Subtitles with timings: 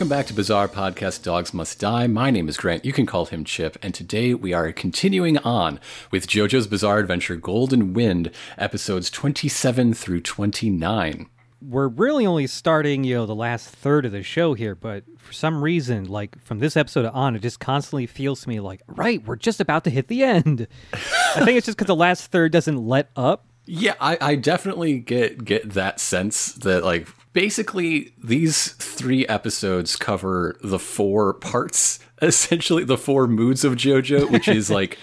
[0.00, 2.06] welcome back to Bizarre Podcast Dogs Must Die.
[2.06, 2.86] My name is Grant.
[2.86, 3.76] You can call him Chip.
[3.82, 5.78] And today we are continuing on
[6.10, 11.28] with JoJo's Bizarre Adventure Golden Wind, episodes 27 through 29.
[11.60, 15.34] We're really only starting, you know, the last third of the show here, but for
[15.34, 19.22] some reason, like from this episode on, it just constantly feels to me like, right,
[19.26, 20.66] we're just about to hit the end.
[20.94, 23.44] I think it's just because the last third doesn't let up.
[23.66, 30.56] Yeah, I, I definitely get get that sense that like basically these three episodes cover
[30.62, 34.98] the four parts, essentially the four moods of JoJo, which is like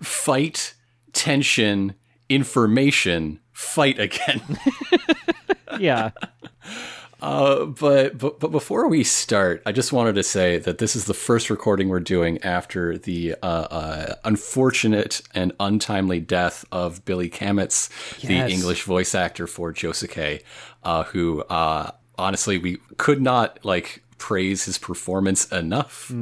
[0.00, 0.74] fight,
[1.12, 1.94] tension,
[2.28, 4.42] information, fight again.
[5.78, 6.10] Yeah.
[7.22, 11.04] Uh, but but but before we start, I just wanted to say that this is
[11.04, 17.28] the first recording we're doing after the uh, uh, unfortunate and untimely death of Billy
[17.28, 20.42] Kametz, the English voice actor for Josuke,
[20.82, 26.12] uh, who uh, honestly we could not like praise his performance enough.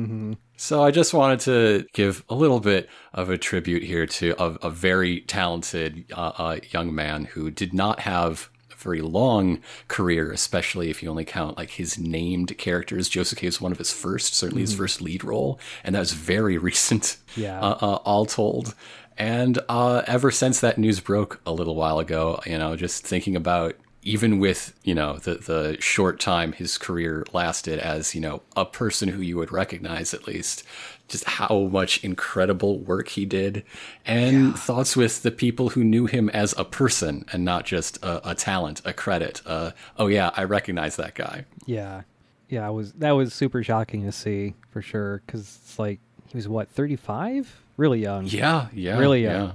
[0.56, 4.67] So I just wanted to give a little bit of a tribute here to a,
[4.67, 10.33] a very talented uh, uh, young man who did not have a very long career,
[10.33, 13.09] especially if you only count like his named characters.
[13.09, 16.59] Josuke is one of his first, certainly his first lead role, and that was very
[16.70, 17.19] recent.
[17.36, 17.61] Yeah.
[17.61, 18.75] uh, uh, all told.
[19.17, 23.36] And uh, ever since that news broke a little while ago, you know, just thinking
[23.36, 28.43] about even with you know the the short time his career lasted as you know
[28.57, 30.63] a person who you would recognize at least
[31.09, 33.65] just how much incredible work he did
[34.05, 38.31] and thoughts with the people who knew him as a person and not just a,
[38.31, 42.03] a talent a credit uh, oh yeah i recognize that guy Yeah.
[42.51, 46.37] Yeah, I was that was super shocking to see for sure cuz it's like he
[46.37, 47.61] was what, 35?
[47.77, 48.25] Really young.
[48.25, 49.48] yeah yeah really young.
[49.48, 49.53] yeah.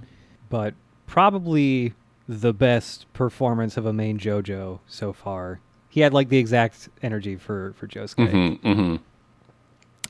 [0.50, 0.76] But
[1.08, 1.94] probably
[2.28, 5.59] the best performance of a main JoJo so far.
[5.89, 8.31] He had like the exact energy for for Josuke.
[8.31, 9.00] Mhm,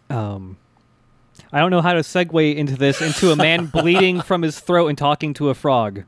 [0.09, 0.15] mhm.
[0.15, 0.57] Um,
[1.51, 4.87] I don't know how to segue into this into a man bleeding from his throat
[4.87, 6.03] and talking to a frog.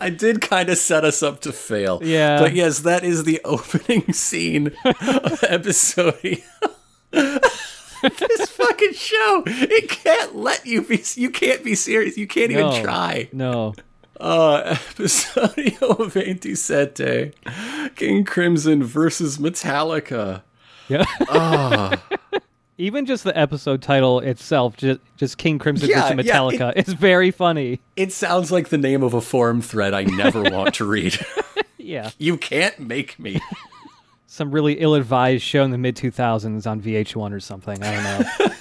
[0.00, 2.00] I did kind of set us up to fail.
[2.02, 2.38] Yeah.
[2.38, 4.98] But yes, that is the opening scene of
[5.40, 6.42] the episode.
[7.10, 11.02] this fucking show, it can't let you be.
[11.14, 12.16] You can't be serious.
[12.16, 12.68] You can't No.
[12.70, 13.28] even try.
[13.32, 13.74] No.
[14.20, 17.32] Uh, Episodio 27,
[17.96, 20.42] King Crimson versus Metallica.
[20.88, 21.04] Yeah.
[21.28, 22.02] Ah.
[22.78, 26.92] Even just the episode title itself, just, just King Crimson Yeah, versus yeah, Metallica, is
[26.92, 27.80] very funny.
[27.94, 31.16] It sounds like the name of a forum thread I never want to read.
[31.78, 32.10] Yeah.
[32.18, 33.40] you can't make me.
[34.34, 37.80] Some really ill advised show in the mid 2000s on VH1 or something.
[37.80, 38.50] I don't know.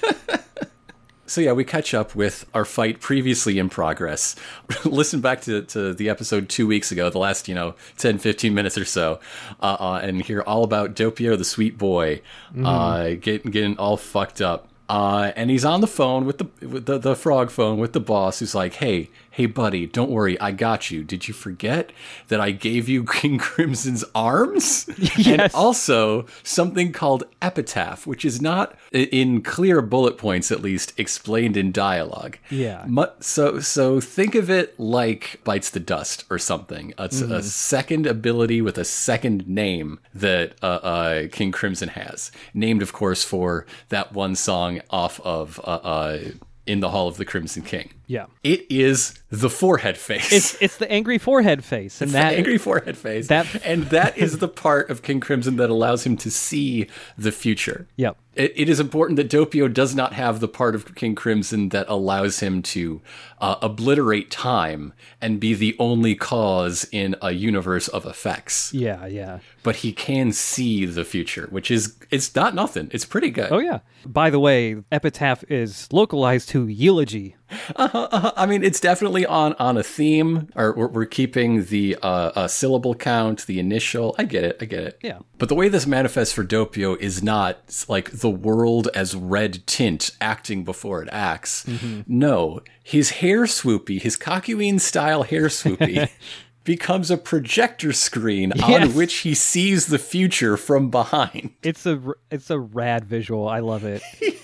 [1.25, 4.35] So yeah, we catch up with our fight previously in progress.
[4.85, 8.53] Listen back to, to the episode two weeks ago, the last, you know, 10, 15
[8.53, 9.19] minutes or so,
[9.59, 12.21] uh, uh, and hear all about Doppio, the sweet boy,
[12.63, 14.67] uh, getting, getting all fucked up.
[14.89, 17.99] Uh, and he's on the phone with the, with the the frog phone with the
[17.99, 21.03] boss, who's like, "Hey, hey, buddy, don't worry, I got you.
[21.03, 21.91] Did you forget
[22.27, 24.87] that I gave you King Crimson's arms?
[25.17, 25.27] yes.
[25.27, 31.57] And also something called epitaph, which is not in clear bullet points, at least explained
[31.57, 32.37] in dialogue.
[32.51, 32.85] Yeah.
[33.21, 36.93] So so think of it like bites the dust or something.
[36.99, 42.83] It's a second ability with a second name that uh, uh, King Crimson has, named
[42.83, 46.19] of course for that one song off of uh, uh,
[46.65, 48.25] "In the Hall of the Crimson King." Yeah.
[48.43, 50.31] It is the forehead face.
[50.31, 52.01] It's it's the angry forehead face.
[52.01, 53.27] And the that angry forehead face.
[53.27, 56.87] that- and that is the part of King Crimson that allows him to see
[57.17, 57.87] the future.
[57.97, 58.17] Yep.
[58.35, 61.87] It, it is important that Doppio does not have the part of King Crimson that
[61.87, 63.01] allows him to
[63.39, 68.73] uh, obliterate time and be the only cause in a universe of effects.
[68.73, 69.39] Yeah, yeah.
[69.61, 72.89] But he can see the future, which is it's not nothing.
[72.91, 73.51] It's pretty good.
[73.51, 73.79] Oh yeah.
[74.05, 77.35] By the way, epitaph is localized to eulogy.
[77.75, 82.47] I mean, it's definitely on on a theme, or we're, we're keeping the uh, uh,
[82.47, 84.15] syllable count, the initial.
[84.17, 84.57] I get it.
[84.61, 84.99] I get it.
[85.01, 85.19] Yeah.
[85.37, 90.11] But the way this manifests for Doppio is not like the world as red tint
[90.21, 91.65] acting before it acts.
[92.07, 96.09] No, his hair swoopy, his Kakyoin style hair swoopy.
[96.63, 98.83] becomes a projector screen Yes.
[98.89, 101.51] on which he sees the future from behind.
[101.63, 101.99] It's a
[102.31, 103.47] it's a rad visual.
[103.47, 104.01] I love it.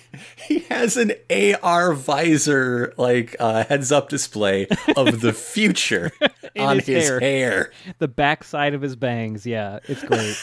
[0.47, 1.13] He has an
[1.61, 4.65] AR visor, like uh, heads up display
[4.97, 6.11] of the future
[6.57, 7.19] on his his, hair.
[7.19, 7.71] hair.
[7.99, 9.45] the backside of his bangs.
[9.45, 10.35] Yeah, it's great.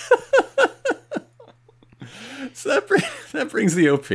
[2.53, 3.03] So that, bring,
[3.33, 4.09] that brings the OP.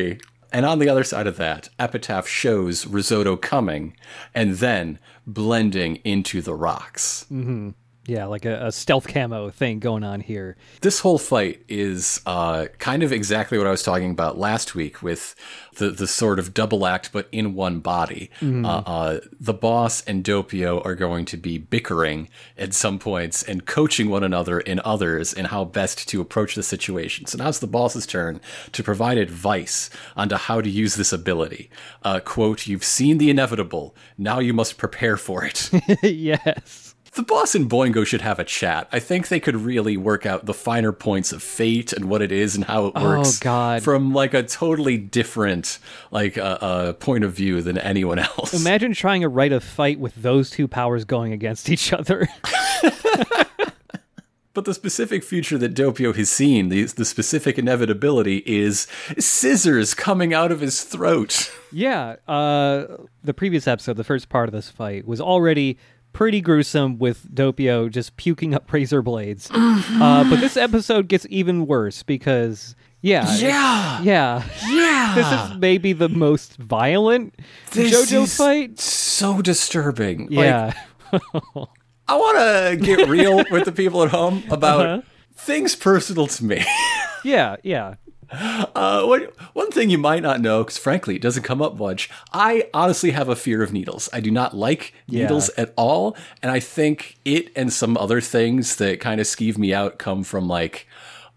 [0.53, 3.95] And on the other side of that, Epitaph shows Risotto coming
[4.33, 7.25] and then blending into the rocks.
[7.31, 7.69] Mm-hmm.
[8.11, 10.57] Yeah, like a, a stealth camo thing going on here.
[10.81, 15.01] This whole fight is uh, kind of exactly what I was talking about last week
[15.01, 15.33] with
[15.77, 18.29] the, the sort of double act, but in one body.
[18.41, 22.27] Uh, uh, the boss and Doppio are going to be bickering
[22.57, 26.63] at some points and coaching one another in others in how best to approach the
[26.63, 27.27] situation.
[27.27, 28.41] So now it's the boss's turn
[28.73, 31.69] to provide advice onto how to use this ability.
[32.03, 33.95] Uh, quote, You've seen the inevitable.
[34.17, 35.69] Now you must prepare for it.
[36.03, 36.90] yes.
[37.13, 38.87] The boss and Boingo should have a chat.
[38.89, 42.31] I think they could really work out the finer points of fate and what it
[42.31, 43.37] is and how it works.
[43.37, 43.83] Oh God.
[43.83, 45.79] From like a totally different
[46.09, 48.53] like uh, uh, point of view than anyone else.
[48.53, 52.29] Imagine trying to write a fight with those two powers going against each other.
[54.53, 58.87] but the specific future that Doppio has seen, the the specific inevitability is
[59.19, 61.51] scissors coming out of his throat.
[61.73, 62.85] yeah, uh,
[63.21, 65.77] the previous episode, the first part of this fight, was already
[66.13, 69.49] pretty gruesome with Doppio just puking up razor blades.
[69.51, 74.01] Uh, but this episode gets even worse because, yeah, Yeah.
[74.01, 75.13] yeah, Yeah.
[75.15, 77.33] this is maybe the most violent
[77.71, 78.79] This JoJo is fight.
[78.79, 80.27] So disturbing.
[80.29, 80.73] Like, Yeah,
[82.07, 85.01] I want to get real with the people at home about Uh-huh.
[85.35, 86.63] things personal to me.
[87.23, 87.95] yeah, yeah.
[88.31, 92.09] Uh, one, one thing you might not know, because frankly, it doesn't come up much.
[92.33, 94.09] I honestly have a fear of needles.
[94.13, 95.23] I do not like Yeah.
[95.23, 96.15] needles at all.
[96.41, 100.23] And I think it and some other things that kind of skeeve me out come
[100.23, 100.87] from like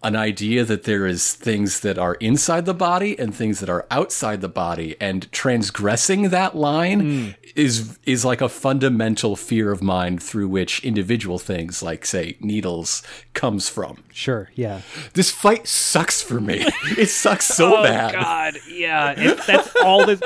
[0.05, 3.87] an idea that there is things that are inside the body and things that are
[3.91, 4.97] outside the body.
[5.01, 7.31] And transgressing that line hmm.
[7.57, 13.03] is is like a fundamental fear of mine through which individual things like say needles
[13.33, 14.05] comes from.
[14.13, 14.83] Sure, yeah.
[15.15, 16.67] This fight sucks for me.
[16.97, 18.15] It sucks so oh, bad.
[18.15, 19.15] Oh, God, yeah.
[19.17, 20.21] It, that's all this.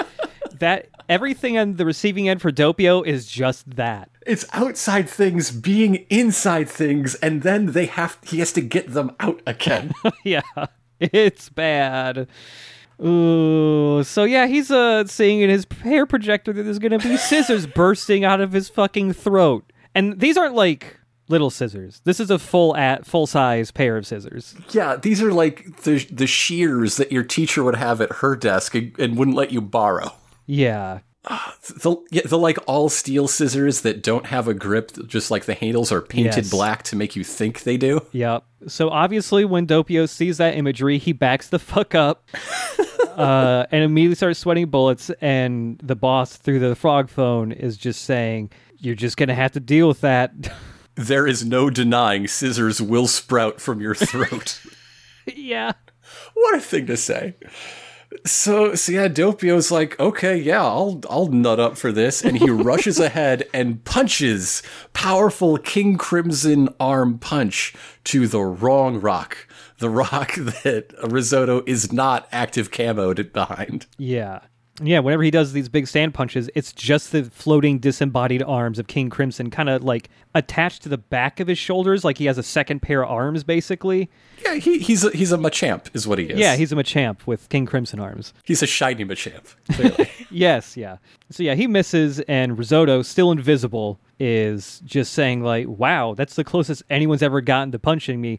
[0.59, 4.11] That everything on the receiving end for Doppio is just that.
[4.27, 9.15] It's outside things being inside things, and then they have he has to get them
[9.21, 9.93] out again.
[10.25, 10.41] yeah,
[11.01, 12.29] it's bad.
[13.05, 17.67] Ooh, so yeah, he's uh seeing in his hair projector that there's gonna be scissors
[17.67, 22.01] bursting out of his fucking throat, and these aren't like little scissors.
[22.05, 24.57] This is a full at full size pair of scissors.
[24.71, 28.75] yeah, these are like the the shears that your teacher would have at her desk
[28.75, 30.13] and, and wouldn't let you borrow.
[30.49, 31.01] Yeah,
[31.83, 35.53] The, yeah, the like all steel scissors that don't have a grip, just like the
[35.55, 36.51] handles are painted Yes.
[36.51, 38.01] black to make you think they do.
[38.13, 38.45] Yep.
[38.69, 42.27] So obviously, when Doppio sees that imagery, he backs the fuck up
[43.11, 45.11] uh, and immediately starts sweating bullets.
[45.21, 49.61] And the boss, through the frog phone, is just saying, "You're just gonna have to
[49.61, 50.33] deal with that."
[51.01, 54.61] There is no denying scissors will sprout from your throat.
[55.33, 55.75] yeah.
[56.35, 57.37] what a thing to say.
[58.25, 62.51] So, so yeah, Doppio's like, okay, yeah, I'll I'll nut up for this, and he
[62.51, 64.63] rushes ahead and punches
[64.93, 67.75] powerful King Crimson arm punch
[68.05, 69.47] to the wrong rock,
[69.79, 73.87] the rock that Risotto is not active camoed behind.
[73.99, 74.41] Yeah.
[74.81, 78.87] Yeah, whenever he does these big sand punches, it's just the floating disembodied arms of
[78.87, 82.39] King Crimson kind of like attached to the back of his shoulders, like he has
[82.39, 84.09] a second pair of arms, basically.
[84.45, 86.39] Yeah, he, he's a, he's a Machamp, is what he is.
[86.39, 88.33] Yeah, he's a Machamp with King Crimson arms.
[88.45, 89.55] he's a shiny Machamp.
[89.73, 90.11] Clearly.
[90.31, 90.99] Yes, yeah.
[91.31, 96.45] So yeah, he misses, and Risotto, still invisible, is just saying like, "Wow, that's the
[96.45, 98.39] closest anyone's ever gotten to punching me."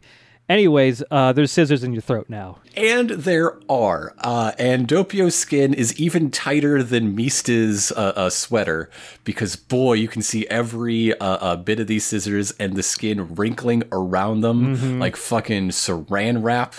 [0.50, 2.58] Anyways, uh, there's scissors in your throat now.
[2.76, 4.12] And there are.
[4.18, 8.90] Uh, and Doppio's skin is even tighter than Mista's uh, uh, sweater
[9.22, 13.32] because, boy, you can see every uh, uh, bit of these scissors and the skin
[13.36, 16.74] wrinkling around them like fucking saran wrap.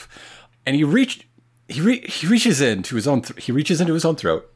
[0.65, 1.23] And he reached.
[1.69, 3.21] He, re- he reaches into his own.
[3.21, 4.50] Th- he reaches into his own throat,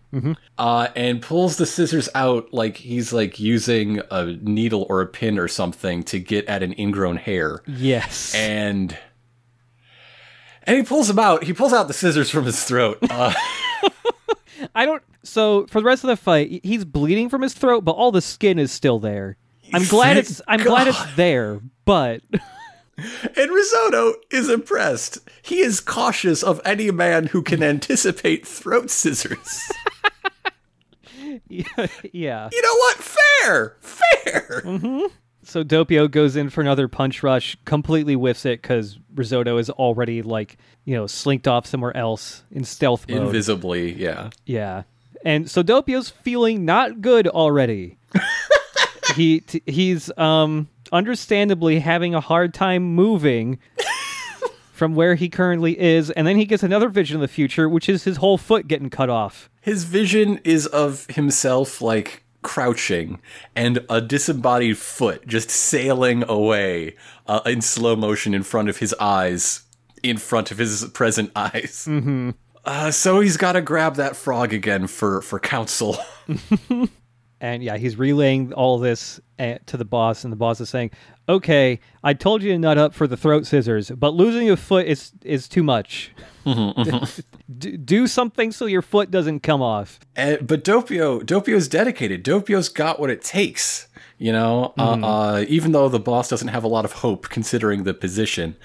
[0.58, 5.38] uh, and pulls the scissors out like he's like using a needle or a pin
[5.40, 8.34] or something to get at an ingrown hair Yes.
[8.36, 8.98] and
[10.68, 11.44] and he pulls them out.
[11.44, 12.98] He pulls out the scissors from his throat.
[13.08, 13.32] Uh,
[14.76, 15.04] I don't.
[15.24, 18.22] So for the rest of the fight, he's bleeding from his throat, but all the
[18.22, 19.38] skin is still there.
[19.74, 20.42] I'm glad Thank it's.
[20.48, 22.22] I'm glad it's there, but
[22.98, 25.20] and Risotto is impressed.
[25.44, 29.72] He is cautious of any man who can anticipate throat scissors.
[31.50, 32.50] yeah.
[32.52, 32.98] you know what?
[32.98, 34.64] Fair, fair.
[35.46, 40.24] So Doppio goes in for another punch rush, completely whiffs it because Risotto is already
[40.24, 43.28] like you know slinked off somewhere else in stealth mode.
[43.28, 44.32] Invisibly, yeah.
[44.46, 44.84] Yeah.
[45.24, 47.98] And so Doppio's feeling not good already.
[49.16, 53.60] he t- he's um understandably having a hard time moving
[54.72, 57.90] from where he currently is and then he gets another vision of the future which
[57.90, 59.50] is his whole foot getting cut off.
[59.66, 63.20] His vision is of himself like crouching
[63.56, 66.96] and a disembodied foot just sailing away
[67.26, 69.64] uh, in slow motion in front of his eyes,
[70.04, 71.88] in front of his present eyes.
[71.90, 72.30] Mm-hmm.
[72.64, 75.98] Uh, so he's got to grab that frog again for for counsel.
[77.42, 80.92] And yeah, he's relaying all this uh, to the boss, and the boss is saying,
[81.28, 84.88] "Okay, I told you to nut up for the throat scissors, but losing a foot
[84.88, 86.12] is is too much.
[87.58, 92.24] D- do something so your foot doesn't come off." And, but Doppio, Doppio's dedicated.
[92.24, 93.88] Doppio's got what it takes.
[94.18, 97.84] You know, uh, uh, even though the boss doesn't have a lot of hope considering
[97.84, 98.56] the position,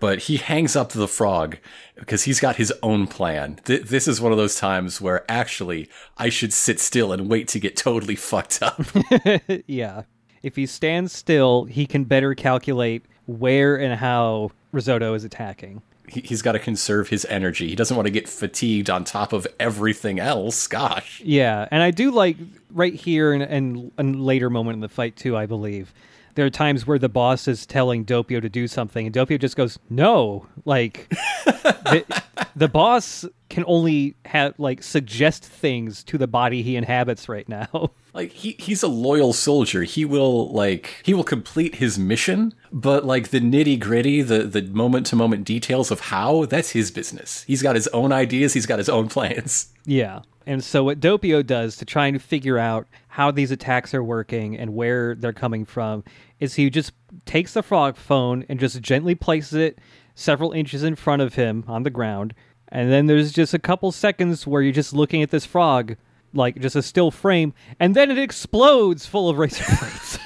[0.00, 1.58] but he hangs up to the frog
[1.96, 3.60] because he's got his own plan.
[3.66, 7.48] Th- this is one of those times where actually I should sit still and wait
[7.48, 8.80] to get totally fucked up.
[9.66, 10.04] yeah,
[10.42, 15.82] if he stands still, he can better calculate where and how Risotto is attacking.
[16.08, 17.68] He- he's got to conserve his energy.
[17.68, 20.66] He doesn't want to get fatigued on top of everything else.
[20.66, 21.20] Gosh.
[21.24, 22.36] Yeah, and I do like
[22.70, 25.36] right here and, and a later moment in the fight too.
[25.36, 25.92] I believe
[26.34, 29.56] there are times where the boss is telling Doppio to do something, and Doppio just
[29.56, 31.08] goes, "No!" Like
[31.44, 32.22] the,
[32.56, 37.92] the boss can only have like suggest things to the body he inhabits right now.
[38.14, 39.82] Like he he's a loyal soldier.
[39.82, 44.62] He will like he will complete his mission, but like the nitty gritty, the the
[44.62, 47.42] moment to moment details of how that's his business.
[47.42, 48.52] He's got his own ideas.
[48.52, 49.72] He's got his own plans.
[49.84, 50.20] Yeah.
[50.46, 54.58] And so what Doppio does to try and figure out how these attacks are working
[54.58, 56.02] and where they're coming from
[56.40, 56.90] is he just
[57.26, 59.78] takes the frog phone and just gently places it
[60.16, 62.34] several inches in front of him on the ground.
[62.70, 65.94] And then there's just a couple seconds where you're just looking at this frog
[66.32, 70.18] like just a still frame and then it explodes full of razor blades.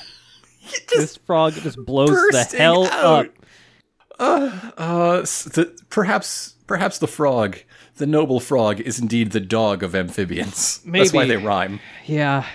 [0.96, 3.26] this frog just blows the hell out.
[3.26, 3.32] up.
[4.78, 7.58] Uh, s- the, perhaps perhaps the frog,
[7.96, 10.80] the noble frog, is indeed the dog of amphibians.
[10.86, 11.80] That's why they rhyme.
[12.06, 12.46] Yeah.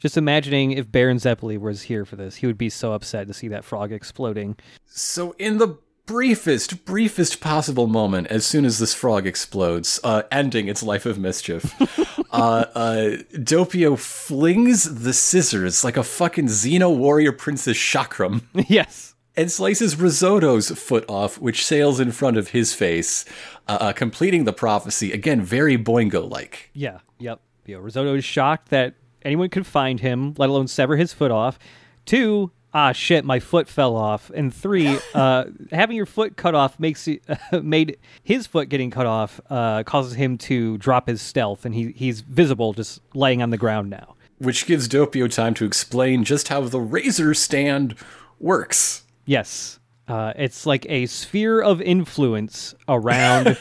[0.00, 3.34] Just imagining if Baron Zeppeli was here for this, he would be so upset to
[3.34, 4.56] see that frog exploding.
[4.86, 10.68] So, in the briefest, briefest possible moment, as soon as this frog explodes, uh, ending
[10.68, 11.78] its life of mischief,
[12.32, 19.14] uh, uh, Doppio flings the scissors like a fucking Xena warrior princess chakram yes.
[19.36, 23.26] and slices Risotto's foot off, which sails in front of his face,
[23.68, 25.12] uh, uh, completing the prophecy.
[25.12, 26.70] Again, very Boingo like.
[26.72, 27.00] Yeah.
[27.18, 27.40] Yep.
[27.66, 31.30] You know, Risotto is shocked that anyone could find him, let alone sever his foot
[31.30, 31.58] off.
[32.06, 34.30] Two, ah shit, my foot fell off.
[34.34, 37.20] And three, uh, having your foot cut off makes you,
[37.62, 41.92] made his foot getting cut off uh, causes him to drop his stealth, and he
[41.92, 44.16] he's visible just laying on the ground now.
[44.38, 47.94] Which gives Doppio time to explain just how the razor stand
[48.38, 49.04] works.
[49.26, 49.78] Yes.
[50.08, 53.56] Uh, it's like a sphere of influence around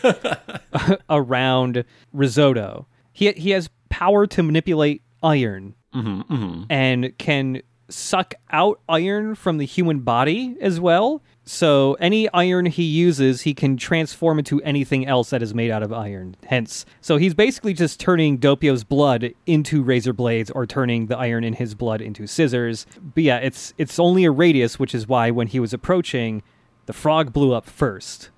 [1.09, 2.87] around risotto.
[3.13, 6.63] He he has power to manipulate iron mm-hmm, mm-hmm.
[6.69, 11.21] and can suck out iron from the human body as well.
[11.43, 15.81] So any iron he uses, he can transform into anything else that is made out
[15.81, 16.35] of iron.
[16.45, 21.43] Hence, so he's basically just turning Doppio's blood into razor blades, or turning the iron
[21.43, 22.85] in his blood into scissors.
[23.01, 26.43] But yeah, it's it's only a radius, which is why when he was approaching,
[26.85, 28.29] the frog blew up first.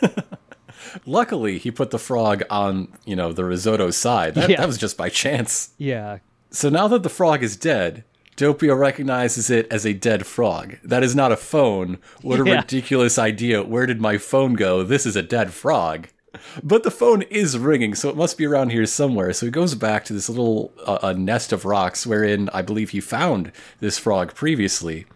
[1.04, 4.34] Luckily, he put the frog on, you know, the risotto side.
[4.34, 4.58] That, Yeah.
[4.58, 5.70] that was just by chance.
[5.78, 6.18] Yeah,
[6.50, 8.04] So now that the frog is dead,
[8.36, 10.76] Doppio recognizes it as a dead frog.
[10.84, 11.98] That is not a phone.
[12.22, 12.56] What a Yeah.
[12.60, 13.62] ridiculous idea.
[13.62, 14.82] Where did my phone go?
[14.82, 16.08] This is a dead frog.
[16.62, 19.32] But the phone is ringing, so it must be around here somewhere.
[19.32, 22.90] So he goes back to this little uh, a nest of rocks wherein I believe
[22.90, 25.06] he found this frog previously.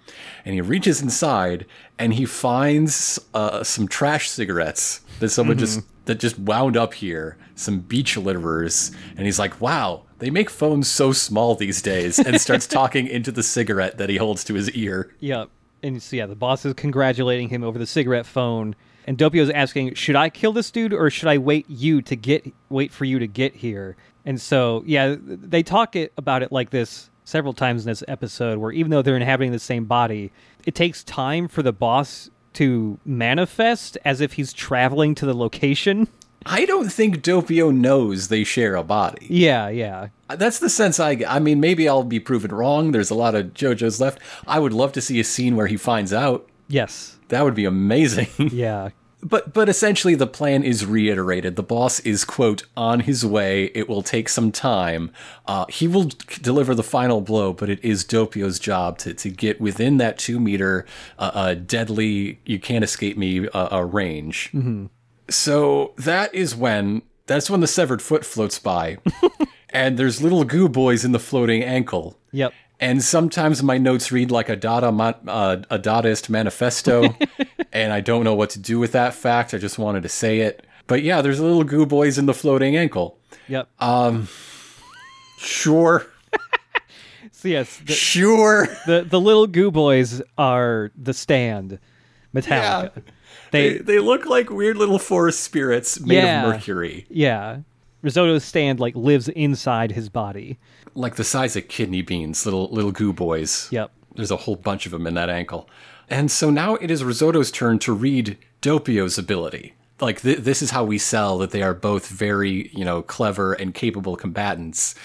[0.46, 1.66] And he reaches inside
[1.98, 5.88] and he finds uh, some trash cigarettes that someone just mm-hmm.
[6.06, 10.88] that just wound up here, some beach litterers, and he's like, "Wow, they make phones
[10.88, 14.70] so small these days." And starts talking into the cigarette that he holds to his
[14.72, 15.14] ear.
[15.20, 15.44] Yeah,
[15.82, 18.74] And so yeah, the boss is congratulating him over the cigarette phone,
[19.06, 22.52] and Doppio's asking, "Should I kill this dude, or should I wait you to get
[22.68, 26.70] wait for you to get here?" And so yeah, they talk it about it like
[26.70, 30.32] this several times in this episode, where even though they're inhabiting the same body,
[30.66, 36.08] it takes time for the boss to manifest as if he's traveling to the location.
[36.46, 39.26] I don't think Doppio knows they share a body.
[39.28, 40.08] Yeah, yeah.
[40.28, 41.30] That's the sense I get.
[41.30, 42.92] I mean, maybe I'll be proven wrong.
[42.92, 44.20] There's a lot of JoJo's left.
[44.46, 46.48] I would love to see a scene where he finds out.
[46.68, 47.16] Yes.
[47.28, 48.28] That would be amazing.
[48.52, 48.90] Yeah.
[49.22, 51.56] But but essentially the plan is reiterated.
[51.56, 53.66] The boss is quote on his way.
[53.74, 55.12] It will take some time.
[55.46, 56.10] Uh, he will
[56.40, 60.40] deliver the final blow, but it is Doppio's job to to get within that two
[60.40, 60.86] meter
[61.18, 64.50] uh, uh, deadly you can't escape me uh, uh, range.
[65.28, 68.98] So that is when that's when the severed foot floats by.
[69.70, 72.18] and there's little goo boys in the floating ankle.
[72.32, 72.52] Yep.
[72.80, 77.14] And sometimes my notes read like a Dada uh, a Dadaist manifesto,
[77.72, 79.54] and I don't know what to do with that fact.
[79.54, 80.66] I just wanted to say it.
[80.86, 83.18] But yeah, there's little goo boys in the floating ankle.
[83.48, 83.68] Yep.
[83.80, 84.28] Um,
[85.38, 86.06] sure,
[87.32, 88.68] so yes, the, sure.
[88.86, 91.78] the the little goo boys are the stand,
[92.34, 93.02] Metallica.
[93.50, 96.44] They They they look like weird little forest spirits made Yeah.
[96.46, 97.58] of mercury, yeah.
[98.02, 100.58] Risotto's stand like lives inside his body.
[100.94, 102.44] like the size of kidney beans.
[102.46, 103.68] Little little goo boys.
[103.70, 103.90] Yep.
[104.16, 105.68] There's a whole bunch of them in that ankle.
[106.10, 109.74] And so now it is Risotto's turn to read Doppio's ability.
[110.00, 113.52] Like th- this is how we sell that they are both very, you know, clever
[113.52, 114.96] and capable combatants.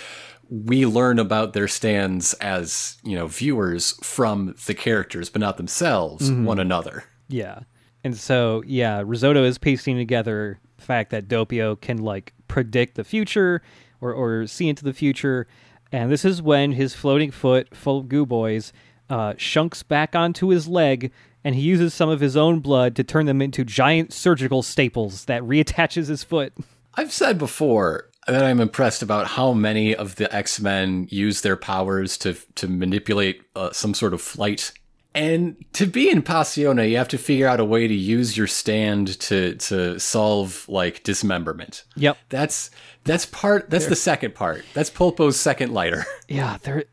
[0.50, 6.30] We learn about their stands as, you know, viewers from the characters, but not themselves,
[6.30, 6.46] mm-hmm.
[6.46, 7.04] one another.
[7.28, 7.60] Yeah.
[8.04, 13.04] And so, yeah, Risotto is pasting together the fact that Doppio can like predict the
[13.04, 13.62] future
[14.02, 15.48] or, or see into the future.
[15.92, 18.74] And this is when his floating foot, full of goo boys,
[19.10, 21.12] uh, shunks back onto his leg
[21.44, 25.26] and he uses some of his own blood to turn them into giant surgical staples
[25.26, 26.54] that reattaches his foot.
[26.96, 31.56] I've said before that I'm impressed about how many of the X Men use their
[31.56, 34.72] powers to to manipulate uh, some sort of flight.
[35.14, 38.48] And to be in Passione, you have to figure out a way to use your
[38.48, 41.84] stand to to solve like dismemberment.
[41.96, 42.18] Yep.
[42.30, 42.72] That's
[43.04, 43.70] that's part.
[43.70, 44.66] That's the second part.
[44.74, 46.06] That's Polpo's second lighter.
[46.28, 46.86] Yeah, there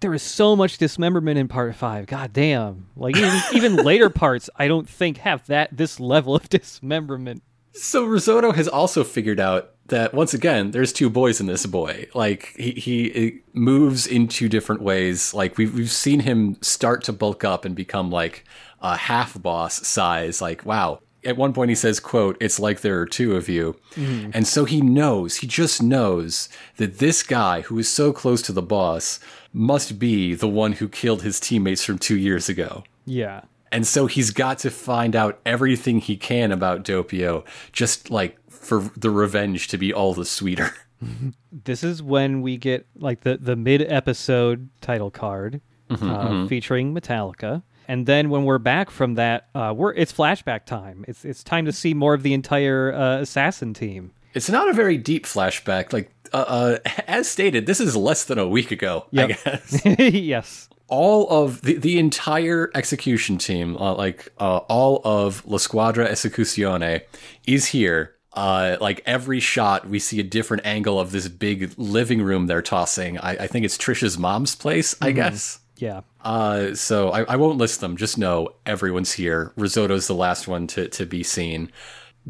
[0.00, 2.06] there is so much dismemberment in part five.
[2.06, 2.86] God damn.
[2.96, 7.42] Like even, even later parts I don't think have that this level of dismemberment.
[7.72, 12.08] So Risotto has also figured out that once again, there's two boys in this boy.
[12.14, 15.34] Like he he moves in two different ways.
[15.34, 18.44] Like we've we've seen him start to bulk up and become like
[18.80, 20.40] a half boss size.
[20.40, 21.00] Like wow.
[21.24, 24.30] At one point he says, "quote It's like there are two of you," mm-hmm.
[24.32, 25.38] and so he knows.
[25.38, 29.18] He just knows that this guy who is so close to the boss
[29.52, 32.84] must be the one who killed his teammates from two years ago.
[33.06, 33.42] Yeah.
[33.70, 38.90] And so he's got to find out everything he can about Doppio, just like for
[38.96, 40.74] the revenge to be all the sweeter.
[41.52, 47.62] This is when we get like the the mid episode title card uh, featuring Metallica.
[47.86, 51.04] And then when we're back from that, uh, we're it's flashback time.
[51.06, 54.12] It's it's time to see more of the entire uh, assassin team.
[54.34, 55.92] It's not a very deep flashback.
[55.92, 59.30] Like, uh, uh, as stated, this is less than a week ago, Yep.
[59.30, 59.86] I guess.
[59.98, 60.68] yes.
[60.88, 67.02] all of the, the entire execution team, uh, like uh, all of La Squadra Esecuzione,
[67.46, 68.14] is here.
[68.34, 72.62] Uh, like every shot, we see a different angle of this big living room they're
[72.62, 73.18] tossing.
[73.18, 75.58] I, I think it's Trisha's mom's place, I guess.
[75.76, 76.02] Yeah.
[76.22, 77.96] Uh, so I, I won't list them.
[77.96, 79.52] Just know everyone's here.
[79.56, 81.72] Risotto's the last one to, to be seen.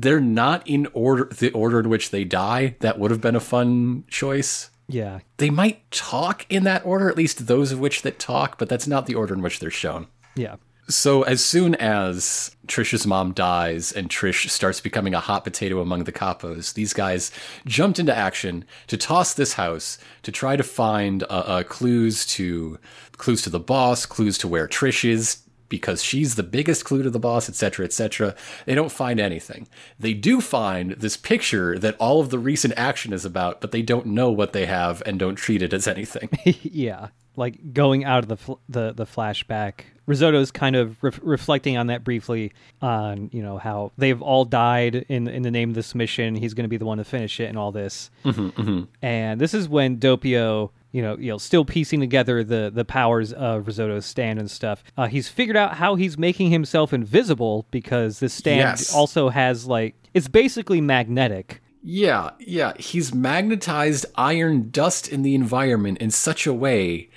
[0.01, 2.77] They're not in order, the order in which they die.
[2.79, 4.71] That would have been a fun choice.
[4.87, 5.21] Yeah.
[5.39, 8.87] They might talk in that order, at least those of which that talk, but that's
[8.87, 10.07] not the order in which they're shown.
[10.37, 10.57] Yeah.
[10.89, 16.05] So as soon as Trish's mom dies and Trish starts becoming a hot potato among
[16.05, 17.31] the capos, these guys
[17.67, 22.79] jumped into action to toss this house to try to find uh, uh, clues to
[23.19, 27.11] clues to the boss, clues to where Trish is because she's the biggest clue to
[27.11, 28.35] the boss, etc., etc.
[28.66, 29.68] They don't find anything.
[29.98, 33.83] They do find this picture that all of the recent action is about, but they
[33.83, 36.31] don't know what they have and don't treat it as anything.
[36.44, 37.09] yeah.
[37.37, 41.87] Like going out of the fl- the the flashback, Risotto's kind of re- reflecting on
[41.87, 42.52] that briefly,
[42.83, 46.35] on you know how they've all died in in the name of this mission.
[46.35, 48.11] He's going to be the one to finish it and all this.
[48.24, 48.85] Mm-hmm, mm-hmm.
[49.02, 53.33] And this is when Doppio, you know, you know, still piecing together the the powers
[53.33, 54.83] of Risotto's stand and stuff.
[54.96, 58.94] Uh, he's figured out how he's making himself invisible because this stand Yes.
[58.94, 61.61] also has like it's basically magnetic.
[61.83, 62.72] Yeah, yeah.
[62.79, 67.09] He's magnetized iron dust in the environment in such a way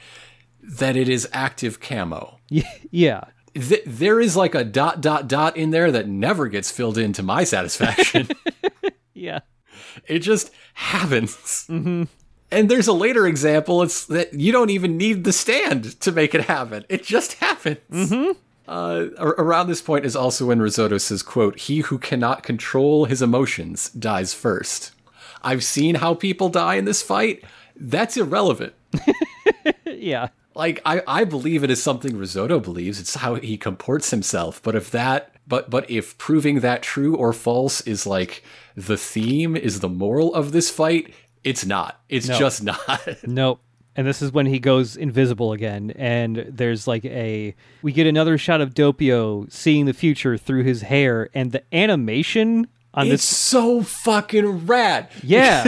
[0.62, 2.38] that it is active camo.
[2.92, 3.22] yeah.
[3.56, 7.12] Th- there is like a dot, dot, dot in there that never gets filled in
[7.14, 8.30] to my satisfaction.
[9.14, 9.40] Yeah.
[10.08, 11.68] it just happens.
[12.52, 13.82] And there's a later example.
[13.82, 16.86] It's that you don't even need the stand to make it happen.
[16.90, 18.36] It just happens.
[18.68, 23.22] Uh, around this point is also when Risotto says, "quote He who cannot control his
[23.22, 24.92] emotions dies first.
[25.44, 27.44] I've seen how people die in this fight.
[27.76, 28.74] That's irrelevant.
[30.02, 30.30] Yeah.
[30.56, 33.00] Like I, I believe it is something Risotto believes.
[33.00, 34.62] It's how he comports himself.
[34.62, 38.44] But if that, but but if proving that true or false is like
[38.76, 42.00] the theme, is the moral of this fight, it's not.
[42.10, 42.38] It's No.
[42.40, 43.08] just not.
[43.28, 43.60] Nope.
[43.96, 45.92] And this is when he goes invisible again.
[45.98, 47.54] And there's like a.
[47.82, 51.30] We get another shot of Doppio seeing the future through his hair.
[51.34, 53.24] And the animation on It's this.
[53.24, 55.08] so fucking rad.
[55.24, 55.64] Yeah.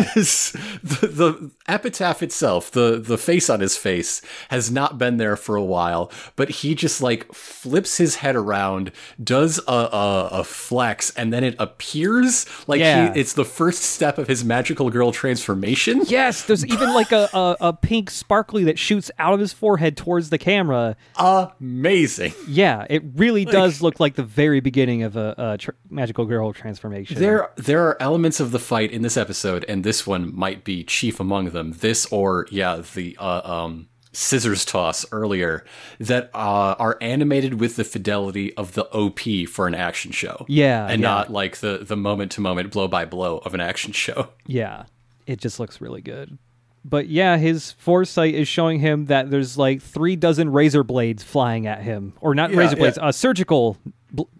[0.83, 5.55] The, the epitaph itself, the the face on his face, has not been there for
[5.55, 6.11] a while.
[6.35, 8.91] But he just like flips his head around,
[9.23, 13.13] does a a, a flex, and then it appears like Yeah.
[13.13, 16.01] he, it's the first step of his magical girl transformation.
[16.07, 19.95] Yes, there's even like a, a, a pink sparkly that shoots out of his forehead
[19.95, 20.95] towards the camera.
[21.17, 22.33] Amazing.
[22.47, 26.51] Yeah, it really does look like the very beginning of a, a tr- magical girl
[26.53, 27.12] transformation.
[27.19, 30.83] There, there are elements of the fight in this episode, and this one might be
[30.83, 31.73] chief among them.
[31.73, 35.65] This, or yeah, the uh, um, scissors toss earlier,
[35.99, 40.45] that uh, are animated with the fidelity of the OP for an action show.
[40.47, 41.07] Yeah, and yeah.
[41.07, 44.29] not like the the moment to moment, blow by blow of an action show.
[44.45, 44.85] Yeah,
[45.25, 46.37] it just looks really good.
[46.85, 51.65] But yeah, his foresight is showing him that there's like three dozen razor blades flying
[51.65, 53.07] at him, or not Yeah, razor blades, yeah.
[53.07, 53.77] uh, surgical,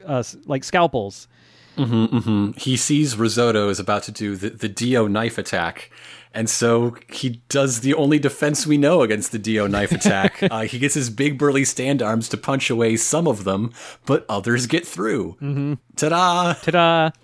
[0.06, 1.28] uh, like scalpels.
[1.76, 5.92] He sees Risotto is about to do the, the Dio knife attack.
[6.36, 10.42] And so he does the only defense we know against the Dio knife attack.
[10.42, 13.72] uh, he gets his big burly stand arms to punch away some of them,
[14.06, 15.34] but others get through.
[15.42, 15.74] Mm-hmm.
[15.96, 16.54] Ta-da!
[16.54, 17.12] Ta-da!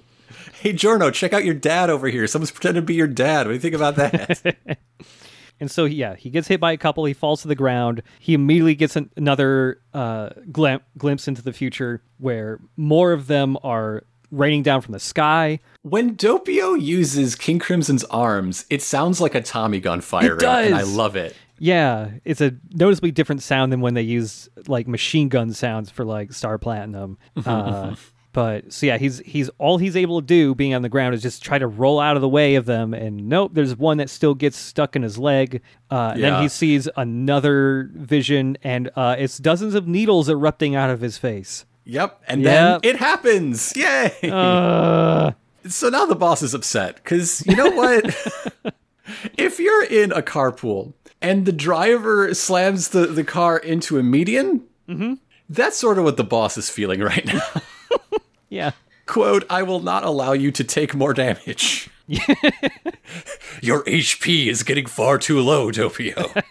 [0.62, 2.28] Hey, Giorno, check out your dad over here.
[2.28, 3.48] Someone's pretending to be your dad.
[3.48, 4.58] What do you think about that?
[5.62, 7.04] And so yeah, he gets hit by a couple.
[7.04, 8.02] He falls to the ground.
[8.20, 13.58] He immediately gets an, another uh, glim- glimpse into the future where more of them
[13.62, 15.60] are raining down from the sky.
[15.82, 20.66] when Doppio uses King Crimson's arms, it sounds like a Tommy gun firing, It does.
[20.68, 21.36] and I love it.
[21.58, 26.06] Yeah, it's a noticeably different sound than when they use like machine gun sounds for
[26.06, 27.18] like Star Platinum.
[27.46, 27.96] Uh,
[28.32, 31.22] but so yeah, he's he's all he's able to do being on the ground is
[31.24, 32.94] just try to roll out of the way of them.
[32.94, 35.62] And nope, there's one that still gets stuck in his leg.
[35.90, 40.92] Uh, and then he sees another vision, and uh, it's dozens of needles erupting out
[40.92, 41.66] of his face.
[41.90, 42.82] Yep, and Yep.
[42.84, 43.74] then it happens.
[43.76, 44.14] Yay!
[44.32, 45.32] Uh,
[45.68, 48.16] So now the boss is upset because you know what?
[49.38, 54.64] if you're in a carpool and the driver slams the, the car into a median,
[55.50, 57.42] that's sort of what the boss is feeling right now.
[58.50, 58.72] yeah.
[59.06, 61.90] Quote, I will not allow you to take more damage.
[63.62, 66.44] Your HP is getting far too low, Doppio.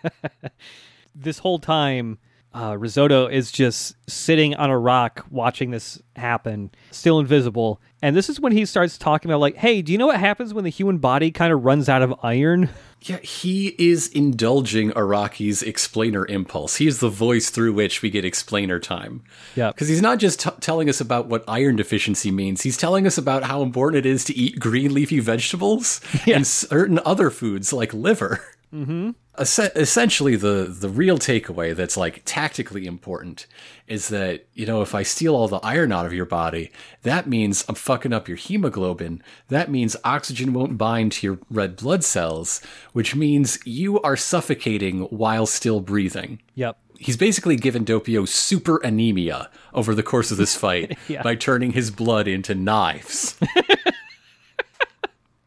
[1.15, 2.19] this whole time,
[2.59, 7.81] uh, Risotto is just sitting on a rock watching this happen, still invisible.
[8.03, 10.53] And this is when he starts talking about, like, hey, do you know what happens
[10.53, 12.69] when the human body kind of runs out of iron?
[13.03, 16.77] yeah, he is indulging Araki's explainer impulse.
[16.77, 19.23] He is the voice through which we get explainer time.
[19.55, 19.69] Yeah.
[19.69, 23.17] Because he's not just t- telling us about what iron deficiency means, he's telling us
[23.17, 27.95] about how important it is to eat green leafy vegetables and certain other foods like
[27.95, 28.45] liver.
[28.75, 29.11] Mm-hmm.
[29.41, 33.47] essentially, the, the real takeaway that's like tactically important
[33.87, 36.71] is that, you know, if I steal all the iron out of your body,
[37.03, 39.23] that means I'm fucking up your hemoglobin.
[39.49, 42.61] That means oxygen won't bind to your red blood cells,
[42.93, 46.77] which means you are suffocating while still breathing Yep.
[46.99, 51.23] he's basically given Doppio super anemia over the course of this fight Yeah.
[51.23, 53.39] by turning his blood into knives.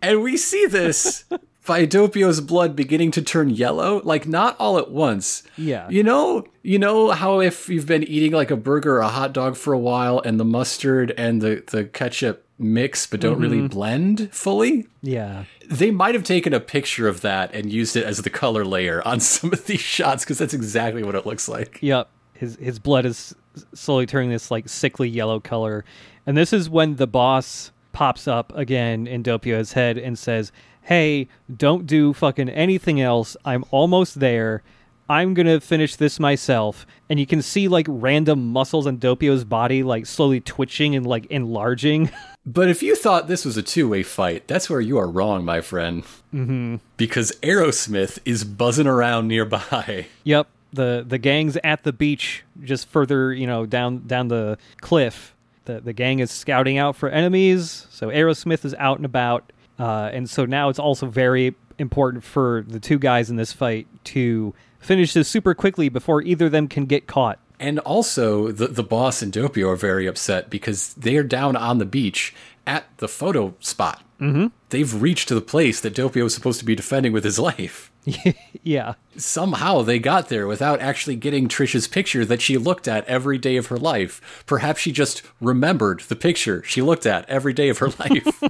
[0.01, 1.25] and we see this
[1.65, 5.43] by Doppio's blood beginning to turn yellow, like not all at once.
[5.57, 5.87] Yeah.
[5.89, 9.33] You know, you know how if you've been eating like a burger or a hot
[9.33, 13.57] dog for a while and the mustard and the, the ketchup mix but don't really
[13.57, 13.67] mm-hmm.
[13.67, 14.87] blend fully?
[15.01, 15.45] Yeah.
[15.69, 19.05] They might have taken a picture of that and used it as the color layer
[19.07, 21.79] on some of these shots because that's exactly what it looks like.
[21.81, 22.09] Yep.
[22.33, 23.35] His his blood is
[23.73, 25.85] slowly turning this like sickly yellow color.
[26.25, 31.27] And this is when the boss pops up again in Doppio's head and says, Hey,
[31.55, 33.37] don't do fucking anything else.
[33.45, 34.63] I'm almost there.
[35.09, 36.85] I'm gonna finish this myself.
[37.09, 41.25] And you can see like random muscles on Doppio's body like slowly twitching and like
[41.27, 42.09] enlarging.
[42.43, 45.45] But if you thought this was a two way fight, that's where you are wrong,
[45.45, 46.03] my friend.
[46.33, 46.77] Mm-hmm.
[46.97, 50.07] Because Aerosmith is buzzing around nearby.
[50.23, 55.35] Yep, the the gang's at the beach, just further, you know, down down the cliff.
[55.65, 57.85] The the gang is scouting out for enemies.
[57.91, 62.63] So Aerosmith is out and about, uh, and so now it's also very important for
[62.67, 66.67] the two guys in this fight to finish this super quickly before either of them
[66.67, 67.39] can get caught.
[67.59, 71.79] And also, the, the boss and Doppio are very upset because they are down on
[71.79, 72.35] the beach
[72.67, 74.03] at the photo spot.
[74.19, 74.47] Mm-hmm.
[74.69, 77.91] They've reached the place that Doppio was supposed to be defending with his life.
[78.63, 83.39] yeah, Somehow they got there without actually getting Trisha's picture that she looked at every
[83.39, 84.43] day of her life.
[84.45, 88.43] Perhaps she just remembered the picture she looked at every day of her life.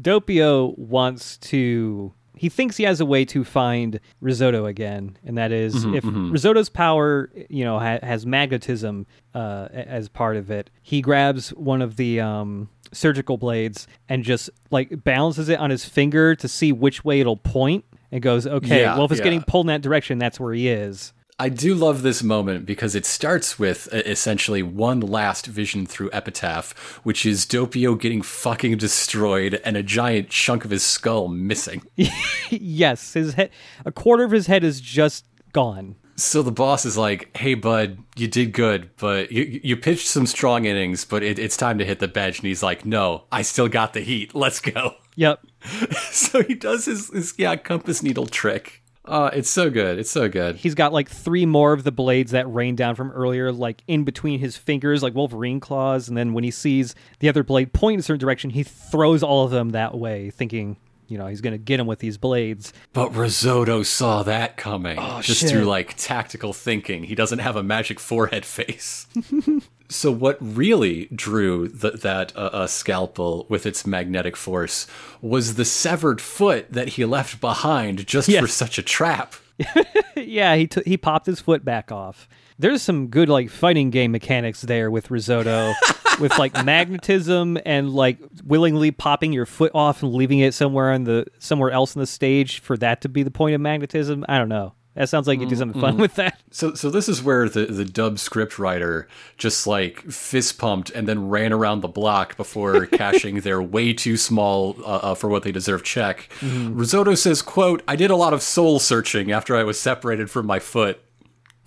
[0.00, 5.50] Doppio wants to he thinks he has a way to find Risotto again, and that
[5.50, 10.70] is if Risotto's power, you know, ha- has magnetism uh, as part of it.
[10.82, 15.84] He grabs one of the um, surgical blades and just like balances it on his
[15.84, 19.24] finger to see which way it'll point, and goes, "Okay, Yeah, well, if it's yeah.
[19.24, 22.96] getting pulled in that direction, that's where he is." I do love this moment because
[22.96, 26.72] it starts with uh, essentially one last vision through Epitaph,
[27.04, 31.82] which is Doppio getting fucking destroyed and a giant chunk of his skull missing.
[32.50, 33.50] yes, his head,
[33.84, 35.94] a quarter of his head is just gone.
[36.16, 40.26] So the boss is like, "Hey, bud, you did good, but you you pitched some
[40.26, 43.42] strong innings, but it, it's time to hit the bench." And he's like, "No, I
[43.42, 44.34] still got the heat.
[44.34, 45.46] Let's go." Yep.
[46.10, 48.82] so he does his, his yeah compass needle trick.
[49.08, 49.98] Uh, it's so good.
[49.98, 50.56] It's so good.
[50.56, 54.04] He's got like three more of the blades that rain down from earlier, like in
[54.04, 56.08] between his fingers, like Wolverine claws.
[56.08, 59.22] And then when he sees the other blade point in a certain direction, he throws
[59.22, 62.18] all of them that way, thinking, you know, he's going to get him with these
[62.18, 62.72] blades.
[62.92, 65.50] But Risotto saw that coming just shit.
[65.50, 67.04] through like tactical thinking.
[67.04, 69.06] He doesn't have a magic forehead face.
[69.88, 74.86] so what really drew th- that uh, uh, scalpel with its magnetic force
[75.22, 78.40] was the severed foot that he left behind just Yes.
[78.42, 79.34] for such a trap.
[80.16, 82.28] yeah, he t- he popped his foot back off.
[82.58, 85.72] There's some good like fighting game mechanics there with Risotto,
[86.20, 91.04] with like magnetism and like willingly popping your foot off and leaving it somewhere on
[91.04, 94.24] the somewhere else in the stage for that to be the point of magnetism.
[94.28, 94.74] I don't know.
[94.98, 96.40] That sounds like you do something fun with that.
[96.50, 99.06] So, so this is where the, the dub script writer
[99.36, 104.16] just like fist pumped and then ran around the block before cashing their way too
[104.16, 106.28] small uh, uh, for what they deserve check.
[106.42, 110.46] Risotto says, "quote I did a lot of soul searching after I was separated from
[110.46, 111.00] my foot."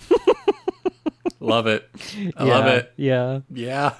[1.39, 1.89] love it.
[2.35, 2.91] I love it.
[2.97, 3.39] Yeah.
[3.49, 3.93] Yeah.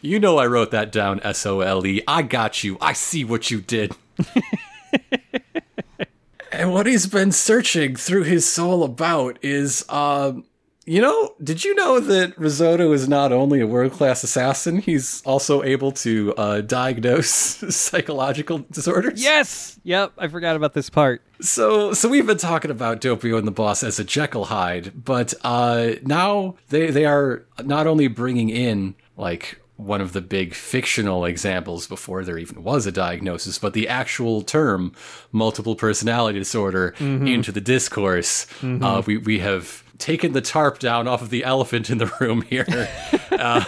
[0.00, 1.18] You know I wrote that down.
[1.24, 2.02] S O L E.
[2.06, 2.78] I got you.
[2.80, 3.96] I see what you did.
[6.52, 10.44] and what he's been searching through his soul about is, um,
[10.86, 15.22] you know, did you know that Risotto is not only a world class assassin, he's
[15.22, 17.28] also able to uh, diagnose
[17.74, 19.22] psychological disorders?
[19.22, 19.78] Yes.
[19.84, 20.14] Yep.
[20.18, 21.22] I forgot about this part.
[21.40, 25.32] So, so we've been talking about Doppio and the Boss as a Jekyll Hyde, but
[25.42, 31.24] uh, now they they are not only bringing in like one of the big fictional
[31.24, 34.92] examples before there even was a diagnosis, but the actual term
[35.32, 37.26] multiple personality disorder mm-hmm.
[37.26, 38.46] into the discourse.
[38.60, 38.84] Mm-hmm.
[38.84, 42.42] Uh, we we have taken the tarp down off of the elephant in the room
[42.42, 42.66] here.
[43.30, 43.64] Uh,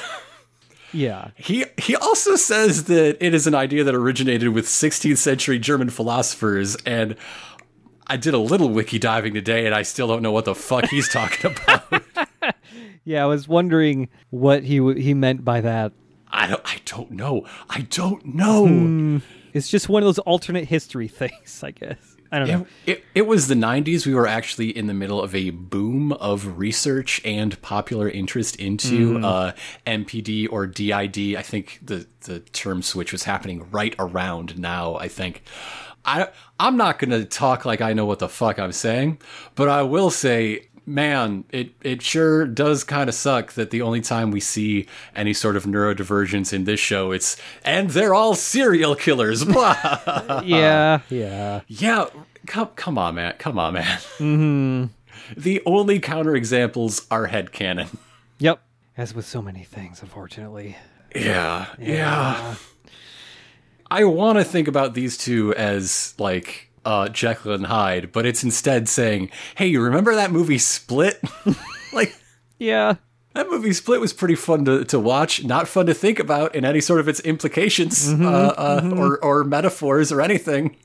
[0.93, 1.31] yeah.
[1.37, 5.89] He he also says that it is an idea that originated with 16th century German
[5.89, 7.17] philosophers and
[8.07, 10.87] I did a little wiki diving today and I still don't know what the fuck
[10.87, 12.03] he's talking about.
[13.05, 13.25] Yeah.
[13.25, 15.93] I was wondering what he w- he meant by that.
[16.33, 17.47] I don't I don't know.
[17.69, 19.21] I don't know.
[19.53, 22.17] It's just one of those alternate history things, I guess.
[22.33, 22.67] I don't know.
[22.87, 24.07] It, it, it was the 90s.
[24.07, 29.19] We were actually in the middle of a boom of research and popular interest into
[29.19, 29.53] uh,
[29.87, 31.37] MPD or DID.
[31.37, 35.43] I think the, the term switch was happening right around now, I think.
[36.07, 39.19] I, I'm not going to talk like I know what the fuck I'm saying,
[39.55, 44.01] but I will say, man, it, it sure does kind of suck that the only
[44.01, 48.95] time we see any sort of neurodivergence in this show, it's, and they're all serial
[48.95, 49.45] killers.
[49.53, 50.43] Blah.
[50.45, 51.01] yeah.
[51.09, 51.61] Yeah.
[51.69, 52.07] Yeah,
[52.47, 53.35] come come on, man.
[53.39, 53.99] Come on, man.
[54.19, 54.85] Mm-hmm.
[55.37, 57.97] The only counterexamples are head headcanon.
[58.39, 58.61] Yep.
[58.97, 60.77] As with so many things, unfortunately.
[61.15, 62.57] Yeah, yeah.
[63.91, 68.43] I want to think about these two as like uh, Jekyll and Hyde, but it's
[68.45, 71.21] instead saying, "Hey, you remember that movie Split?
[71.93, 72.15] like
[72.59, 72.95] Yeah.
[73.35, 76.65] that movie Split was pretty fun to, to watch, not fun to think about in
[76.65, 80.77] any sort of its implications uh, uh, or or metaphors or anything."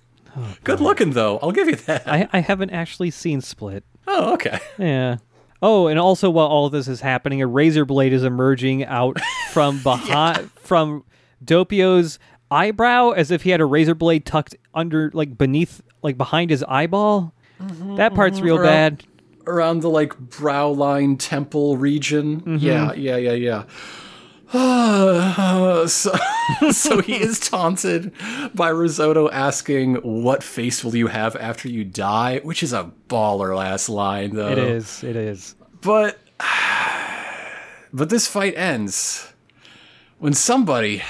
[0.63, 2.07] Good looking though, I'll give you that.
[2.07, 3.83] I, I haven't actually seen Split.
[4.07, 4.59] oh, okay.
[4.77, 5.17] Yeah.
[5.63, 9.17] Oh, and also while all this is happening, a razor blade is emerging out
[9.51, 11.03] from behind from
[11.43, 12.19] Doppio's
[12.51, 16.63] eyebrow as if he had a razor blade tucked under like beneath like behind his
[16.63, 17.33] eyeball.
[17.97, 19.03] that part's real Around- bad.
[19.47, 22.57] around the like brow line temple region.
[22.59, 23.63] Yeah, yeah, yeah, yeah.
[25.87, 26.15] so,
[26.71, 28.13] so he is taunted
[28.55, 33.55] by Risotto asking, "What face will you have after you die?" Which is a baller
[33.55, 34.47] last line, though.
[34.49, 35.03] It is.
[35.03, 35.55] It is.
[35.81, 36.17] But,
[37.93, 39.33] but this fight ends
[40.19, 41.03] when somebody,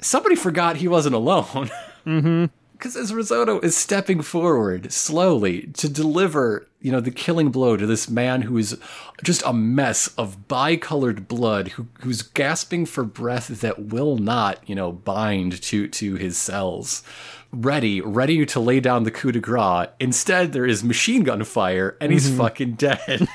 [0.00, 1.70] somebody forgot he wasn't alone.
[2.04, 2.46] Mm-hmm.
[2.82, 7.86] Because as Risotto is stepping forward slowly to deliver, you know, the killing blow to
[7.86, 8.76] this man who is
[9.22, 14.74] just a mess of bicolored blood, who, who's gasping for breath that will not, you
[14.74, 17.04] know, bind to to his cells,
[17.52, 19.86] ready, ready to lay down the coup de grace.
[20.00, 22.38] Instead, there is machine gun fire, and he's mm-hmm.
[22.38, 23.28] fucking dead.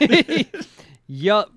[1.07, 1.53] Yup.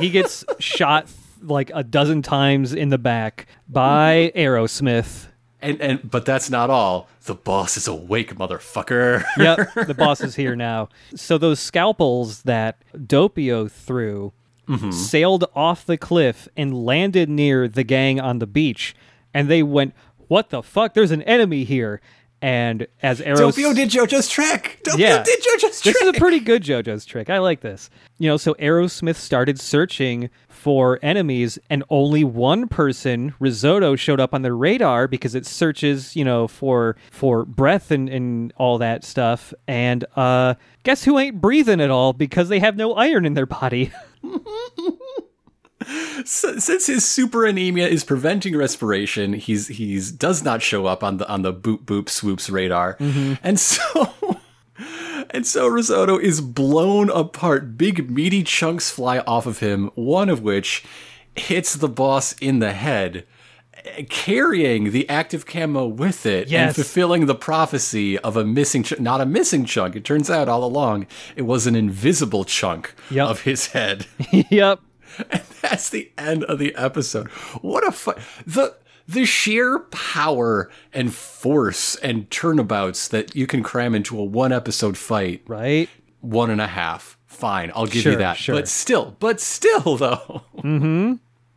[0.00, 1.08] he gets shot
[1.42, 5.26] like a dozen times in the back by Aerosmith.
[5.64, 7.08] And and but that's not all.
[7.24, 9.24] The boss is awake, motherfucker.
[9.38, 10.88] Yep, the boss is here now.
[11.16, 14.32] So those scalpels that Doppio threw
[14.68, 14.90] mm-hmm.
[14.90, 18.94] sailed off the cliff and landed near the gang on the beach,
[19.32, 19.94] and they went,
[20.28, 20.94] "What the fuck?
[20.94, 22.00] There's an enemy here!"
[22.44, 24.78] And as Doppio did JoJo's trick.
[24.84, 25.22] Doppio Yeah.
[25.22, 25.94] did JoJo's trick.
[25.94, 27.30] this is a pretty good JoJo's trick.
[27.30, 27.88] I like this.
[28.18, 34.34] You know, so Aerosmith started searching for enemies, and only one person, Risotto, showed up
[34.34, 39.04] on their radar because it searches, you know, for for breath and, and all that
[39.04, 39.54] stuff.
[39.66, 43.46] And uh guess who ain't breathing at all because they have no iron in their
[43.46, 43.90] body.
[46.24, 51.28] Since his super anemia is preventing respiration, he's he's does not show up on the
[51.28, 53.34] on the boop boop swoops radar, mm-hmm.
[53.42, 54.38] and so
[55.30, 57.76] and so Risotto is blown apart.
[57.76, 60.84] Big meaty chunks fly off of him, one of which
[61.34, 63.26] hits the boss in the head.
[64.08, 69.20] Carrying the active camo with it and fulfilling the prophecy of a missing, ch- not
[69.20, 69.94] a missing chunk.
[69.94, 73.28] It turns out all along it was an invisible chunk Yep.
[73.28, 74.06] of his head.
[74.50, 74.80] yep.
[75.30, 77.28] And that's the end of the episode.
[77.62, 78.14] What a fu-
[78.46, 84.52] the the sheer power and force and turnabouts that you can cram into a one
[84.52, 85.88] episode fight, Right?
[86.20, 87.18] one and a half.
[87.26, 88.36] Fine, I'll give Sure, you that.
[88.38, 88.54] sure.
[88.54, 90.42] But still, but still though.
[90.58, 91.14] Mm-hmm.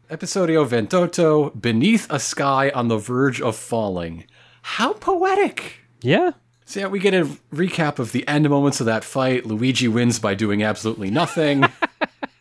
[0.10, 4.26] Episodio Ventotto, beneath a sky on the verge of falling.
[4.62, 5.82] How poetic.
[6.02, 6.32] Yeah.
[6.66, 9.46] So yeah, we get a recap of the end moments of that fight.
[9.46, 11.64] Luigi wins by doing absolutely nothing.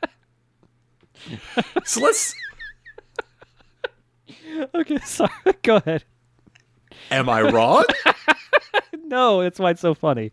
[1.84, 2.34] so let's
[4.74, 5.30] Okay, sorry.
[5.62, 6.04] Go ahead.
[7.10, 7.84] Am I wrong?
[9.08, 10.32] No, that's why it's so funny.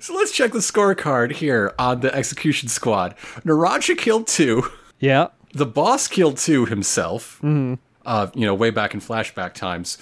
[0.00, 3.16] so let's check the scorecard here on the execution squad.
[3.44, 4.64] Narancia killed two.
[4.98, 5.28] Yeah.
[5.54, 7.38] The boss killed two himself.
[7.44, 7.74] Mm-hmm.
[8.04, 9.98] Uh, you know, way back in flashback times.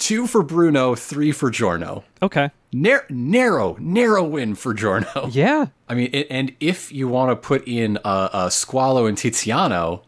[0.00, 2.04] Two for Bruno, three for Giorno.
[2.22, 2.50] Okay.
[2.72, 5.28] Nar- narrow, narrow win for Giorno.
[5.30, 5.66] Yeah.
[5.88, 8.00] I mean, and if you want to put in uh,
[8.32, 10.02] uh, Squalo and Tiziano,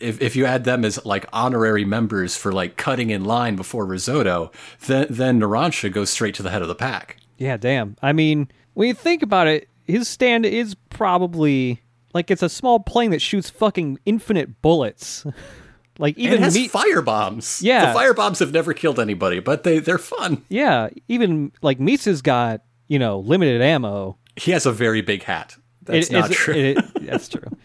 [0.00, 3.84] if if you add them as like honorary members for like cutting in line before
[3.86, 4.52] Risotto,
[4.86, 7.16] then then Narancia goes straight to the head of the pack.
[7.38, 7.96] Yeah, damn.
[8.02, 11.82] I mean, when you think about it, his stand is probably
[12.14, 15.26] like it's a small plane that shoots fucking infinite bullets.
[16.00, 17.62] like it even has me, fire bombs.
[17.62, 17.86] Yeah.
[17.86, 20.44] the fire bombs have never killed anybody, but they they're fun.
[20.48, 24.16] yeah, even like Mista's got you know limited ammo.
[24.36, 25.56] He has a very big hat.
[25.82, 26.54] That's It- not true.
[26.54, 27.56] it- that's true.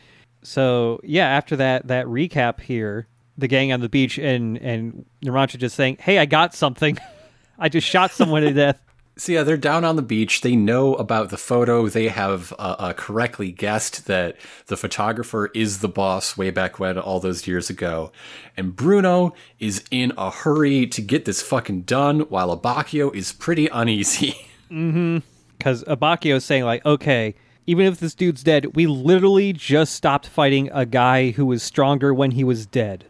[0.43, 5.58] So yeah, after that that recap here, the gang on the beach and and Narancia
[5.58, 6.98] just saying, "Hey, I got something.
[7.60, 8.80] I just shot someone to death."
[9.17, 10.41] So yeah, they're down on the beach.
[10.41, 11.88] They know about the photo.
[11.88, 14.36] They have uh, uh, correctly guessed that
[14.67, 18.12] the photographer is the boss way back when, all those years ago.
[18.58, 23.67] And Bruno is in a hurry to get this fucking done, while Abacchio is pretty
[23.67, 24.36] uneasy.
[24.71, 25.19] Mm-hmm.
[25.60, 27.36] Because Abacchio's saying like, okay,
[27.67, 32.15] even if this dude's dead, we literally just stopped fighting a guy who was stronger
[32.15, 33.06] when he was dead.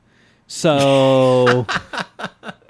[0.47, 1.65] So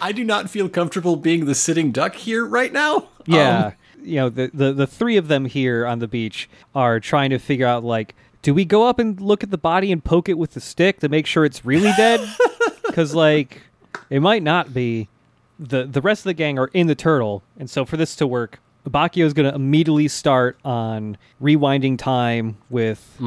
[0.00, 3.08] I do not feel comfortable being the sitting duck here right now.
[3.26, 7.00] yeah, Um, you know the, the the three of them here on the beach are
[7.00, 10.04] trying to figure out like, do we go up and look at the body and
[10.04, 12.20] poke it with the stick to make sure it's really dead?
[12.86, 13.60] Because like,
[14.08, 15.08] it might not be.
[15.58, 18.26] the The rest of the gang are in the turtle, and so for this to
[18.26, 18.58] work.
[18.88, 23.18] Bacchio is going to immediately start on rewinding time with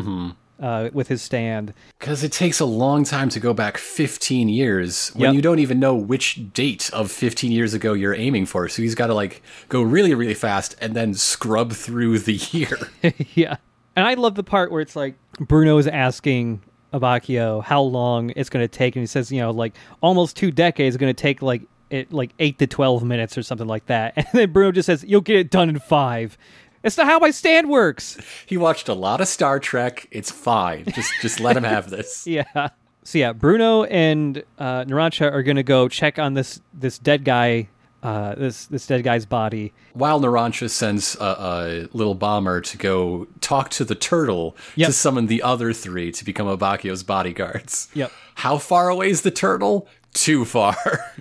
[0.60, 1.74] uh, with his stand.
[2.00, 5.34] Because it takes a long time to go back 15 years when Yep.
[5.36, 8.68] you don't even know which date of 15 years ago you're aiming for.
[8.70, 12.78] So he's got to like go really, really fast and then scrub through the year.
[13.36, 13.58] yeah.
[13.96, 16.62] And I love the part where it's like Bruno is asking
[16.94, 20.52] Abacchio how long it's going to take, and he says, you know, like almost two
[20.52, 23.86] decades is going to take like it like eight to twelve minutes or something like
[23.88, 24.14] that.
[24.18, 26.38] And then Bruno just says, "You'll get it done in five.
[26.84, 28.18] It's not how my stand works.
[28.46, 30.08] he watched a lot of Star Trek.
[30.12, 30.86] It's fine.
[30.94, 32.26] Just just let him have this.
[32.28, 32.70] Yeah.
[33.04, 37.24] So yeah, Bruno and uh, Narancia are going to go check on this this dead
[37.26, 37.70] guy,
[38.04, 39.74] uh, this this dead guy's body.
[39.94, 44.88] While Narancia sends a, a little bomber to go talk to the turtle Yep.
[44.88, 47.88] to summon the other three to become Abacchio's bodyguards.
[47.94, 48.12] Yep.
[48.36, 49.88] How far away is the turtle?
[50.14, 50.76] Too far.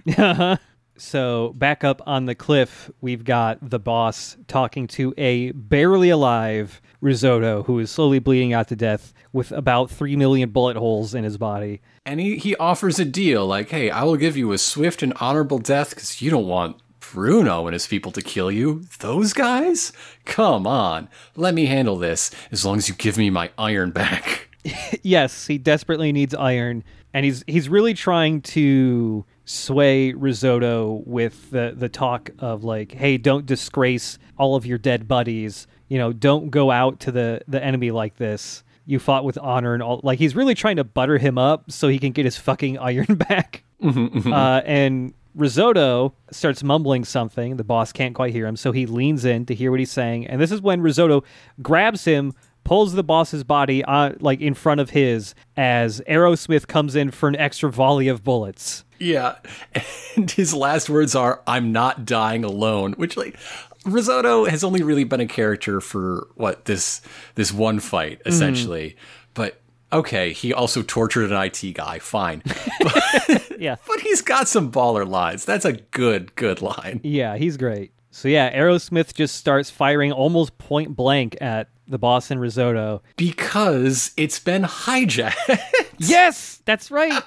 [0.98, 6.82] So back up on the cliff, we've got the boss talking to a barely alive
[7.00, 11.24] Risotto who is slowly bleeding out to death with about three million bullet holes in
[11.24, 11.80] his body.
[12.04, 15.12] And he, he offers a deal like, hey, I will give you a swift and
[15.20, 18.84] honorable death because you don't want Bruno and his people to kill you.
[18.98, 19.92] Those guys?
[20.24, 21.08] Come on.
[21.36, 24.48] Let me handle this as long as you give me my iron back.
[25.02, 26.84] yes, he desperately needs iron,
[27.14, 33.16] and he's he's really trying to sway Risotto with the the talk of like, hey,
[33.16, 35.66] don't disgrace all of your dead buddies.
[35.88, 38.62] You know, don't go out to the the enemy like this.
[38.84, 40.00] You fought with honor and all.
[40.02, 43.06] Like he's really trying to butter him up so he can get his fucking iron
[43.14, 43.64] back.
[43.82, 47.56] Uh, and Risotto starts mumbling something.
[47.56, 50.26] The boss can't quite hear him, so he leans in to hear what he's saying.
[50.26, 51.22] And this is when Risotto
[51.62, 52.34] grabs him,
[52.68, 57.26] pulls the boss's body uh, like in front of his as Aerosmith comes in for
[57.26, 58.84] an extra volley of bullets.
[58.98, 59.36] Yeah.
[60.16, 63.38] And his last words are, I'm not dying alone, which like
[63.84, 67.00] Risotto has only really been a character for what this
[67.36, 68.96] this one fight essentially.
[69.32, 69.60] But
[69.92, 72.42] okay, he also tortured an IT guy, fine.
[72.82, 73.76] But, Yeah.
[73.86, 75.44] but he's got some baller lines.
[75.44, 77.00] That's a good good line.
[77.04, 77.92] Yeah, he's great.
[78.18, 83.00] So yeah, Aerosmith just starts firing almost point blank at the boss and Risotto.
[83.16, 85.60] Because it's been hijacked.
[86.00, 87.24] Yes, that's right.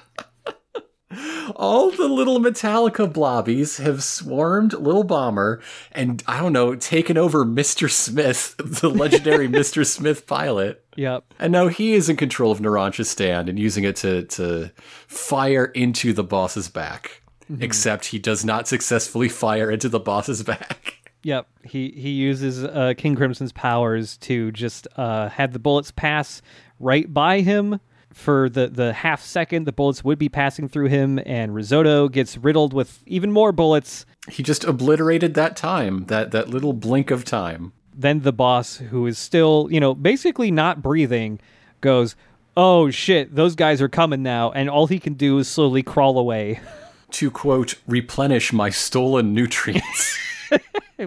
[1.56, 5.60] All the little Metallica blobbies have swarmed Little Bomber
[5.92, 7.90] and, I don't know, taken over Mr.
[7.90, 9.86] Smith, the legendary Mr.
[9.86, 10.84] Smith pilot.
[10.96, 11.24] yep.
[11.38, 14.70] And now he is in control of Narancia's stand and using it to, to
[15.06, 17.21] fire into the boss's back.
[17.60, 20.98] Except he does not successfully fire into the boss's back.
[21.24, 26.42] Yep, he he uses uh, King Crimson's powers to just uh, have the bullets pass
[26.80, 27.78] right by him
[28.12, 32.36] for the the half second the bullets would be passing through him, and Risotto gets
[32.36, 34.04] riddled with even more bullets.
[34.28, 37.72] He just obliterated that time, that, that little blink of time.
[37.94, 41.38] Then the boss, who is still you know basically not breathing,
[41.80, 42.16] goes,
[42.56, 46.18] "Oh shit, those guys are coming now," and all he can do is slowly crawl
[46.18, 46.60] away.
[47.12, 50.18] To quote, replenish my stolen nutrients.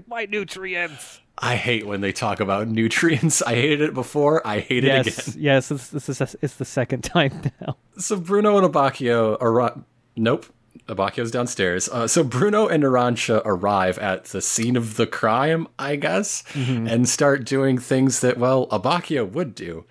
[0.08, 1.22] My nutrients.
[1.38, 3.42] I hate when they talk about nutrients.
[3.42, 4.46] I hated it before.
[4.46, 5.42] I hate it Yes, again.
[5.42, 7.78] yes, it's, this is it's the second time now.
[7.98, 9.84] So Bruno and Abacchio are.
[10.16, 10.48] Nope.
[10.88, 11.88] Abacchio's downstairs.
[11.90, 17.08] Uh, so Bruno and Narancia arrive at the scene of the crime, I guess, and
[17.10, 19.86] start doing things that, well, Abacchio would do.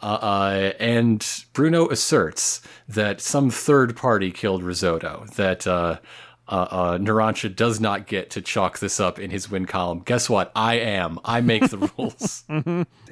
[0.00, 5.98] Uh, uh, and Bruno asserts that some third party killed Risotto, that uh,
[6.46, 10.00] uh, uh, Narancia does not get to chalk this up in his win column.
[10.00, 10.50] Guess what?
[10.56, 11.18] I am.
[11.24, 12.44] I make the rules.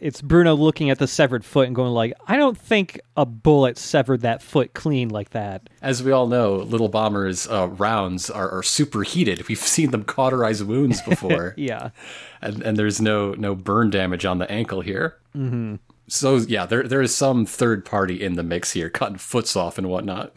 [0.01, 3.77] it's Bruno looking at the severed foot and going like, I don't think a bullet
[3.77, 5.69] severed that foot clean like that.
[5.83, 9.47] As we all know, Little Bomber's uh, rounds are, are superheated.
[9.49, 11.55] We've seen them cauterize wounds before.
[11.59, 11.91] Yeah.
[12.41, 15.17] and, and there's no no burn damage on the ankle here.
[15.37, 15.77] Mm-hmm.
[16.09, 19.79] So yeah, there there is some third party in the mix here, cutting foots off
[19.79, 20.33] and whatnot.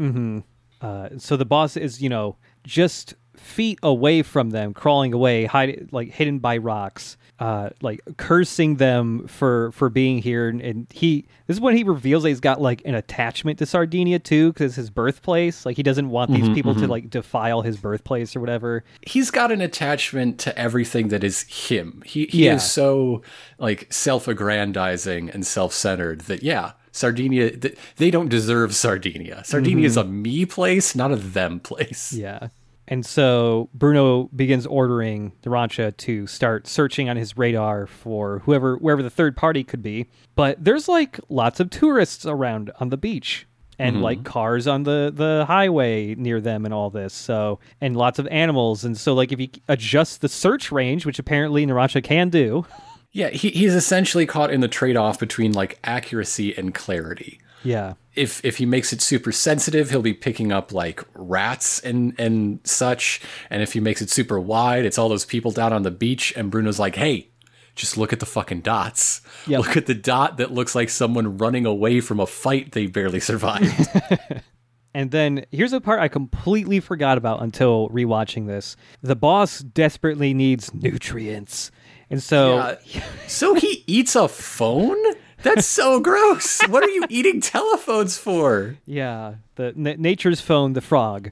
[0.82, 5.90] Uh, so the boss is, you know, just feet away from them, crawling away, hide,
[5.92, 10.50] like hidden by rocks, uh, like cursing them for for being here.
[10.50, 13.66] And, and he, this is when he reveals that he's got like an attachment to
[13.66, 15.66] Sardinia too, because it's his birthplace.
[15.66, 16.92] Like he doesn't want these mm-hmm, people to mm-hmm.
[16.92, 18.84] like defile his birthplace or whatever.
[19.02, 22.04] He's got an attachment to everything that is him.
[22.06, 22.56] He he Yeah.
[22.56, 23.22] is so
[23.58, 26.74] like self-aggrandizing and self-centered that yeah.
[26.92, 27.52] Sardinia,
[27.98, 29.44] they don't deserve Sardinia.
[29.46, 29.86] Sardinia mm-hmm.
[29.86, 32.12] is a me place, not a them place.
[32.12, 32.50] Yeah.
[32.90, 39.04] And so Bruno begins ordering Narancia to start searching on his radar for whoever wherever
[39.04, 40.08] the third party could be.
[40.36, 43.46] But there's like lots of tourists around on the beach
[43.78, 44.04] and mm-hmm.
[44.04, 47.14] like cars on the the highway near them and all this.
[47.14, 51.20] So and lots of animals and so like if you adjust the search range, which
[51.20, 52.66] apparently Narancia can do.
[53.12, 57.40] Yeah, he, he's essentially caught in the trade-off between like accuracy and clarity.
[57.64, 57.94] Yeah.
[58.20, 62.60] If if he makes it super sensitive, he'll be picking up like rats and and
[62.64, 63.22] such.
[63.50, 66.34] And if he makes it super wide, it's all those people down on the beach.
[66.36, 67.30] And Bruno's like, "Hey,
[67.76, 69.22] just look at the fucking dots.
[69.48, 69.60] Yep.
[69.60, 73.20] Look at the dot that looks like someone running away from a fight they barely
[73.32, 73.88] survived."
[74.92, 78.76] And then here's a part I completely forgot about until rewatching this.
[79.04, 81.70] The boss desperately needs nutrients.
[82.10, 83.04] And so Yeah.
[83.28, 84.98] so he eats a phone.
[85.44, 86.60] That's so gross.
[86.68, 88.78] What are you eating telephones for?
[88.86, 91.32] Yeah, the n- nature's phone, the frog.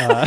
[0.00, 0.26] Uh,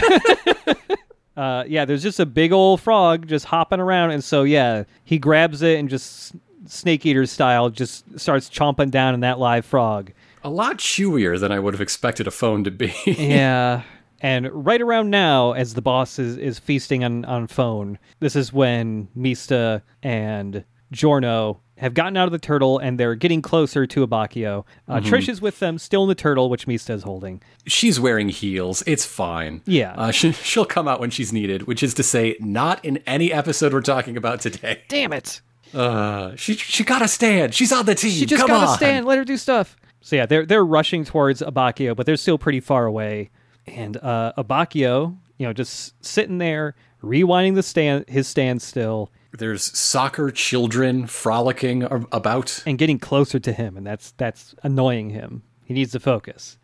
[1.37, 5.17] uh, yeah, there's just a big old frog just hopping around, and so yeah, he
[5.17, 6.33] grabs it and just
[6.67, 10.11] snake eater style just starts chomping down on that live frog.
[10.43, 12.93] A lot chewier than I would have expected a phone to be.
[13.05, 13.83] Yeah,
[14.21, 18.51] And right around now, as the boss is, is feasting on, on phone, this is
[18.53, 24.07] when Mista and Giorno have gotten out of the turtle and they're getting closer to
[24.07, 24.65] Abacchio.
[24.87, 27.41] Uh, Trish is with them, still in the turtle, which Mista is holding.
[27.67, 28.83] She's wearing heels.
[28.87, 29.61] It's fine.
[29.65, 29.93] Yeah.
[29.97, 33.33] Uh, she, she'll come out when she's needed, which is to say, not in any
[33.33, 34.83] episode we're talking about today.
[34.87, 35.41] Damn it!
[35.73, 37.53] Uh, she she got to stand.
[37.53, 38.11] She's on the team.
[38.11, 38.77] She just come gotta on.
[38.77, 39.05] stand.
[39.05, 39.75] Let her do stuff.
[40.01, 43.31] So yeah, they're they're rushing towards Abacchio, but they're still pretty far away.
[43.67, 50.31] And uh, Abacchio, you know, just sitting there, rewinding the stand his standstill There's soccer
[50.31, 52.63] children frolicking about.
[52.65, 55.43] and getting closer to him, and that's that's annoying him.
[55.63, 56.57] He needs to focus.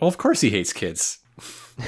[0.00, 1.18] Well, of course he hates kids.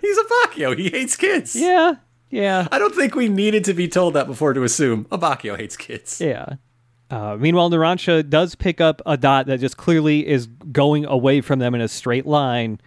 [0.00, 0.76] He's Abacchio.
[0.76, 1.54] He hates kids.
[1.56, 1.94] Yeah,
[2.30, 5.76] yeah, I don't think we needed to be told that before to assume Abacchio hates
[5.76, 6.20] kids.
[6.20, 6.54] yeah.
[7.10, 11.58] Uh, meanwhile, Narancia does pick up a dot that just clearly is going away from
[11.58, 12.78] them in a straight line.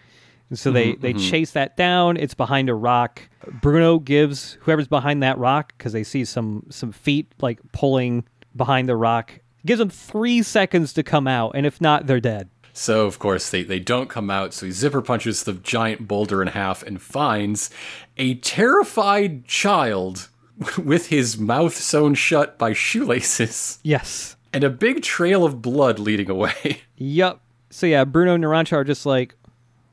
[0.52, 1.30] And so they, mm-hmm, they mm-hmm.
[1.30, 2.18] chase that down.
[2.18, 3.22] It's behind a rock.
[3.62, 8.90] Bruno gives whoever's behind that rock because they see some some feet like pulling behind
[8.90, 9.40] the rock.
[9.66, 12.50] Gives them three seconds to come out, and if not, they're dead.
[12.74, 14.54] So, of course, they, they don't come out.
[14.54, 17.70] So he zipper punches the giant boulder in half and finds
[18.18, 20.30] a terrified child
[20.84, 24.36] with his mouth sewn shut by shoelaces Yes.
[24.52, 26.82] and a big trail of blood leading away.
[26.98, 27.42] Yup.
[27.70, 29.36] So yeah, Bruno and Narancia are just like,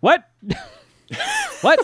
[0.01, 0.29] what?
[1.61, 1.79] what?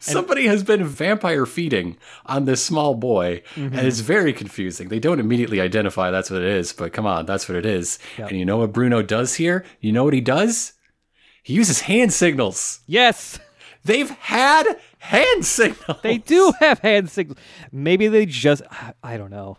[0.00, 3.76] Somebody has been vampire feeding on this small boy, Mm-hmm.
[3.76, 4.88] and it's very confusing.
[4.88, 7.98] They don't immediately identify that's what it is, but come on, that's what it is.
[8.16, 8.30] Yep.
[8.30, 9.64] And you know what Bruno does here?
[9.80, 10.74] You know what he does?
[11.42, 12.80] He uses hand signals.
[12.86, 13.40] Yes.
[13.84, 15.98] They've had hand signals.
[16.02, 17.38] They do have hand signals.
[17.72, 18.62] Maybe they just
[19.02, 19.58] I don't know.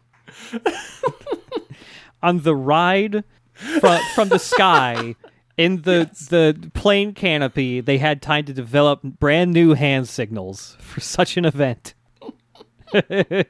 [2.24, 5.16] On the ride from from the sky
[5.60, 11.01] in the the plane canopy, they had time to develop brand new hand signals for
[11.01, 11.93] such an event.
[12.93, 13.45] but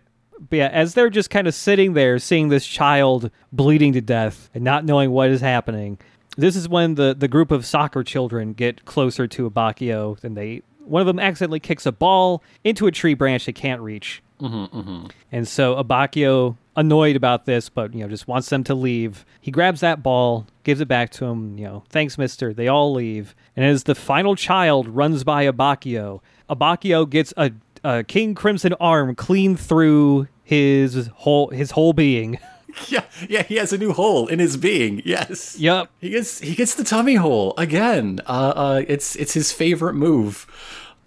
[0.50, 4.64] yeah, as they're just kind of sitting there seeing this child bleeding to death and
[4.64, 6.00] not knowing what is happening,
[6.36, 10.64] this is when the, the group of soccer children get closer to Abacchio and they
[10.80, 14.24] one of them accidentally kicks a ball into a tree branch they can't reach.
[14.42, 15.08] Mm-hmm, mm-hmm.
[15.32, 19.26] And so Abacchio, annoyed about this, but you know, just wants them to leave.
[19.42, 21.58] He grabs that ball, gives it back to him.
[21.58, 22.54] You know, thanks, Mister.
[22.54, 27.52] They all leave, and as the final child runs by Abacchio, Abacchio gets a,
[27.84, 32.40] a King Crimson arm clean through his whole his whole being.
[32.88, 35.02] Yeah, yeah, he has a new hole in his being.
[35.04, 35.58] Yes.
[35.60, 35.90] Yup.
[36.00, 38.20] He gets he gets the tummy hole again.
[38.28, 40.46] Uh, uh, it's it's his favorite move.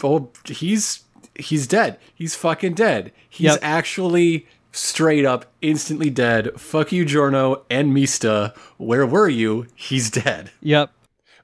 [0.02, 1.04] Oh, he's
[1.38, 1.98] he's dead.
[2.12, 3.12] He's fucking dead.
[3.30, 3.60] He's Yep.
[3.62, 6.58] actually straight up instantly dead.
[6.60, 8.54] Fuck you, Giorno and Mista.
[8.78, 9.66] Where were you?
[9.74, 10.50] He's dead.
[10.60, 10.90] Yep.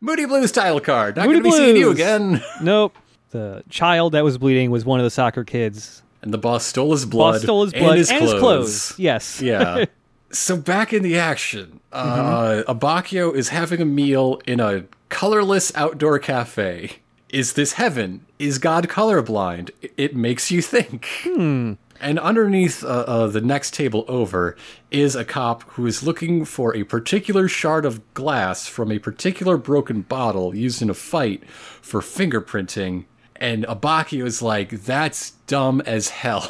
[0.01, 1.17] Moody Blues title card.
[1.17, 2.43] Not Moody gonna be seeing you again.
[2.63, 2.97] Nope.
[3.31, 6.03] The child that was bleeding was one of the soccer kids.
[6.23, 7.33] And the boss stole his blood.
[7.35, 8.95] Boss stole his blood and his clothes.
[8.99, 9.41] Yes.
[9.43, 9.85] Yeah.
[10.33, 16.19] so back in the action, uh, Abacchio is having a meal in a colorless outdoor
[16.19, 16.97] cafe.
[17.29, 18.25] Is this heaven?
[18.39, 19.71] Is God colorblind?
[19.99, 21.07] It makes you think.
[22.01, 24.57] And underneath uh, uh, the next table over
[24.91, 29.57] is a cop who is looking for a particular shard of glass from a particular
[29.57, 33.05] broken bottle used in a fight for fingerprinting.
[33.37, 36.49] And Abacchio is like, that's dumb as hell.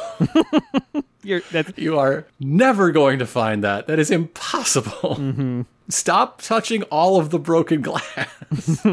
[1.23, 3.87] You're, that's, You are never going to find that.
[3.87, 5.65] That is impossible.
[5.89, 8.85] Stop touching all of the broken glass.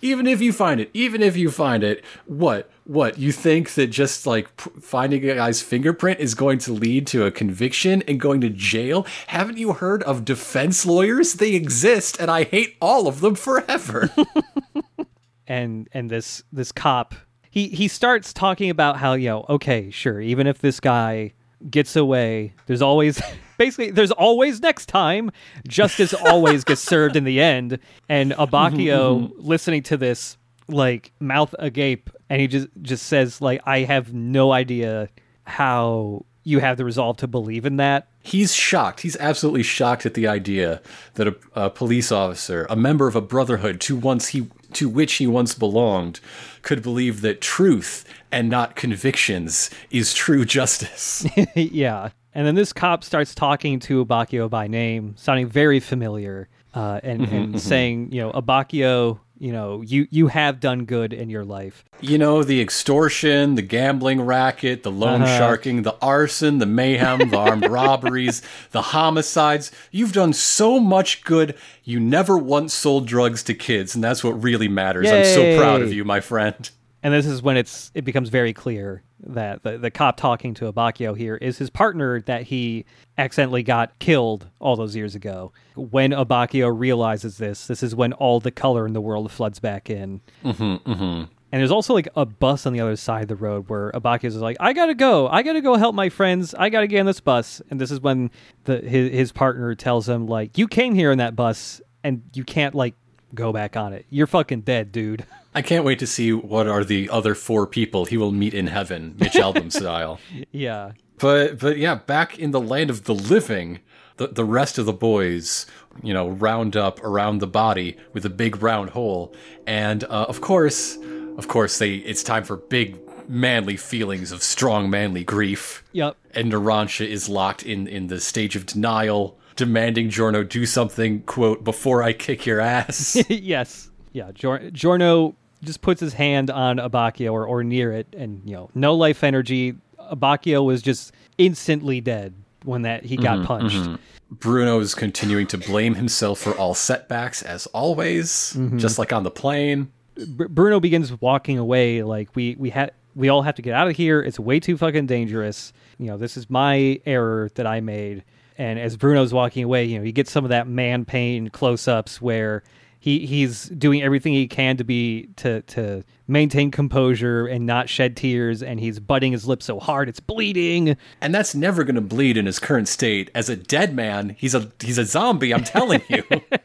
[0.00, 2.70] Even if you find it, even if you find it, what?
[2.84, 3.18] What?
[3.18, 7.30] You think that just like finding a guy's fingerprint is going to lead to a
[7.30, 9.06] conviction and going to jail?
[9.26, 11.34] Haven't you heard of defense lawyers?
[11.34, 14.10] They exist, and I hate all of them forever.
[15.48, 17.14] and and this this cop
[17.50, 21.32] he he starts talking about how know okay sure even if this guy
[21.70, 23.20] gets away there's always
[23.58, 25.30] basically there's always next time
[25.66, 27.78] justice always gets served in the end
[28.08, 29.46] and Abacchio mm-hmm, mm-hmm.
[29.46, 30.38] listening to this
[30.68, 35.08] like mouth agape and he just just says like i have no idea
[35.44, 39.00] how you have the resolve to believe in that He's shocked.
[39.00, 40.82] He's absolutely shocked at the idea
[41.14, 45.14] that a, a police officer, a member of a brotherhood to once he to which
[45.14, 46.20] he once belonged,
[46.60, 51.26] could believe that truth and not convictions is true justice.
[51.54, 52.10] yeah.
[52.38, 57.22] And then this cop starts talking to Abacchio by name, sounding very familiar, uh, and,
[57.22, 61.84] and saying, you know, Abacchio, you know, you you have done good in your life.
[62.00, 65.36] You know, the extortion, the gambling racket, the loan Uh-huh.
[65.36, 69.72] sharking, the arson, the mayhem, the armed robberies, the homicides.
[69.90, 71.56] You've done so much good.
[71.82, 75.10] You never once sold drugs to kids, and that's what really matters.
[75.10, 76.70] I'm so proud of you, my friend.
[77.02, 80.72] And this is when it's it becomes very clear that the, the cop talking to
[80.72, 82.84] Abacchio here is his partner that he
[83.16, 85.52] accidentally got killed all those years ago.
[85.74, 89.90] When Abacchio realizes this, this is when all the color in the world floods back
[89.90, 90.20] in.
[90.44, 91.24] Mm-hmm, mm-hmm.
[91.50, 94.36] And there's also like a bus on the other side of the road where Abacchio's
[94.36, 97.06] is like, I gotta go, I gotta go help my friends, I gotta get on
[97.06, 97.62] this bus.
[97.70, 98.30] And this is when
[98.64, 102.44] the his, his partner tells him like, you came here in that bus and you
[102.44, 102.94] can't like
[103.34, 104.04] go back on it.
[104.10, 105.24] You're fucking dead, dude.
[105.58, 108.68] I can't wait to see what are the other four people he will meet in
[108.68, 110.20] heaven, Mitch Albom style.
[110.52, 110.92] yeah.
[111.18, 113.80] But but yeah, back in the land of the living,
[114.18, 115.66] the the rest of the boys,
[116.00, 119.34] you know, round up around the body with a big round hole,
[119.66, 120.96] and uh, of course,
[121.36, 122.96] of course, they it's time for big
[123.28, 125.82] manly feelings of strong manly grief.
[125.92, 126.16] Yep.
[126.36, 131.22] And Narancia is locked in in the stage of denial, demanding Giorno do something.
[131.22, 133.90] "Quote before I kick your ass." yes.
[134.12, 134.30] Yeah.
[134.32, 138.70] Jor- Giorno just puts his hand on Abacchio or, or near it, and you know,
[138.74, 139.74] no life energy.
[140.12, 142.34] Abacchio was just instantly dead
[142.64, 143.76] when that he got mm-hmm, punched.
[143.76, 143.94] Mm-hmm.
[144.30, 148.78] Bruno is continuing to blame himself for all setbacks, as always, mm-hmm.
[148.78, 149.90] just like on the plane.
[150.28, 152.02] Br- Bruno begins walking away.
[152.02, 154.20] Like we we had we all have to get out of here.
[154.20, 155.72] It's way too fucking dangerous.
[155.98, 158.24] You know, this is my error that I made.
[158.56, 161.86] And as Bruno's walking away, you know, you get some of that man pain close
[161.86, 162.64] ups where
[163.08, 168.16] he he's doing everything he can to be to to maintain composure and not shed
[168.16, 170.96] tears, and he's butting his lip so hard it's bleeding.
[171.20, 173.30] And that's never going to bleed in his current state.
[173.34, 175.54] As a dead man, he's a he's a zombie.
[175.54, 176.22] I'm telling you.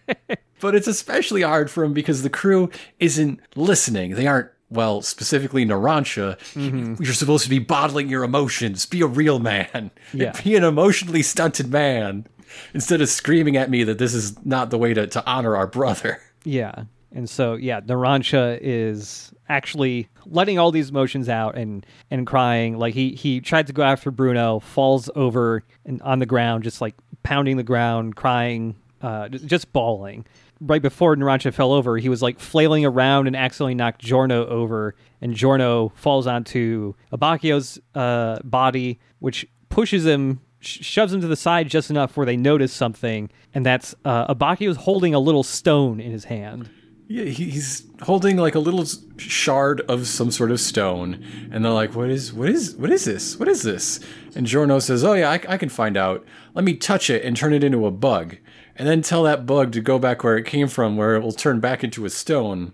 [0.60, 2.70] but it's especially hard for him because the crew
[3.00, 4.16] isn't listening.
[4.16, 4.50] They aren't.
[4.70, 6.96] Well, specifically Narancia, mm-hmm.
[7.04, 8.88] you're supposed to be bottling your emotions.
[8.88, 9.92] Be a real man.
[10.14, 10.32] Yeah.
[10.44, 12.26] Be an emotionally stunted man.
[12.74, 15.68] Instead of screaming at me that this is not the way to, to honor our
[15.68, 16.20] brother.
[16.44, 16.86] Yeah.
[17.12, 22.78] And so yeah, Narancia is actually letting all these emotions out and and crying.
[22.78, 26.82] Like he he tried to go after Bruno, falls over and on the ground, just
[26.82, 30.26] like pounding the ground, crying, uh, just bawling.
[30.60, 34.96] Right before Narancia fell over, he was like flailing around and accidentally knocked Giorno over,
[35.22, 41.70] and Giorno falls onto Abacchio's uh, body, which pushes him shoves him to the side
[41.70, 46.12] just enough where they notice something, and that's uh, Abacchio's holding a little stone in
[46.12, 46.70] his hand.
[47.08, 48.86] Yeah, he's holding like a little
[49.18, 52.34] shard of some sort of stone, and they're like, "What is?
[52.34, 52.76] What is?
[52.76, 53.38] What is this?
[53.38, 54.00] What is this?"
[54.36, 56.26] And Giorno says, "Oh yeah, I, I can find out.
[56.54, 58.38] Let me touch it and turn it into a bug,
[58.76, 61.34] and then tell that bug to go back where it came from, where it will
[61.34, 62.74] turn back into a stone."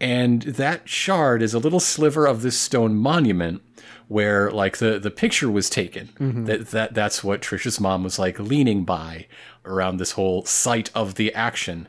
[0.00, 3.62] And that shard is a little sliver of this stone monument
[4.08, 6.08] where like the the picture was taken.
[6.18, 6.44] Mm-hmm.
[6.46, 9.26] That that that's what Trisha's mom was like leaning by
[9.64, 11.88] around this whole site of the action.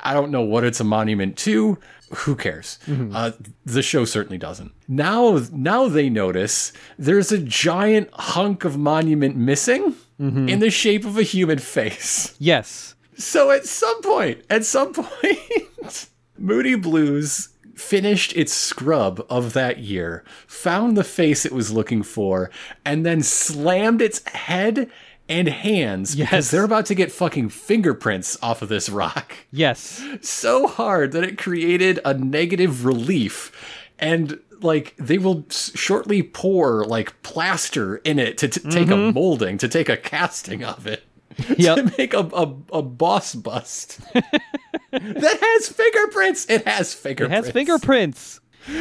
[0.00, 1.78] I don't know what it's a monument to.
[2.14, 2.78] Who cares?
[2.86, 3.14] Mm-hmm.
[3.14, 3.32] Uh,
[3.66, 4.72] the show certainly doesn't.
[4.86, 10.48] Now, now they notice there's a giant hunk of monument missing mm-hmm.
[10.48, 12.34] in the shape of a human face.
[12.38, 12.94] Yes.
[13.16, 16.08] So at some point, at some point,
[16.38, 22.50] Moody Blues finished its scrub of that year, found the face it was looking for,
[22.84, 24.90] and then slammed its head
[25.28, 29.34] and hands because they're about to get fucking fingerprints off of this rock.
[29.50, 30.02] Yes.
[30.22, 33.52] so hard that it created a negative relief
[33.98, 38.92] and like they will s- shortly pour like plaster in it to t- take a
[38.92, 39.14] mm-hmm.
[39.14, 41.04] molding to take a casting of it
[41.56, 41.76] Yep.
[41.76, 47.32] to make a, a, a boss bust that has fingerprints it has fingerprints.
[47.32, 48.40] It has fingerprints.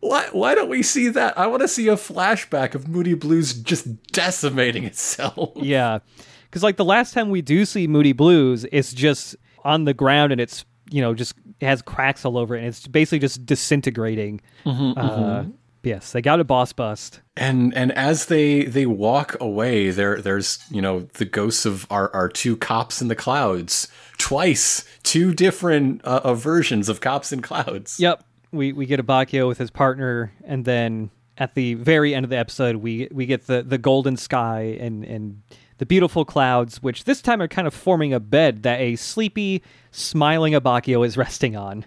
[0.00, 3.54] why, why don't we see that i want to see a flashback of moody blues
[3.54, 5.98] just decimating itself Yeah.
[6.44, 9.34] Because, like, the last time we do see Moody Blues, it's just
[9.64, 12.68] on the ground and it's, you know, just it has cracks all over it and
[12.68, 14.40] it's basically just disintegrating.
[14.64, 15.46] uh,
[15.84, 17.20] Yes, they got a boss bust.
[17.36, 22.12] and and as they they walk away there there's you know the ghosts of our
[22.14, 27.42] our two cops in the clouds twice two different uh, uh, versions of cops in
[27.42, 28.24] clouds Yep.
[28.52, 32.38] We we get Abacchio with his partner, and then at the very end of the
[32.38, 35.42] episode, we we get the the golden sky and and
[35.78, 39.60] the beautiful clouds, which this time are kind of forming a bed that a sleepy,
[39.90, 41.84] smiling Abacchio is resting on.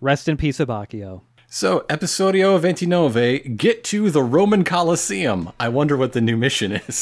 [0.00, 1.22] Rest in peace, Abacchio.
[1.52, 6.98] So episodio 29 get to the roman colosseum i wonder what the new mission is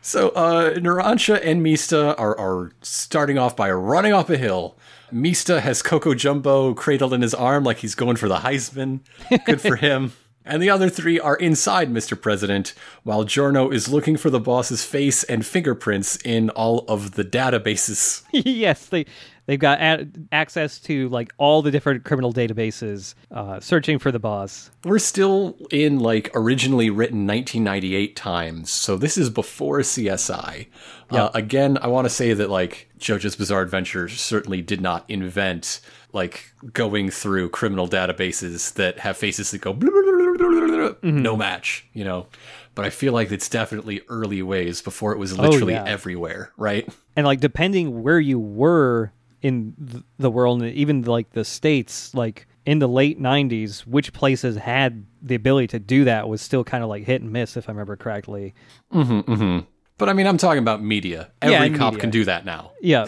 [0.00, 4.74] so uh Narancia and mista are are starting off by running off a hill
[5.12, 8.98] Mista has Coco Jumbo cradled in his arm like he's going for the Heisman.
[9.44, 10.12] Good for him.
[10.46, 12.20] And the other three are inside Mr.
[12.20, 17.24] President, while Giorno is looking for the boss's face and fingerprints in all of the
[17.24, 18.24] databases.
[18.32, 19.06] yes, they
[19.46, 24.18] they've got a- access to like all the different criminal databases, uh, searching for the
[24.18, 24.70] boss.
[24.84, 30.66] We're still in like originally written 1998 times, so this is before CSI.
[31.10, 35.80] Uh, again, I want to say that like JoJo's Bizarre Adventure certainly did not invent
[36.12, 42.26] like going through criminal databases that have faces that go blah, no match, you know.
[42.74, 45.84] But I feel like it's definitely early ways before it was literally yeah.
[45.84, 46.88] everywhere, right?
[47.16, 49.12] and like depending where you were
[49.44, 54.56] in the world and even like the states like in the late 90s which places
[54.56, 57.68] had the ability to do that was still kind of like hit and miss if
[57.68, 58.54] i remember correctly
[58.92, 59.58] mm-hmm, mm-hmm.
[59.96, 61.30] But I mean, I'm talking about media.
[61.40, 62.00] Every in cop media.
[62.00, 62.72] can do that now.
[62.80, 63.06] yeah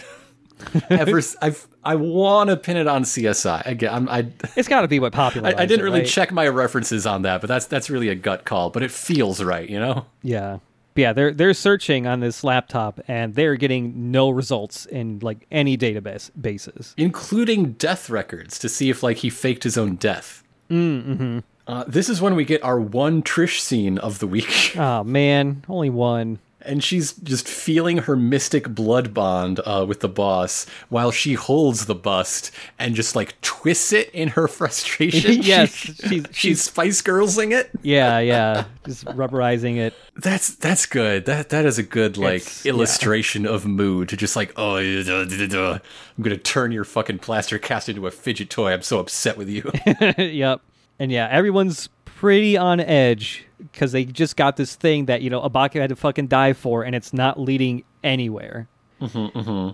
[0.89, 3.93] Ever, I've, I want to pin it on CSI again.
[3.93, 7.05] I'm, I, it's got to be what popular I, I didn't really check my references
[7.05, 8.71] on that, but that's that's really a gut call.
[8.71, 10.07] But it feels right, you know.
[10.23, 10.57] yeah
[10.97, 15.77] yeah they're they're searching on this laptop and they're getting no results in like any
[15.77, 20.43] database bases including death records to see if like he faked his own death.
[20.69, 21.39] Mm-hmm.
[21.67, 25.63] Uh, this is when we get our one Trish scene of the week, oh man
[25.69, 31.09] only one and she's just feeling her mystic blood bond uh, with the boss while
[31.11, 35.41] she holds the bust and just like twists it in her frustration.
[35.41, 37.71] Yes, She- she's- she's Spice Girlsing it.
[37.81, 41.25] yeah yeah just rubberizing it That's that's good.
[41.25, 42.71] That that is a good like It's- yeah.
[42.71, 45.79] illustration of mood to just like oh duh, duh, duh.
[46.17, 48.73] I'm gonna turn your fucking plaster cast into a fidget toy.
[48.73, 49.71] I'm so upset with you.
[50.17, 50.61] yep.
[50.99, 55.41] And yeah, everyone's pretty on edge because they just got this thing that you know
[55.41, 58.67] Abacchio had to fucking die for, and it's not leading anywhere.
[59.01, 59.69] Mm-hmm,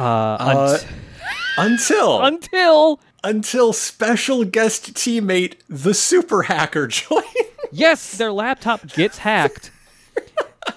[0.00, 0.78] Uh, Uh,
[1.58, 7.24] until until until special guest teammate the super hacker joins
[7.72, 9.70] yes, their laptop gets hacked,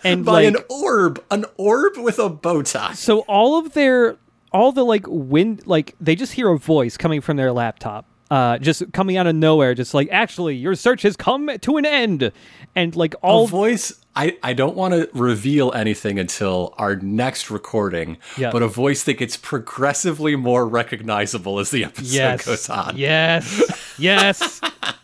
[0.03, 2.93] and by like an orb, an orb with a bow tie.
[2.93, 4.17] so all of their
[4.53, 8.57] all the like wind like they just hear a voice coming from their laptop uh
[8.57, 12.31] just coming out of nowhere just like actually your search has come to an end
[12.75, 13.93] and like all A voice.
[14.15, 18.51] I, I don't want to reveal anything until our next recording, Yeah.
[18.51, 22.97] but a voice that gets progressively more recognizable as the episode yes goes on.
[22.97, 24.59] yes yes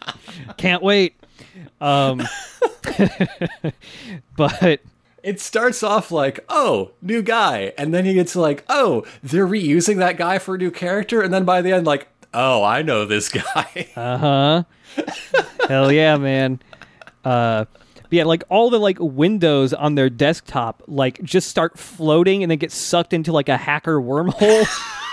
[0.57, 1.15] can't wait
[1.79, 2.21] um
[4.35, 4.81] but
[5.23, 7.73] It starts off like, oh, new guy.
[7.77, 11.21] And then he gets like, oh, they're reusing that guy for a new character.
[11.21, 12.07] And then by the end, like,
[12.37, 13.89] oh, I know this guy.
[13.95, 14.63] uh-huh
[15.67, 16.59] hell yeah man
[17.25, 17.65] uh
[18.03, 22.49] but yeah like all the like windows on their desktop like just start floating and
[22.49, 24.65] then get sucked into like a hacker wormhole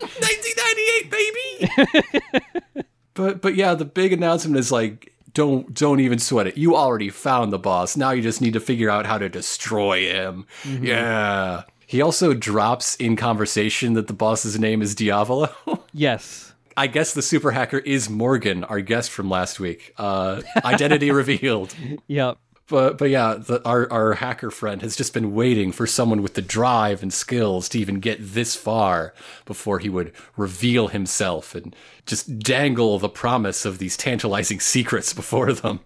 [0.00, 2.84] 1998, baby.
[3.14, 6.56] but but yeah, the big announcement is like, don't don't even sweat it.
[6.56, 7.96] You already found the boss.
[7.96, 10.46] Now you just need to figure out how to destroy him.
[10.64, 11.62] Yeah.
[11.88, 15.50] He also drops in conversation that the boss's name is Diavolo.
[15.94, 19.94] yes I guess the super hacker is Morgan, our guest from last week.
[19.98, 21.74] Uh, identity revealed.
[22.06, 22.36] yep
[22.68, 26.34] But but yeah, the, our our hacker friend has just been waiting for someone with
[26.34, 29.14] the drive and skills to even get this far
[29.46, 31.74] before he would reveal himself and
[32.06, 35.80] just dangle the promise of these tantalizing secrets before them.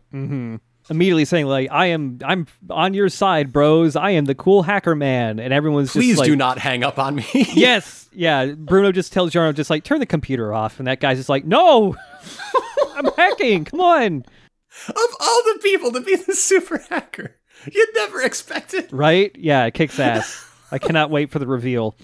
[0.92, 3.96] Immediately saying like i am i'm on your side bros.
[3.96, 5.40] I am the cool hacker man.
[5.40, 7.26] And everyone's Please just like Please do not hang up on me.
[7.32, 8.08] yes.
[8.12, 8.52] Yeah.
[8.56, 10.78] Bruno just tells Giorno just like turn the computer off.
[10.78, 11.96] And that guy's just like no
[12.94, 13.64] i'm hacking.
[13.64, 14.24] Come on.
[14.88, 17.36] Of all the people to be the super hacker,
[17.72, 18.92] you'd never expect it.
[18.92, 19.34] right?
[19.38, 20.46] Yeah it kicks ass.
[20.70, 21.96] I cannot wait for the reveal.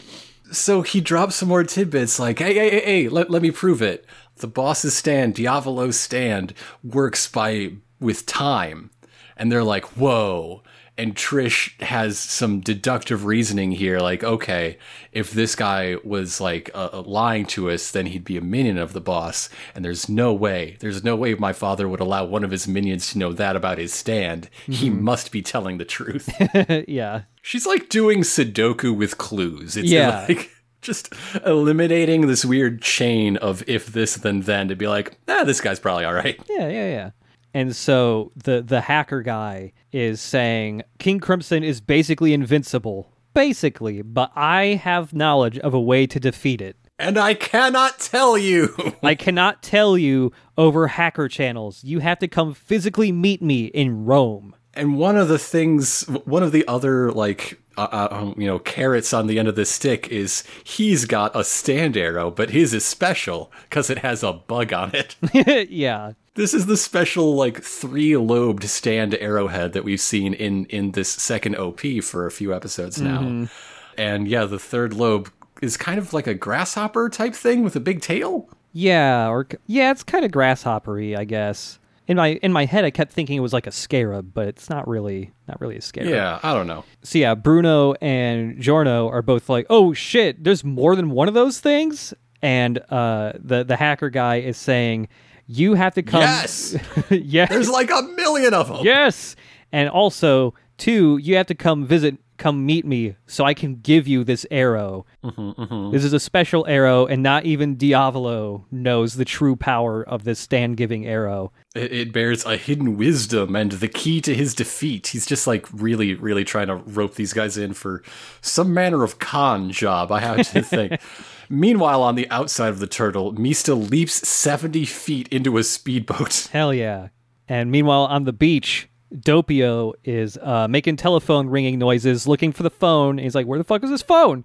[0.51, 3.83] So he drops some more tidbits like, hey, hey, hey, hey, let, let me prove
[3.83, 4.07] it.
[4.37, 8.91] The boss's stand, Diavolo's stand, works by with time.
[9.37, 10.63] And they're like, whoa.
[10.97, 14.79] And Trish has some deductive reasoning here, like, okay,
[15.13, 18.95] if this guy was like uh, lying to us, then he'd be a minion of
[18.95, 19.49] the boss.
[19.77, 23.13] And there's no way, there's no way my father would allow one of his minions
[23.13, 24.51] to know that about his stand.
[24.67, 26.29] He must be telling the truth.
[26.89, 29.77] yeah She's like doing Sudoku with clues.
[29.77, 30.27] It's Yeah.
[30.29, 30.51] like
[30.83, 31.13] just
[31.47, 35.79] eliminating this weird chain of if this then then to be like, ah, this guy's
[35.79, 36.41] probably all right.
[36.51, 37.11] Yeah, yeah, yeah.
[37.55, 43.11] And so the the hacker guy is saying King Crimson is basically invincible.
[43.35, 46.77] Basically, but I have knowledge of a way to defeat it.
[46.99, 48.75] And I cannot tell you.
[49.03, 51.85] I cannot tell you over hacker channels.
[51.85, 54.57] You have to come physically meet me in Rome.
[54.75, 58.59] and one of the things, one of the other like uh, uh, um, you know
[58.59, 62.75] carrots on the end of the stick is he's got a stand arrow, but his
[62.75, 65.15] is special because it has a bug on it.
[65.71, 66.13] yeah.
[66.39, 71.09] This is the special like three lobed stand arrowhead that we've seen in in this
[71.09, 73.49] second OP for a few episodes now.
[73.97, 77.81] And yeah, the third lobe is kind of like a grasshopper type thing with a
[77.81, 78.49] big tail.
[78.73, 81.81] Yeah, or yeah, it's kind of grasshoppery, I guess.
[82.07, 84.71] In my in my head, I kept thinking it was like a scarab, but it's
[84.71, 86.09] not really not really a scarab.
[86.09, 86.85] Yeah, I don't know.
[87.03, 91.35] So yeah, Bruno and Giorno are both like, "Oh shit, there's more than one of
[91.35, 95.09] those things." And uh, the the hacker guy is saying,
[95.49, 96.77] "You have to come." Yes!
[97.11, 97.49] yes.
[97.49, 98.85] There's like a million of them.
[98.85, 99.35] yes.
[99.73, 104.09] And also, two, you have to come visit, come meet me, so I can give
[104.09, 105.05] you this arrow.
[105.23, 105.93] Mm-hmm, mm-hmm.
[105.93, 110.39] This is a special arrow, and not even Diavolo knows the true power of this
[110.39, 111.53] stand giving arrow.
[111.75, 115.09] It, it bears a hidden wisdom and the key to his defeat.
[115.09, 118.03] He's just like really, really trying to rope these guys in for
[118.41, 120.99] some manner of con job, I have to think.
[121.51, 126.49] Meanwhile, on the outside of the turtle, Mista leaps 70 feet into a speedboat.
[126.53, 127.09] Hell yeah.
[127.49, 132.71] And meanwhile, on the beach, Doppio is uh, making telephone ringing noises, looking for the
[132.71, 133.19] phone.
[133.19, 134.45] He's like, Where the fuck is this phone?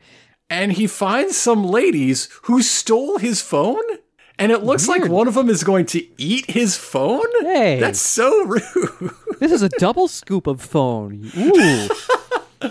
[0.49, 3.81] And he finds some ladies who stole his phone.
[4.39, 7.25] And it looks like one of them is going to eat his phone.
[7.41, 7.79] Hey.
[7.79, 9.11] That's so rude.
[9.39, 11.31] This is a double scoop of phone.
[11.37, 11.87] Ooh.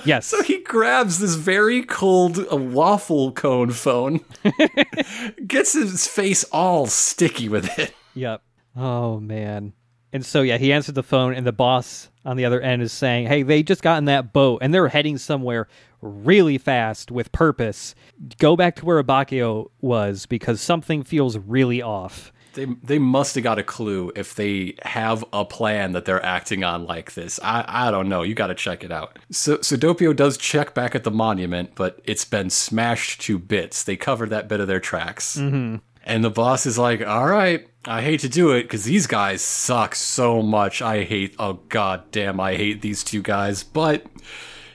[0.04, 0.26] yes.
[0.26, 4.20] So he grabs this very cold uh, waffle cone phone,
[5.46, 7.94] gets his face all sticky with it.
[8.14, 8.42] Yep.
[8.76, 9.72] Oh man.
[10.12, 12.92] And so yeah, he answered the phone, and the boss on the other end is
[12.92, 15.68] saying, "Hey, they just got in that boat, and they're heading somewhere
[16.00, 17.94] really fast with purpose.
[18.38, 23.44] Go back to where Abacchio was because something feels really off." They they must have
[23.44, 27.40] got a clue if they have a plan that they're acting on like this.
[27.42, 28.22] I I don't know.
[28.22, 29.18] You got to check it out.
[29.30, 33.84] So so Doppio does check back at the monument, but it's been smashed to bits.
[33.84, 35.36] They covered that bit of their tracks.
[35.36, 35.76] Mm-hmm.
[36.04, 39.40] And the boss is like, "All right, I hate to do it because these guys
[39.40, 40.82] suck so much.
[40.82, 41.34] I hate.
[41.38, 43.62] Oh god damn, I hate these two guys.
[43.62, 44.04] But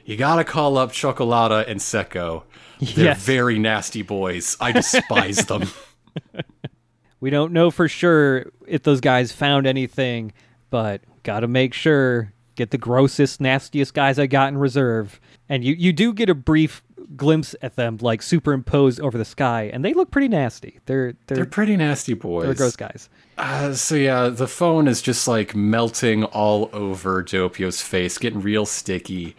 [0.06, 2.44] you gotta call up Cioccolata and Secco.
[2.80, 3.24] They're Yes.
[3.26, 4.56] very nasty boys.
[4.62, 5.70] I despise them."
[7.20, 10.34] We don't know for sure if those guys found anything,
[10.70, 15.20] but got to make sure get the grossest, nastiest guys I got in reserve.
[15.50, 16.84] And you you do get a brief
[17.16, 20.80] glimpse at them like superimposed over the sky, and they look pretty nasty.
[20.86, 22.46] They're they're They're pretty nasty boys.
[22.46, 23.10] they're gross guys.
[23.38, 28.66] Uh, so yeah, the phone is just like melting all over Doppio's face, getting real
[28.66, 29.36] sticky.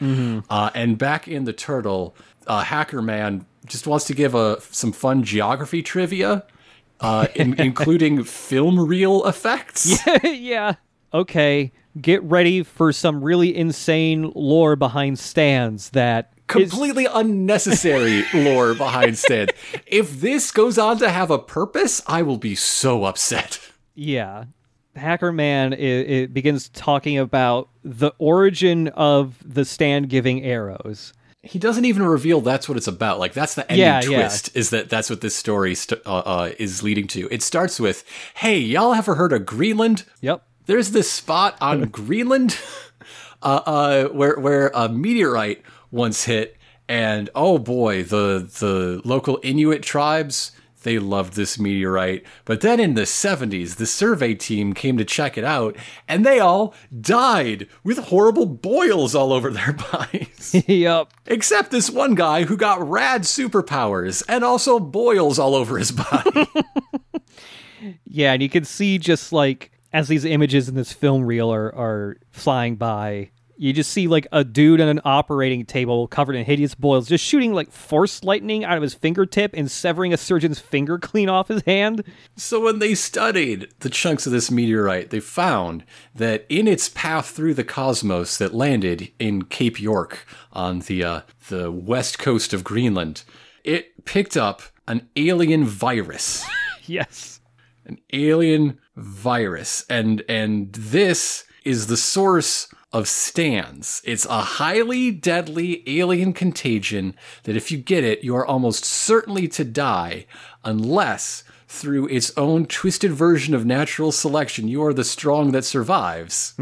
[0.49, 2.15] Uh, and back in the turtle,
[2.47, 6.45] uh, Hacker Man just wants to give a some fun geography trivia,
[7.01, 10.05] uh, in, including film reel effects.
[10.07, 10.27] yeah.
[10.27, 10.75] yeah.
[11.13, 11.73] Okay.
[12.01, 19.53] Get ready for some really insane lore behind stands that Completely unnecessary lore behind Stand.
[19.87, 23.61] If this goes on to have a purpose, I will be so upset.
[23.95, 24.45] Yeah.
[24.97, 31.13] Hacker Man it, it begins talking about the origin of the stand giving arrows.
[31.43, 33.19] He doesn't even reveal that's what it's about.
[33.19, 34.19] Like that's the ending Yeah, yeah.
[34.29, 37.29] twist is that that's what this story st- uh, uh, is leading to.
[37.31, 40.05] It starts with, "Hey, y'all ever heard of Greenland?
[40.21, 40.43] Yep.
[40.67, 42.59] There's this spot on Greenland
[43.43, 46.57] uh, uh, where where a meteorite once hit,
[46.89, 50.53] and oh boy, the the local Inuit tribes."
[50.83, 52.25] They loved this meteorite.
[52.45, 55.77] But then in the 70s, the survey team came to check it out,
[56.07, 60.55] and they all died with horrible boils all over their bodies.
[60.67, 61.13] yep.
[61.27, 66.47] Except this one guy who got rad superpowers and also boils all over his body.
[68.05, 71.75] Yeah, and you can see just like as these images in this film reel are,
[71.75, 76.45] are flying by, you just see like a dude on an operating table covered in
[76.45, 80.61] hideous boils just shooting like force lightning out of his fingertip and severing a surgeon's
[80.61, 82.05] finger clean off his hand.
[82.37, 85.85] so when they studied the chunks of this meteorite, they found
[86.15, 91.21] that in its path through the cosmos that landed in Cape York on the uh,
[91.49, 93.25] the west coast of Greenland,
[93.65, 96.47] it picked up an alien virus.
[96.87, 97.41] Yes.
[97.85, 105.83] an alien virus and and this is the source of stands it's a highly deadly
[105.87, 107.15] alien contagion
[107.45, 110.25] that if you get it you are almost certainly to die
[110.65, 116.55] unless through its own twisted version of natural selection you are the strong that survives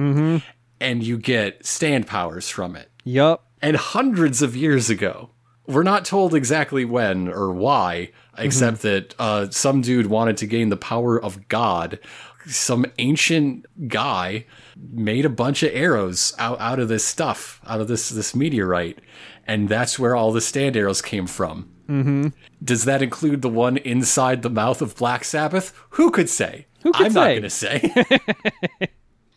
[0.81, 3.47] and you get stand powers from it Yup.
[3.63, 5.31] and hundreds of years ago.
[5.69, 10.69] We're not told exactly when or why, except that uh, some dude wanted to gain
[10.69, 11.99] the power of God.
[12.47, 14.47] Some ancient guy
[14.93, 18.99] made a bunch of arrows out, out of this stuff, out of this this meteorite,
[19.47, 21.71] and that's where all the stand arrows came from.
[21.89, 22.29] Mm-hmm.
[22.65, 25.73] Does that include the one inside the mouth of Black Sabbath?
[25.91, 26.67] Who could say?
[26.83, 27.21] Who could I'm say?
[27.21, 28.89] not going to say.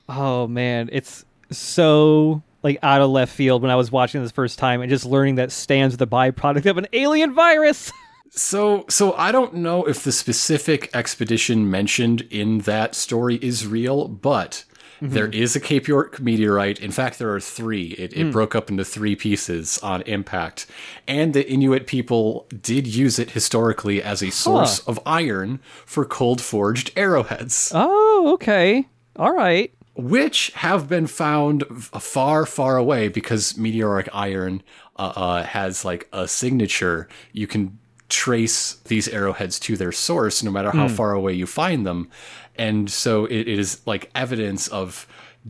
[0.10, 4.57] Oh man, it's so like out of left field when I was watching this first
[4.57, 7.91] time and just learning that Stan's the byproduct of an alien virus.
[8.40, 14.08] So, so I don't know if the specific expedition mentioned in that story is real,
[14.08, 14.64] but
[15.02, 16.80] there is a Cape York meteorite.
[16.80, 17.88] In fact, there are three.
[17.92, 20.68] It, it broke up into three pieces on impact,
[21.08, 26.42] and the Inuit people did use it historically as a source of iron for cold
[26.42, 28.88] forged arrowheads, oh, okay.
[29.18, 29.74] All right.
[29.96, 34.64] which have been found far, far away because meteoric iron
[34.96, 37.10] uh, uh, has like a signature.
[37.34, 37.78] You can
[38.10, 40.93] trace these arrowheads to their source no matter how hmm.
[40.95, 42.10] far away you find them.
[42.57, 45.07] And so it, it is like evidence of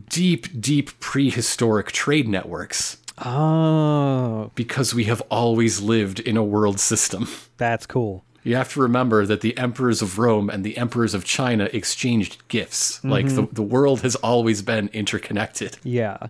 [0.08, 7.28] deep, deep prehistoric trade networks Oh, because we have always lived in a world system.
[7.56, 8.24] that's cool.
[8.42, 12.48] You have to remember that the emperors of Rome and the emperors of China exchanged
[12.48, 13.04] gifts.
[13.04, 13.36] Like mm-hmm.
[13.36, 15.76] the, the world has always been interconnected.
[15.84, 16.28] Yeah.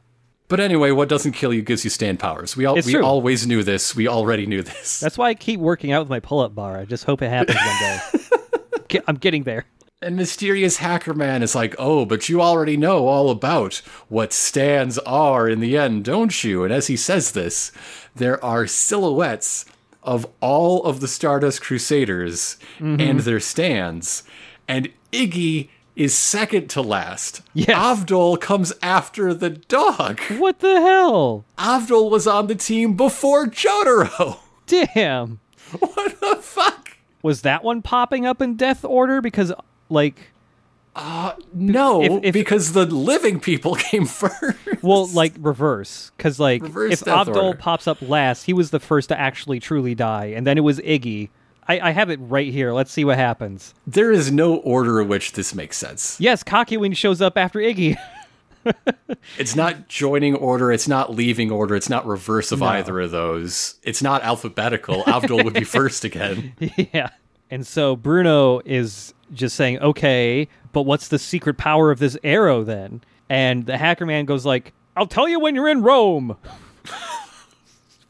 [0.50, 2.56] But anyway, what doesn't kill you gives you stand powers.
[2.56, 3.04] We all It's we true.
[3.04, 3.94] always knew this.
[3.96, 5.00] We already knew this.
[5.00, 6.76] That's why I keep working out with my pull-up bar.
[6.76, 8.20] I just hope it happens one
[8.90, 9.00] day.
[9.08, 9.64] I'm getting there.
[10.02, 13.74] And mysterious hacker man is like, "Oh, but you already know all about
[14.08, 17.70] what stands are in the end, don't you?" And as he says this,
[18.16, 19.66] there are silhouettes
[20.02, 22.98] of all of the Stardust Crusaders Mm-hmm.
[23.00, 24.22] and their stands,
[24.66, 27.42] and Iggy is second to last.
[27.54, 27.70] Yes.
[27.76, 30.20] Avdol comes after the dog.
[30.38, 31.44] What the hell?
[31.58, 34.38] Avdol was on the team before Jotaro.
[34.66, 35.40] Damn.
[35.78, 36.96] What the fuck?
[37.22, 39.20] Was that one popping up in death order?
[39.20, 39.52] Because,
[39.88, 40.32] like,
[40.96, 44.56] Uh, No, If- if- because the living people came first.
[44.82, 46.10] well, like reverse.
[46.16, 47.54] Because, like, Reverse if order.
[47.56, 50.78] pops up last, he was the first to actually truly die, and then it was
[50.80, 51.28] Iggy.
[51.70, 52.72] I, I have it right here.
[52.72, 53.74] Let's see what happens.
[53.86, 56.18] There is no order in which this makes sense.
[56.18, 57.96] Yes, Kakyoin shows up after Iggy.
[59.38, 63.76] It's not joining order, it's not leaving order, it's not reverse of either of those.
[63.84, 65.02] It's not alphabetical.
[65.04, 66.52] Avdol would be first again.
[66.92, 67.08] yeah.
[67.50, 72.62] And so Bruno is just saying, okay, but what's the secret power of this arrow
[72.62, 73.00] then?
[73.30, 76.36] And the hacker man goes like, I'll tell you when you're in Rome.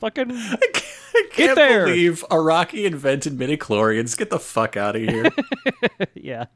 [0.01, 1.85] Fucking I can't there.
[1.87, 4.17] believe Araki invented midichlorians.
[4.17, 5.31] Get the fuck out of here.
[6.15, 6.47] yeah.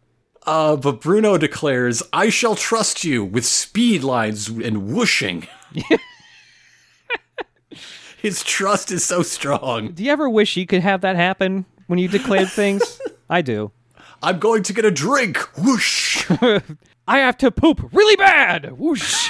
[0.46, 5.46] uh, but Bruno declares, I shall trust you with speed lines and whooshing.
[8.16, 9.92] His trust is so strong.
[9.92, 12.98] Do you ever wish you could have that happen when you declared things?
[13.28, 13.70] I do.
[14.22, 15.36] I'm going to get a drink.
[15.58, 16.24] Whoosh.
[17.06, 18.78] I have to poop really bad.
[18.78, 19.28] Whoosh.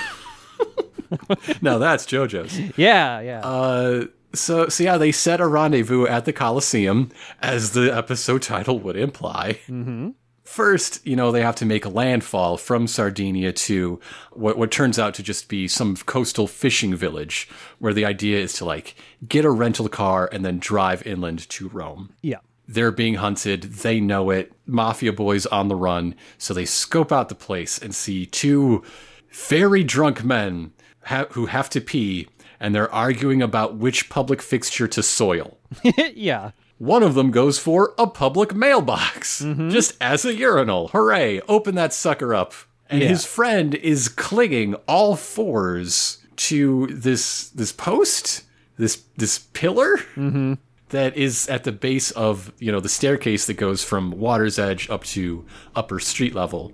[1.63, 2.79] now that's JoJo's.
[2.79, 3.41] Yeah, yeah.
[3.41, 8.79] Uh, so, so yeah, they set a rendezvous at the Coliseum, as the episode title
[8.81, 9.61] would imply.
[9.69, 10.11] Mm-hmm.
[10.43, 13.99] First, you know, they have to make a landfall from Sardinia to
[14.33, 17.49] what, what turns out to just be some coastal fishing village,
[17.79, 18.95] where the idea is to like
[19.27, 22.13] get a rental car and then drive inland to Rome.
[22.23, 22.39] yeah.
[22.67, 23.63] They're being hunted.
[23.65, 24.51] They know it.
[24.65, 26.15] Mafia boys on the run.
[26.39, 28.83] So they scope out the place and see two
[29.31, 30.73] very drunk men
[31.07, 32.29] ha- who have to pee,
[32.61, 35.59] and they're arguing about which public fixture to soil.
[36.15, 36.51] yeah.
[36.79, 39.71] One of them goes for a public mailbox, Mm-hmm.
[39.71, 40.89] just as a urinal.
[40.89, 41.41] Hooray!
[41.49, 42.53] Open that sucker up.
[42.91, 43.09] And Yeah.
[43.09, 48.43] his friend is clinging all fours to this this post,
[48.77, 50.55] this this pillar Mm-hmm.
[50.91, 54.91] that is at the base of you know the staircase that goes from water's edge
[54.91, 55.45] up to
[55.77, 56.73] upper street level.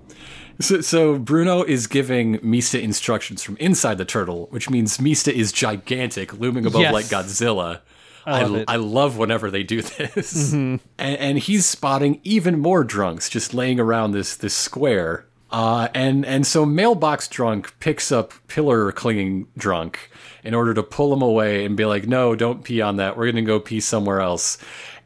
[0.61, 5.52] So, so Bruno is giving Mista instructions from inside the turtle, which means Mista is
[5.52, 6.92] gigantic, looming above Yes.
[6.92, 7.80] like Godzilla.
[8.26, 8.54] I love I.
[8.58, 8.70] Mm-hmm.
[8.70, 10.52] I love whenever they do this.
[10.52, 15.26] And, and he's spotting even more drunks just laying around this this square.
[15.50, 20.11] Uh, and and so mailbox drunk picks up pillar clinging drunk
[20.44, 23.16] in order to pull him away and be like, no, don't pee on that.
[23.16, 24.58] We're gonna go pee somewhere else.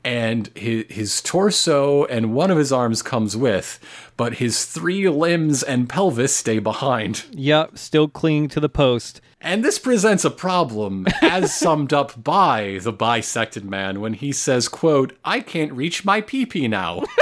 [0.05, 3.81] And his, his torso and one of his arms comes with,
[4.17, 7.25] but his three limbs and pelvis stay behind.
[7.31, 7.79] Yep.
[7.79, 9.21] Still clinging to the post.
[9.41, 14.69] And this presents a problem, as summed up by the bisected man when he says,
[14.69, 17.03] quote, I can't reach my pee-pee now.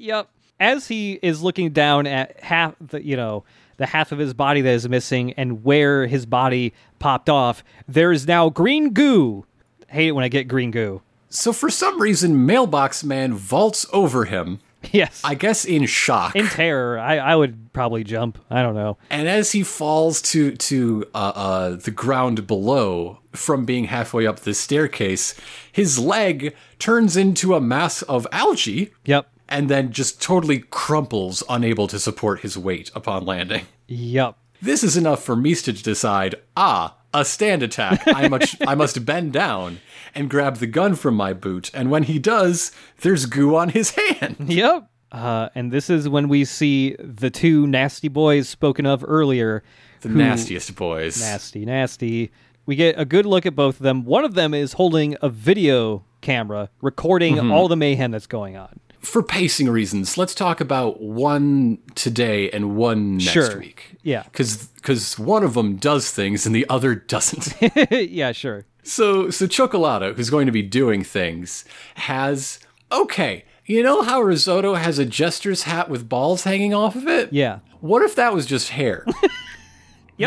[0.00, 0.30] Yep.
[0.58, 3.44] As he is looking down at half the, you know,
[3.76, 8.10] the half of his body that is missing and where his body popped off, there
[8.10, 9.44] is now green goo.
[9.88, 11.02] hate it when I get green goo.
[11.30, 14.60] So for some reason, Mailbox Man vaults over him
[14.92, 15.20] Yes.
[15.22, 16.34] I guess in shock.
[16.34, 18.38] in terror, I, I would probably jump.
[18.50, 18.96] I don't know.
[19.10, 24.40] and as he falls to to uh, uh, the ground below from being halfway up
[24.40, 25.38] the staircase,
[25.70, 29.28] his leg turns into a mass of algae Yep.
[29.50, 33.66] and then just totally crumples, unable to support his weight upon landing.
[33.86, 34.36] Yep.
[34.62, 38.02] This is enough for Meese to decide, ah, a stand attack.
[38.06, 39.80] I must, I must bend down
[40.14, 41.70] and grab the gun from my boot.
[41.74, 44.36] And when he does, there's goo on his hand.
[44.40, 44.88] Yep.
[45.12, 49.62] Uh, and this is when we see the two nasty boys spoken of earlier.
[50.02, 51.20] The who- nastiest boys.
[51.20, 52.30] Nasty, nasty.
[52.66, 54.04] We get a good look at both of them.
[54.04, 57.50] One of them is holding a video camera recording Mm-hmm.
[57.50, 58.78] all the mayhem that's going on.
[59.00, 63.58] For pacing reasons, let's talk about one today and one next Sure.
[63.58, 63.96] week.
[64.02, 64.24] Yeah.
[64.24, 67.54] Because cuz one of them does things and the other doesn't.
[67.90, 68.66] yeah, sure.
[68.82, 72.58] So, so Cioccolata, who's going to be doing things, has
[72.92, 73.44] okay.
[73.66, 77.32] You know how Risotto has a jester's hat with balls hanging off of it?
[77.32, 77.60] Yeah.
[77.80, 79.06] What if that was just hair?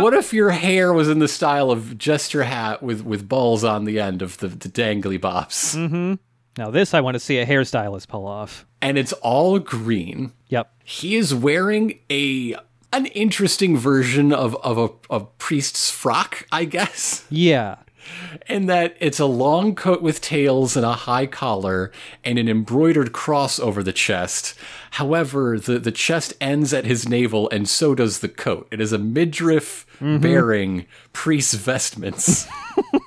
[0.02, 3.86] What if your hair was in the style of jester hat with with balls on
[3.86, 6.16] the end of the, the dangly bops, mm-hmm.
[6.58, 8.66] Now this I want to see a hairstylist pull off.
[8.82, 10.34] and it's all green?
[10.50, 10.72] Yep.
[10.84, 12.56] He is wearing a
[12.92, 17.26] an interesting version of of a, a priest's frock, I guess.
[17.30, 17.78] Yeah.
[18.50, 21.92] in that it's a long coat with tails and a high collar
[22.24, 24.54] and an embroidered cross over the chest.
[24.92, 28.68] However, the, the chest ends at his navel and so does the coat.
[28.72, 30.18] It is a midriff mm-hmm.
[30.18, 32.46] bearing priest's vestments.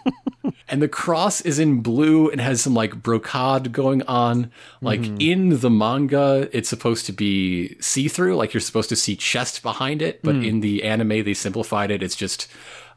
[0.68, 4.50] and the cross is in blue and has some like brocade going on.
[4.80, 9.14] Like in the manga, it's supposed to be see through, like you're supposed to see
[9.16, 10.22] chest behind it.
[10.22, 12.02] But in the anime, they simplified it.
[12.02, 12.48] It's just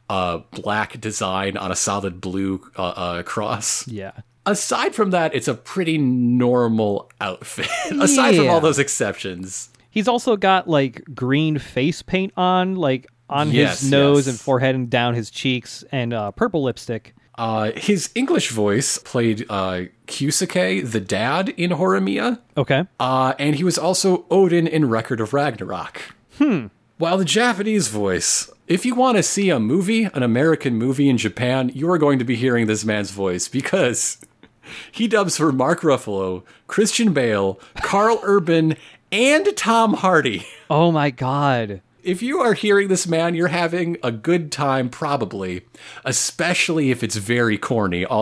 [0.08, 3.86] a black design on a solid blue uh, uh, cross.
[3.86, 4.12] Yeah.
[4.46, 7.68] Aside from that, it's a pretty normal outfit.
[8.00, 9.68] Aside from all those exceptions.
[9.90, 14.34] He's also got like green face paint on, like on Yes, his nose yes.
[14.34, 17.14] and forehead and down his cheeks, and uh, purple lipstick.
[17.40, 22.38] Uh, his English voice played uh, Kyusuke, the dad in Horimiya.
[22.54, 22.84] Okay.
[23.00, 26.02] Uh, and he was also Odin in Record of Ragnarok.
[26.36, 26.66] Hmm.
[26.98, 31.16] While the Japanese voice, if you want to see a movie, an American movie in
[31.16, 34.18] Japan, you are going to be hearing this man's voice because
[34.92, 38.76] he dubs for Mark Ruffalo, Christian Bale, Karl Urban,
[39.10, 40.46] and Tom Hardy.
[40.72, 41.80] Oh my god.
[42.02, 45.62] If you are hearing this man, you're having a good time, probably,
[46.04, 48.06] especially if it's very corny.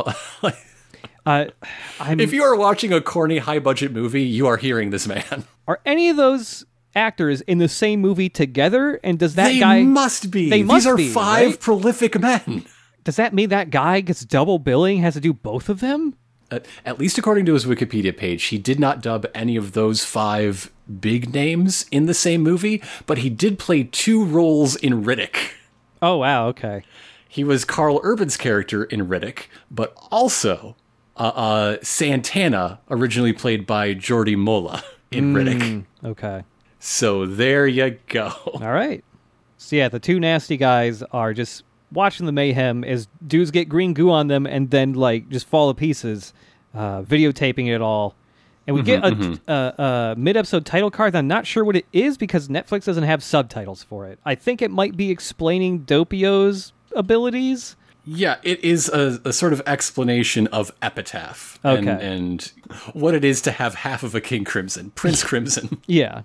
[1.27, 1.45] Uh,
[2.01, 5.45] if you are watching a corny, high budget movie, you are hearing this man.
[5.69, 6.65] are any of those
[6.97, 8.99] actors in the same movie together?
[9.05, 10.49] And does that they guy must be.
[10.49, 11.61] They must These are be, five right?
[11.61, 12.65] prolific men.
[13.05, 15.03] does that mean that guy gets double billing?
[15.03, 16.17] Has to do both of them?
[16.51, 20.71] At least according to his Wikipedia page, he did not dub any of those five
[21.01, 25.53] big names in the same movie, but he did play two roles in Riddick.
[26.01, 26.47] Oh wow.
[26.49, 26.83] Okay.
[27.29, 30.75] He was Karl Urban's character in Riddick, but also
[31.17, 35.85] uh, uh, Santana, originally played by Jordi Mola in Riddick.
[36.03, 36.45] Okay.
[36.79, 38.33] So there you go.
[38.55, 39.05] All right.
[39.59, 43.95] So yeah, the two nasty guys are just watching the mayhem as dudes get green
[43.95, 46.33] goo on them and then like just fall to pieces,
[46.75, 48.15] uh, videotaping it all.
[48.67, 51.17] And we get a, a, a mid-episode title card.
[51.17, 54.19] I'm not sure what it is because Netflix doesn't have subtitles for it.
[54.27, 57.77] I think it might be explaining Doppio's abilities.
[58.05, 62.53] Yeah, it is a, a sort of explanation of epitaph and, and
[62.93, 65.81] what it is to have half of a King Crimson, Prince Crimson.
[65.87, 66.23] Yeah.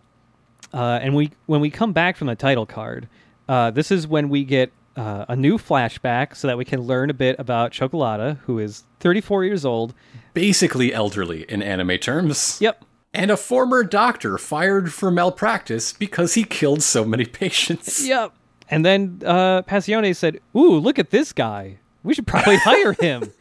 [0.74, 3.07] Uh, and we when we come back from the title card,
[3.47, 7.10] uh, this is when we get uh, a new flashback so that we can learn
[7.10, 9.94] a bit about Cioccolata, who is 34 years old.
[10.34, 12.60] Basically elderly in anime terms.
[12.62, 12.84] Yep.
[13.14, 18.06] And a former doctor fired for malpractice because he killed so many patients.
[18.06, 18.34] Yep.
[18.70, 21.78] And then uh, Passione said, "Ooh, look at this guy.
[22.02, 23.32] We should probably hire him."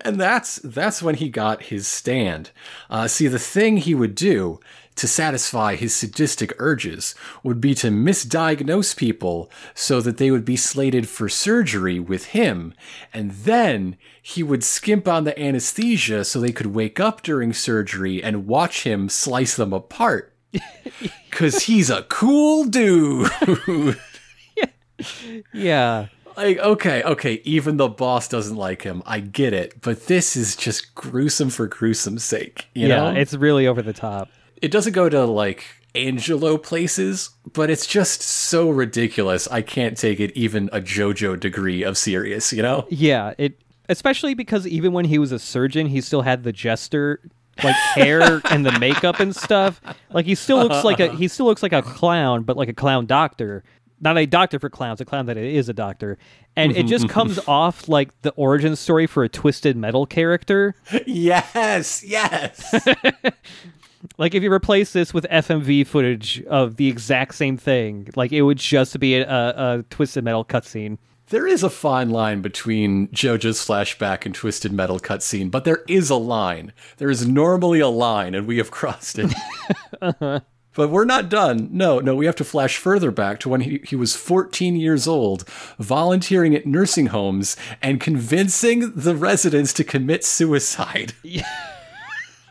[0.00, 2.50] And that's that's when he got his stand.
[2.90, 4.58] Uh, see, the thing he would do
[4.96, 10.56] to satisfy his sadistic urges would be to misdiagnose people so that they would be
[10.56, 12.74] slated for surgery with him,
[13.12, 18.22] and then he would skimp on the anesthesia so they could wake up during surgery
[18.22, 20.32] and watch him slice them apart.
[21.30, 23.30] Cause he's a cool dude.
[25.52, 26.06] yeah.
[26.36, 29.02] Like, okay, okay, even the boss doesn't like him.
[29.04, 29.80] I get it.
[29.82, 32.68] But this is just gruesome for gruesome's sake.
[32.74, 33.20] You yeah, know?
[33.20, 34.30] it's really over the top.
[34.62, 35.64] It doesn't go to like
[35.94, 39.46] Angelo places, but it's just so ridiculous.
[39.48, 42.86] I can't take it even a JoJo degree of serious, you know?
[42.88, 47.20] Yeah, it especially because even when he was a surgeon, he still had the jester
[47.62, 49.82] like hair and the makeup and stuff.
[50.10, 52.74] Like he still looks like a he still looks like a clown, but like a
[52.74, 53.64] clown doctor.
[54.00, 56.18] Not a doctor for clowns, a clown that is a doctor.
[56.56, 60.74] And it just comes off like the origin story for a twisted metal character.
[61.06, 62.74] Yes, yes.
[64.18, 68.42] Like if you replace this with FMV footage of the exact same thing, like it
[68.42, 70.98] would just be a, a, a twisted metal cutscene.
[71.28, 76.10] there is a fine line between JoJo's flashback and Twisted Metal cutscene, but there is
[76.10, 76.72] a line.
[76.98, 79.32] There is normally a line, and we have crossed it.
[80.02, 80.40] Uh-huh.
[80.74, 81.68] But we're not done.
[81.70, 85.06] No, no, we have to flash further back to when he, he was 14 years
[85.06, 85.46] old,
[85.78, 91.12] volunteering at nursing homes and convincing the residents to commit suicide.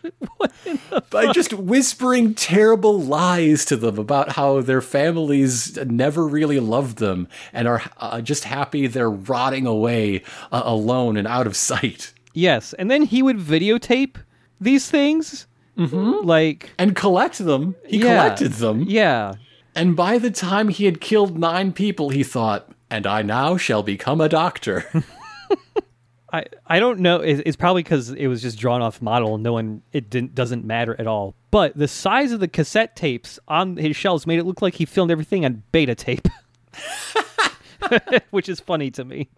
[1.09, 7.27] By just whispering terrible lies to them about how their families never really loved them
[7.53, 12.13] and are uh, just happy they're rotting away uh, alone and out of sight.
[12.33, 14.15] Yes, and then he would videotape
[14.59, 15.47] these things.
[15.77, 16.25] Mm-hmm.
[16.25, 17.75] Like And collect them.
[17.85, 18.83] He yeah, collected them.
[18.87, 19.35] Yeah,
[19.75, 23.83] And by the time he had killed nine people, he thought, and I now shall
[23.83, 24.85] become a doctor.
[26.31, 27.17] I I don't know.
[27.17, 29.37] It, it's probably because it was just drawn off model.
[29.37, 31.35] No one it didn't doesn't matter at all.
[31.51, 34.85] But the size of the cassette tapes on his shelves made it look like he
[34.85, 36.27] filmed everything on beta tape,
[38.29, 39.29] which is funny to me.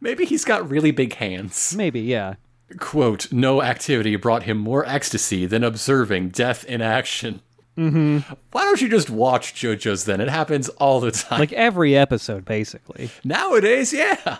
[0.00, 1.74] Maybe he's got really big hands.
[1.76, 2.34] Maybe yeah.
[2.78, 7.40] Quote, no activity brought him more ecstasy than observing death in action.
[7.78, 8.34] Mm-hmm.
[8.50, 10.20] Why don't you just watch JoJo's then?
[10.20, 11.38] It happens all the time.
[11.38, 13.10] Like every episode, basically.
[13.24, 14.38] Nowadays, yeah.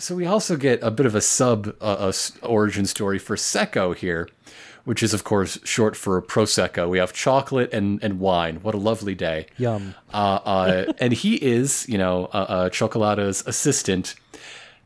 [0.00, 3.94] So we also get a bit of a sub uh, s- origin story for Secco
[3.94, 4.28] here,
[4.84, 6.88] which is of course short for prosecco.
[6.88, 8.56] We have chocolate and, and wine.
[8.62, 9.46] What a lovely day.
[9.58, 9.94] Yum.
[10.12, 14.14] Uh, uh, and he is, you know, Cioccolata's assistant.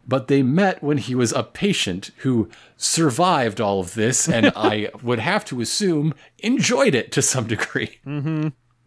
[0.07, 4.91] But they met when he was a patient who survived all of this, and I
[5.03, 8.01] would have to assume enjoyed it to some degree.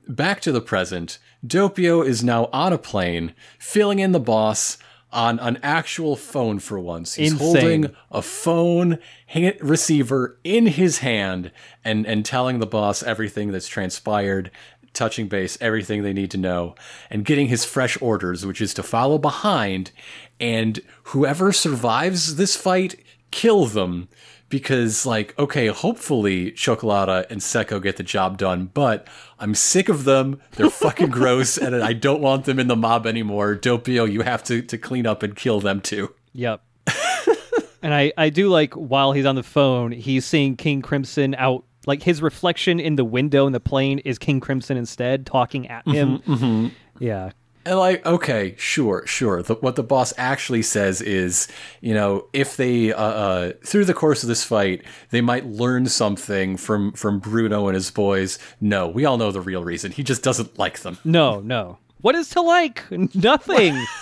[0.07, 4.77] Back to the present, Doppio is now on a plane, filling in the boss
[5.11, 7.15] on an actual phone for once.
[7.15, 7.45] He's Insane.
[7.45, 11.51] holding a phone ha- receiver in his hand
[11.83, 14.51] and, and telling the boss everything that's transpired,
[14.93, 16.75] touching base, everything they need to know,
[17.09, 19.91] and getting his fresh orders, which is to follow behind
[20.39, 24.07] and whoever survives this fight, kill them
[24.49, 29.07] because like okay hopefully cioccolata and secco get the job done but
[29.39, 33.05] i'm sick of them they're fucking gross and i don't want them in the mob
[33.05, 36.61] anymore doppio you have to, to clean up and kill them too Yep.
[37.81, 41.65] and I, I do like while he's on the phone, he's seeing King Crimson out.
[41.87, 45.85] Like his reflection in the window in the plane is King Crimson instead, talking at
[45.85, 46.19] mm-hmm, him.
[46.19, 46.67] Mm-hmm.
[46.99, 47.31] Yeah.
[47.67, 51.47] And like okay sure sure the, what the boss actually says is
[51.81, 55.85] you know if they uh, uh, through the course of this fight they might learn
[55.85, 60.03] something from from bruno and his boys no we all know the real reason he
[60.03, 61.77] just doesn't like them No, no.
[62.01, 62.83] What is to like?
[63.15, 63.75] Nothing.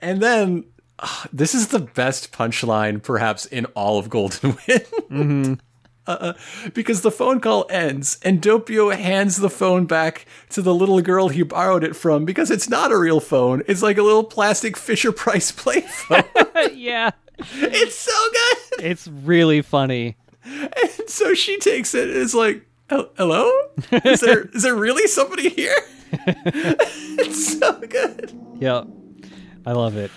[0.00, 0.64] And then
[1.00, 4.56] ah, this is the best punchline, perhaps, in all of Golden
[5.10, 5.60] Wind.
[6.08, 6.32] Uh,
[6.74, 11.28] because the phone call ends and Doppio hands the phone back to the little girl
[11.28, 13.62] he borrowed it from because it's not a real phone.
[13.66, 16.24] It's like a little plastic Fisher Price play phone.
[16.74, 17.10] yeah.
[17.38, 18.84] it's so good.
[18.84, 20.16] It's really funny.
[20.44, 23.50] And so she takes it and is like, hello?
[23.92, 25.76] Is there, is there really somebody here?
[26.10, 28.32] it's so good.
[28.58, 28.84] Yeah.
[29.66, 30.10] I love it.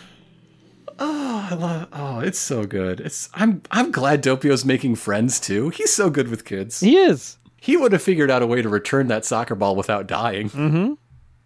[1.03, 1.87] Oh, I love.
[1.93, 2.99] Oh, it's so good.
[2.99, 3.27] It's.
[3.33, 3.63] I'm.
[3.71, 5.69] I'm glad Doppio's making friends too.
[5.69, 6.79] He's so good with kids.
[6.79, 7.37] He is.
[7.59, 10.97] He would have figured out a way to return that soccer ball without dying.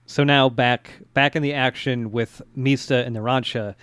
[0.08, 3.76] So now back back in the action with Mista and Narancia.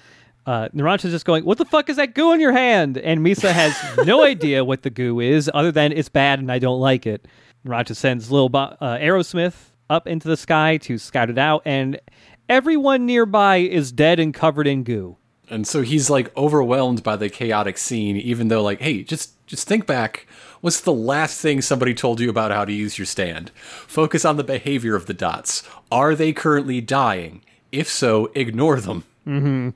[0.44, 3.52] Uh, Narancia's just going, "What the fuck is that goo in your hand?" And Mista
[3.52, 3.74] has
[4.06, 7.26] no idea what the goo is, other than it's bad and I don't like it.
[7.66, 11.98] Narancia sends little Bo- uh, Aerosmith up into the sky to scout it out, and
[12.48, 15.16] everyone nearby is dead and covered in goo.
[15.50, 19.68] And so he's like overwhelmed by the chaotic scene, even though like, hey, just just
[19.68, 20.26] think back.
[20.60, 23.50] What's the last thing somebody told you about how to use your stand?
[23.54, 25.62] Focus on the behavior of the dots.
[25.90, 27.42] Are they currently dying?
[27.72, 29.04] If so, ignore them.
[29.26, 29.70] Mm-hmm.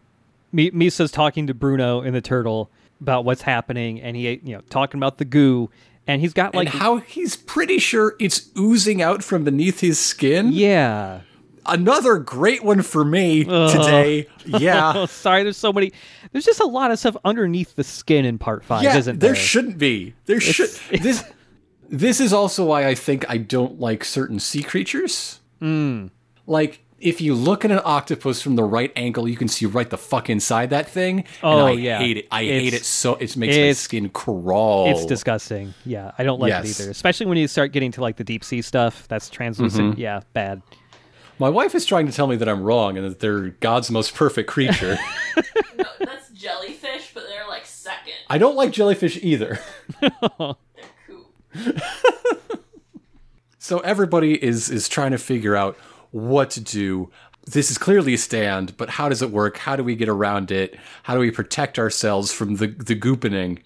[0.52, 2.70] Mi- Mista's talking to Bruno in the turtle
[3.00, 5.68] about what's happening, and he, you know, talking about the goo,
[6.06, 9.98] and he's got like, and how he's pretty sure it's oozing out from beneath his
[9.98, 10.52] skin.
[10.52, 11.20] yeah.
[11.68, 14.26] Another great one for me today.
[14.46, 14.92] Yeah.
[14.94, 15.92] Oh, sorry, there's so many.
[16.30, 19.32] There's just a lot of stuff underneath the skin in part five, yeah, isn't there
[19.32, 19.40] there?
[19.40, 20.14] shouldn't be.
[20.26, 21.24] There should it's- this.
[21.88, 25.40] This is also why I think I don't like certain sea creatures.
[25.60, 26.06] Hmm.
[26.46, 29.88] Like if you look at an octopus from the right angle, you can see right
[29.90, 31.24] the fuck inside that thing.
[31.42, 31.98] Oh, and I yeah.
[31.98, 32.28] hate it.
[32.30, 33.14] I It's- hate it so.
[33.16, 34.88] It makes my skin crawl.
[34.90, 35.74] It's disgusting.
[35.84, 36.64] Yeah, I don't like Yes.
[36.78, 36.90] it either.
[36.92, 39.06] Especially when you start getting to like the deep sea stuff.
[39.08, 39.92] That's translucent.
[39.92, 40.00] Mm-hmm.
[40.00, 40.62] Yeah, bad.
[41.38, 44.14] My wife is trying to tell me that I'm wrong and that they're God's most
[44.14, 44.98] perfect creature.
[45.76, 48.14] No, that's jellyfish, but they're like second.
[48.30, 49.60] I don't like jellyfish either.
[50.00, 50.10] They're
[51.06, 51.28] cool.
[53.58, 55.76] So everybody is is trying to figure out
[56.12, 57.10] what to do.
[57.44, 59.58] This is clearly a stand, but how does it work?
[59.58, 60.78] How do we get around it?
[61.02, 63.58] How do we protect ourselves from the the goopening?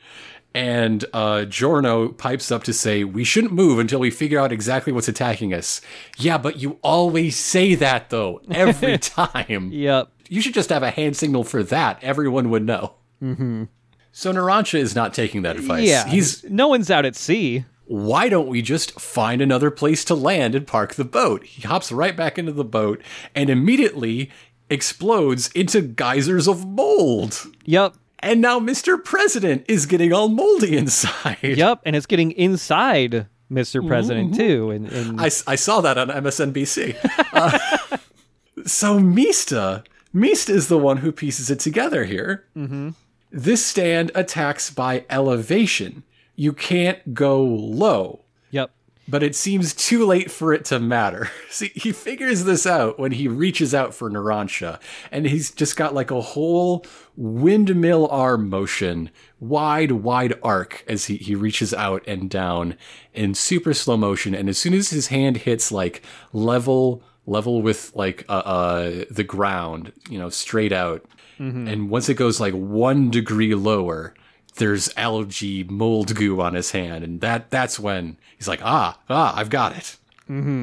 [0.53, 4.93] And uh, Giorno pipes up to say, "We shouldn't move until we figure out exactly
[4.93, 5.81] what's attacking us."
[6.19, 9.71] Yeah, but you always say that though, every time.
[9.73, 10.11] Yep.
[10.29, 12.03] You should just have a hand signal for that.
[12.03, 12.95] Everyone would know.
[13.23, 13.65] Mm-hmm.
[14.13, 15.87] So Narancia is not taking that advice.
[15.89, 16.07] Yeah.
[16.09, 17.65] He's no one's out at sea.
[17.85, 21.45] why don't we just find another place to land and park the boat?
[21.45, 23.01] He hops right back into the boat
[23.37, 24.31] and immediately
[24.69, 27.47] explodes into geysers of mold.
[27.65, 27.95] Yep.
[28.21, 29.03] And now Mr.
[29.03, 31.39] President is getting all moldy inside.
[31.43, 31.81] Yep.
[31.85, 33.87] And it's getting inside Mr.
[33.87, 34.71] President too.
[34.71, 36.97] And, and I, I saw that on MSNBC.
[37.33, 37.59] Uh,
[38.67, 42.45] so Mista, Mista is the one who pieces it together here.
[42.57, 42.91] Mm-hmm.
[43.31, 46.03] This stand attacks by elevation.
[46.35, 48.25] You can't go low.
[48.51, 48.73] yep.
[49.09, 51.31] but it seems too late for it to matter.
[51.51, 54.81] See, he figures this out when he reaches out for Narancia,
[55.13, 56.85] and he's just got like a whole
[57.21, 62.77] windmill arm motion, wide, wide arc as he, he reaches out and down
[63.13, 64.35] in super slow motion.
[64.35, 66.03] And as soon as his hand hits like
[66.33, 71.05] level, level with like uh, uh the ground, you know, straight out,
[71.69, 74.15] and once it goes like one degree lower,
[74.57, 79.35] there's algae mold goo on his hand, and that that's when he's like, ah, ah,
[79.37, 79.97] I've got it.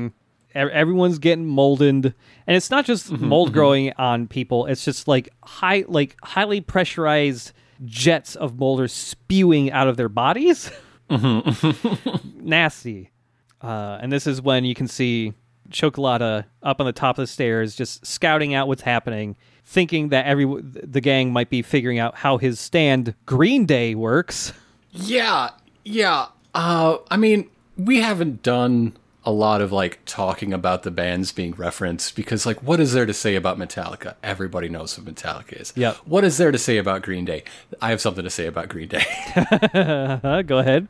[0.08, 0.12] E-
[0.58, 2.14] Everyone's getting moldened,
[2.48, 4.66] and it's not just Mm-hmm, mold growing on people.
[4.66, 7.52] It's just like high, like highly pressurized
[7.86, 10.72] jets of mold are spewing out of their bodies.
[11.10, 12.30] Mm-hmm.
[12.48, 13.12] Nasty.
[13.62, 15.34] Uh, and this is when you can see
[15.70, 19.36] Cioccolata up on the top of the stairs, just scouting out what's happening,
[19.66, 24.54] thinking that every the gang might be figuring out how his stand Green Day works.
[24.92, 25.50] Yeah,
[25.84, 26.28] yeah.
[26.54, 28.94] Uh, I mean, we haven't done
[29.28, 33.06] a lot of like talking about the bands being referenced because, like, what is there
[33.06, 34.16] to say about Metallica?
[34.24, 35.74] Everybody knows what Metallica is.
[35.76, 35.96] Yeah.
[36.06, 37.44] What is there to say about Green Day?
[37.82, 39.04] I have something to say about Green Day.
[39.78, 40.88] Uh, go ahead.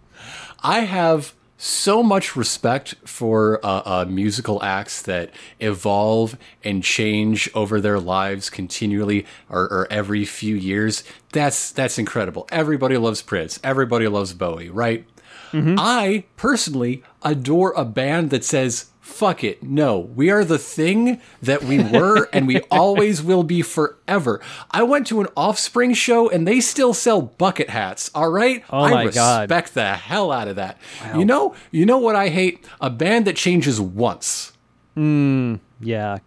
[0.61, 7.81] I have so much respect for uh, uh, musical acts that evolve and change over
[7.81, 11.03] their lives continually or, or every few years.
[11.31, 12.47] That's that's incredible.
[12.51, 13.59] Everybody loves Prince.
[13.63, 15.05] Everybody loves Bowie, right?
[15.51, 15.75] Mm-hmm.
[15.77, 21.63] I personally adore a band that says, fuck it, no, we are the thing that
[21.63, 24.41] we were and we always will be forever.
[24.69, 28.63] I went to an offspring show and they still sell bucket hats, all right?
[28.69, 29.49] Oh I my God.
[29.49, 30.77] respect the hell out of that.
[31.15, 32.65] You know, you know what I hate?
[32.81, 34.53] A band that changes once.
[34.95, 36.19] Hmm, yeah.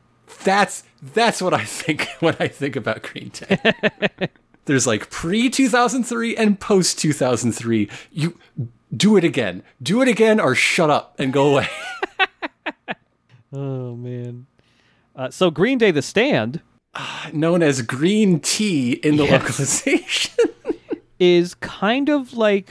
[0.44, 3.58] That's that's what I think when I think about Green Day.
[4.64, 7.90] There's like pre 2003 and post 2003.
[8.12, 8.38] You
[8.96, 9.62] do it again.
[9.82, 11.68] Do it again or shut up and go away.
[13.52, 14.46] Oh man.
[15.16, 16.60] Uh, so Green Day, the stand
[17.32, 19.42] Known as green tea in the Yes.
[19.42, 20.34] localization.
[21.18, 22.70] is kind of like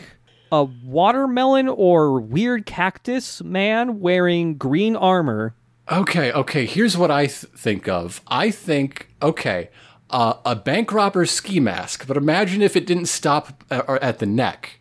[0.52, 5.54] a watermelon or weird cactus man wearing green armor.
[5.91, 6.66] Okay, okay.
[6.66, 8.22] Here's what I th- think of.
[8.28, 9.70] I think, okay,
[10.10, 14.26] uh, a bank robber ski mask, but imagine if it didn't stop uh, at the
[14.26, 14.78] neck.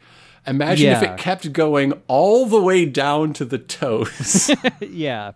[0.48, 4.50] Imagine if it kept going all the way down to the toes.
[4.80, 5.32] yeah.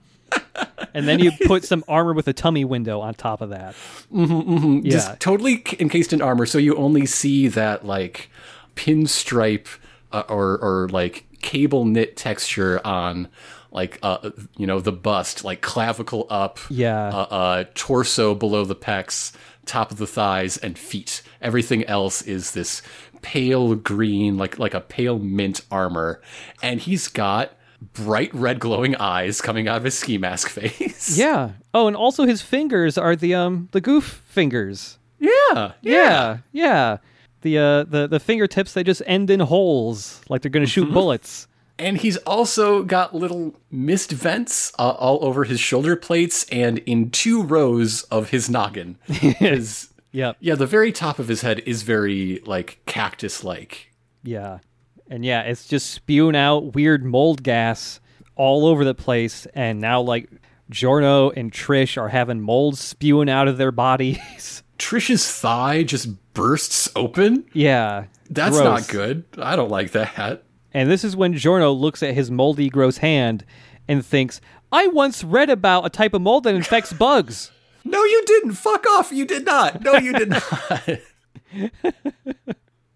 [0.95, 3.75] and then you put some armor with a tummy window on top of that.
[4.13, 4.91] Mm-hmm, Yeah.
[4.91, 8.31] Just totally encased in armor, so you only see that like
[8.75, 9.67] pinstripe
[10.13, 13.29] uh, or or like cable knit texture on
[13.71, 17.09] like uh you know the bust, like clavicle up, Yeah.
[17.09, 19.33] uh, uh torso below the pecs,
[19.67, 21.23] top of the thighs, and feet.
[21.41, 22.81] Everything else is this
[23.23, 26.21] pale green, like like a pale mint armor,
[26.63, 27.55] and he's got
[27.95, 31.17] bright red glowing eyes coming out of his ski mask face.
[31.17, 31.53] yeah.
[31.75, 34.99] Oh, and also his fingers are the um the goof fingers.
[35.19, 36.39] yeah, Yeah.
[36.53, 36.99] Yeah.
[37.41, 40.93] The uh the the fingertips they just end in holes like they're going to shoot
[40.93, 41.49] bullets.
[41.79, 47.11] And he's also got little mist vents uh, all over his shoulder plates and in
[47.11, 48.99] two rows of his noggin.
[49.09, 50.37] His, Yep.
[50.41, 53.93] yeah, the very top of his head is very like cactus like.
[54.23, 54.59] Yeah.
[55.09, 58.01] And yeah, it's just spewing out weird mold gas
[58.37, 59.47] all over the place.
[59.55, 60.31] And now, like,
[60.71, 64.63] Giorno and Trish are having mold spewing out of their bodies.
[64.79, 67.45] Trish's thigh just bursts open.
[67.53, 68.05] yeah.
[68.31, 68.65] That's gross.
[68.65, 69.25] not good.
[69.37, 70.45] I don't like that.
[70.73, 73.45] And this is when Giorno looks at his moldy, gross hand
[73.87, 74.41] and thinks,
[74.73, 77.51] I once read about a type of mold that infects bugs.
[77.93, 78.53] No, you didn't.
[78.53, 79.13] Fuck off.
[79.13, 79.83] You did not.
[79.83, 80.89] No, you did not.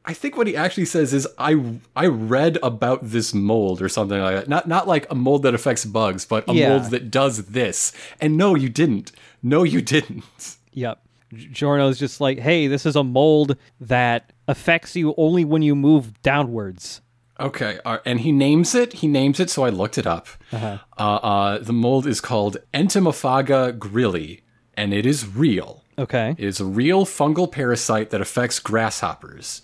[0.09, 1.61] I think what he actually says is I
[1.97, 4.49] I read about this mold or something like that.
[4.49, 6.69] Not not like a mold that affects bugs, but a Yeah.
[6.79, 7.93] mold that does this.
[8.21, 9.11] And no, you didn't.
[9.43, 10.57] No, you didn't.
[10.73, 11.01] Yep.
[11.35, 16.23] Giorno's just like, hey, this is a mold that affects you only when you move
[16.23, 17.01] downwards.
[17.41, 18.95] Okay, uh, and he names it.
[18.95, 20.29] He names it, so I looked it up.
[20.53, 24.41] Uh, uh, the mold is called Entomophaga grilli,
[24.77, 25.83] and it is real.
[25.99, 26.35] Okay.
[26.37, 29.63] It is a real fungal parasite that affects grasshoppers,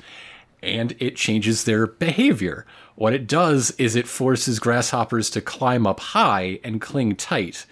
[0.63, 2.65] and it changes their behavior.
[2.95, 7.67] What it does is it forces grasshoppers to climb up high and cling tight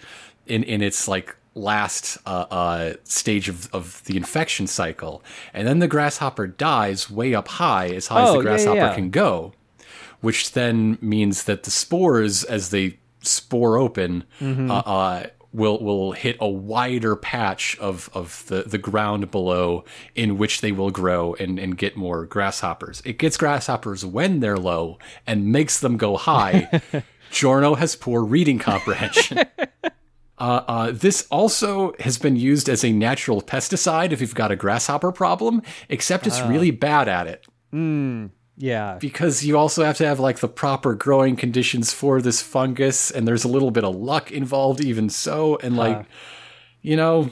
[0.47, 5.23] in, in its like last uh, uh, stage of, of the infection cycle.
[5.53, 8.75] And then the grasshopper dies way up high, as high as Oh, the yeah, grasshopper
[8.77, 8.95] yeah.
[8.95, 9.53] can go,
[10.21, 14.71] which then means that the spores, as they spore open, Mm-hmm.
[14.71, 19.83] uh, uh, will will hit a wider patch of, of the, the ground below
[20.15, 23.01] in which they will grow and, and get more grasshoppers.
[23.05, 24.97] It gets grasshoppers when they're low
[25.27, 26.81] and makes them go high.
[27.31, 29.39] Giorno has poor reading comprehension.
[30.37, 34.55] Uh, uh, this also has been used as a natural pesticide if you've got a
[34.55, 37.45] grasshopper problem, except it's really bad at it
[38.61, 38.97] Yeah.
[38.99, 43.27] because you also have to have like the proper growing conditions for this fungus and
[43.27, 46.05] there's a little bit of luck involved even so and like
[46.81, 47.31] you know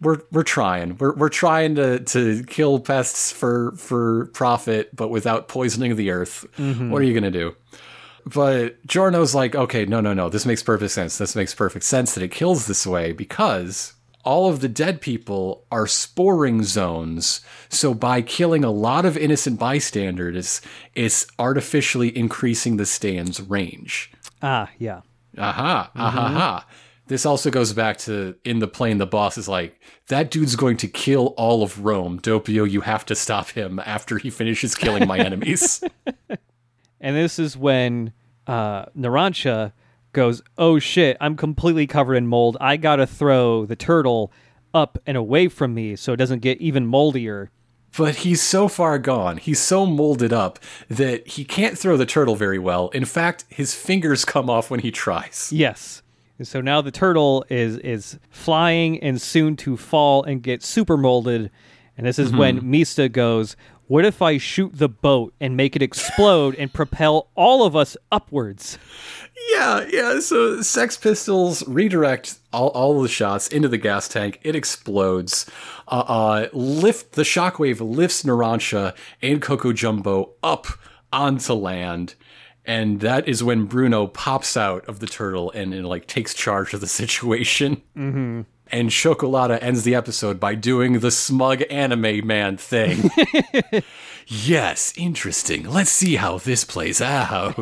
[0.00, 5.48] we're we're trying we're we're trying to to kill pests for for profit but without
[5.48, 6.90] poisoning the earth mm-hmm.
[6.90, 7.56] what are you going to do
[8.26, 10.28] but Giorno's like, okay, no, no, no.
[10.28, 11.16] This makes perfect sense.
[11.16, 13.94] This makes perfect sense that it kills this way because
[14.28, 17.40] all of the dead people are sporing zones.
[17.70, 20.60] So by killing a lot of innocent bystanders,
[20.94, 24.12] it's, artificially increasing the stand's range.
[24.42, 25.00] Ah, yeah.
[25.38, 26.66] Aha, aha, aha.
[27.06, 30.76] This also goes back to in the plane, the boss is like, that dude's going
[30.76, 32.20] to kill all of Rome.
[32.20, 35.82] Doppio, you have to stop him after he finishes killing my enemies.
[37.00, 38.12] And this is when
[38.46, 39.72] uh, Narancia
[40.18, 41.16] goes, "Oh shit!
[41.20, 42.56] I'm completely covered in mold.
[42.60, 44.32] I gotta throw the turtle
[44.74, 47.50] up and away from me so it doesn't get even moldier."
[47.96, 49.36] But he's so far gone.
[49.38, 50.58] He's so molded up
[50.88, 52.88] that he can't throw the turtle very well.
[52.88, 55.50] In fact, his fingers come off when he tries.
[55.52, 56.02] Yes.
[56.38, 60.96] And so now the turtle is is flying and soon to fall and get super
[60.96, 61.50] molded.
[61.96, 62.38] And this is mm-hmm.
[62.38, 63.56] when Mista goes,
[63.88, 67.96] "What if I shoot the boat and make it explode and propel all of us
[68.12, 68.78] upwards?"
[69.50, 70.20] Yeah, yeah.
[70.20, 74.40] So Sex Pistols redirect all, all the shots into the gas tank.
[74.42, 75.50] It explodes.
[75.86, 80.66] Uh, uh, lift the shockwave lifts Narancia and Coco Jumbo up
[81.12, 82.14] onto land.
[82.64, 86.74] And that is when Bruno pops out of the turtle and, and like takes charge
[86.74, 87.82] of the situation.
[87.96, 88.42] Mm-hmm.
[88.70, 93.10] And Cioccolata ends the episode by doing the smug anime man thing.
[94.26, 95.64] yes, interesting.
[95.68, 97.58] Let's see how this plays out.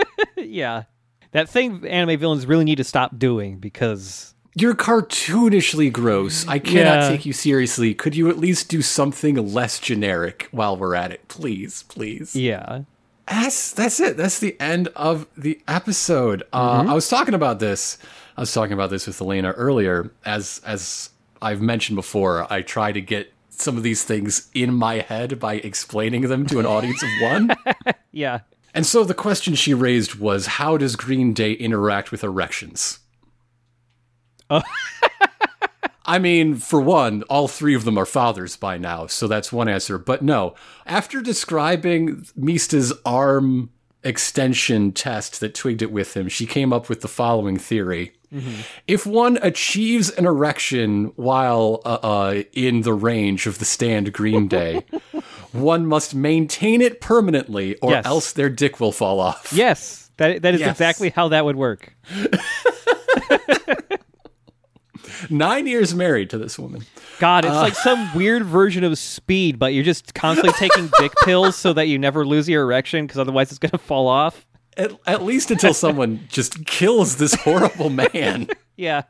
[0.36, 0.84] yeah.
[1.32, 6.46] That thing anime villains really need to stop doing because You're cartoonishly gross.
[6.48, 7.08] I cannot Yeah.
[7.08, 7.94] take you seriously.
[7.94, 11.28] Could you at least do something less generic while we're at it?
[11.28, 12.34] Please, please.
[12.34, 12.82] yeah.
[13.28, 14.16] That's that's it.
[14.16, 16.42] That's the end of the episode.
[16.52, 17.96] Uh, I was talking about this.
[18.40, 20.10] I was talking about this with Elena earlier.
[20.24, 21.10] As as
[21.42, 25.56] I've mentioned before, I try to get some of these things in my head by
[25.56, 27.54] explaining them to an audience of one.
[28.12, 28.40] Yeah.
[28.74, 32.98] And so the question she raised was, how does Green Day interact with erections?
[34.48, 34.62] Oh.
[36.04, 39.68] I mean, for one, all three of them are fathers by now, so that's one
[39.68, 39.96] answer.
[39.96, 40.56] But no,
[40.86, 43.70] after describing Mista's arm
[44.02, 48.14] extension test that twigged it with him, she came up with the following theory.
[48.86, 54.46] If one achieves an erection while uh, uh, in the range of the stand Green
[54.46, 54.84] Day,
[55.52, 58.06] one must maintain it permanently, or Yes.
[58.06, 59.52] else their dick will fall off.
[59.52, 60.10] Yes.
[60.18, 60.70] That that is Yes.
[60.70, 61.92] exactly how that would work.
[65.28, 66.84] Nine years married to this woman.
[67.18, 71.56] God, it's like some weird version of speed, but you're just constantly taking dick pills
[71.56, 74.46] so that you never lose your erection because otherwise it's going to fall off.
[74.80, 78.48] At, at least until someone just kills this horrible man.
[78.76, 79.02] Yeah.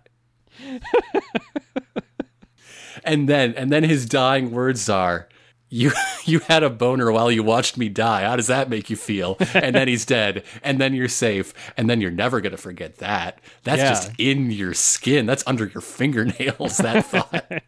[3.05, 5.29] And then and then his dying words are,
[5.71, 5.93] you
[6.25, 8.23] you had a boner while you watched me die.
[8.23, 9.37] How does that make you feel?
[9.55, 13.41] And then he's dead, and then you're safe, and then you're never gonna forget that.
[13.65, 13.89] That's Yeah.
[13.91, 15.25] just in your skin.
[15.27, 16.77] That's under your fingernails.
[16.79, 17.45] That thought.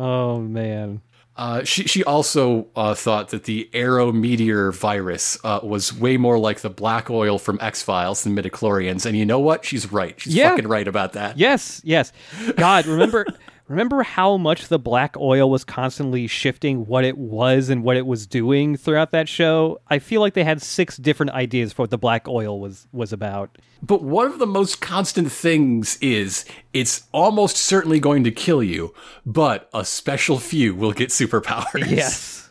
[0.00, 1.00] Oh man.
[1.38, 6.36] Uh, she she also uh, thought that the Arrow meteor virus uh, was way more
[6.36, 9.64] like the black oil from X Files than midichlorians, and you know what?
[9.64, 10.20] She's right.
[10.20, 10.50] She's Yeah.
[10.50, 11.38] fucking right about that.
[11.38, 12.12] Yes, yes.
[12.56, 13.24] God, remember
[13.68, 18.06] remember how much the black oil was constantly shifting what it was and what it
[18.06, 19.80] was doing throughout that show?
[19.88, 23.12] I feel like they had six different ideas for what the black oil was was
[23.12, 23.58] about.
[23.82, 28.92] But one of the most constant things is it's almost certainly going to kill you,
[29.24, 31.88] but a special few will get superpowers.
[31.90, 32.47] Yes.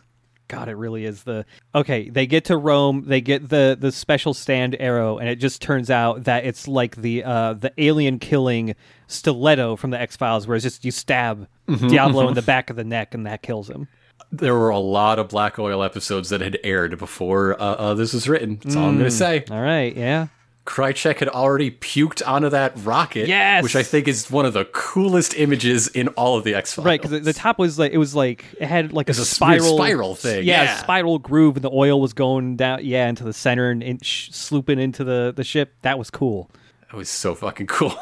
[0.47, 1.45] God, it really is the
[1.75, 2.09] okay.
[2.09, 3.03] They get to Rome.
[3.07, 6.95] They get the the special stand arrow, and it just turns out that it's like
[6.95, 8.75] the uh, the alien killing
[9.07, 12.75] stiletto from the X Files, where it's just you stab Diablo in the back of
[12.75, 13.87] the neck, and that kills him.
[14.31, 18.13] There were a lot of black oil episodes that had aired before uh, uh, this
[18.13, 18.59] was written.
[18.63, 18.99] That's all I'm Mm.
[18.99, 19.43] going to say.
[19.51, 20.27] All right, yeah.
[20.67, 23.63] Krychek had already puked onto that rocket, Yes!
[23.63, 26.85] which I think is one of the coolest images in all of the X Files.
[26.85, 29.25] Right, because the top was like it was like it had like a, It's a
[29.25, 30.77] spiral spiral thing, Yeah, yeah.
[30.77, 34.29] spiral groove, and the oil was going down, yeah, into the center and in, sh-
[34.31, 35.73] slooping into the the ship.
[35.83, 36.51] That was cool.
[36.91, 37.95] That was so fucking cool.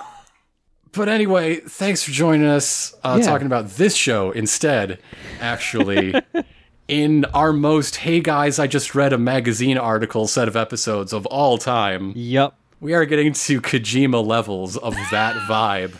[0.92, 3.26] But anyway, thanks for joining us uh, Yeah.
[3.28, 5.00] talking about this show instead,
[5.40, 6.14] actually.
[6.88, 11.26] in our most, hey guys, I just read a magazine article set of episodes of
[11.28, 12.54] all time, Yep.
[12.80, 15.96] we are getting to Kojima levels of that vibe.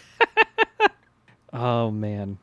[1.54, 2.38] Oh man.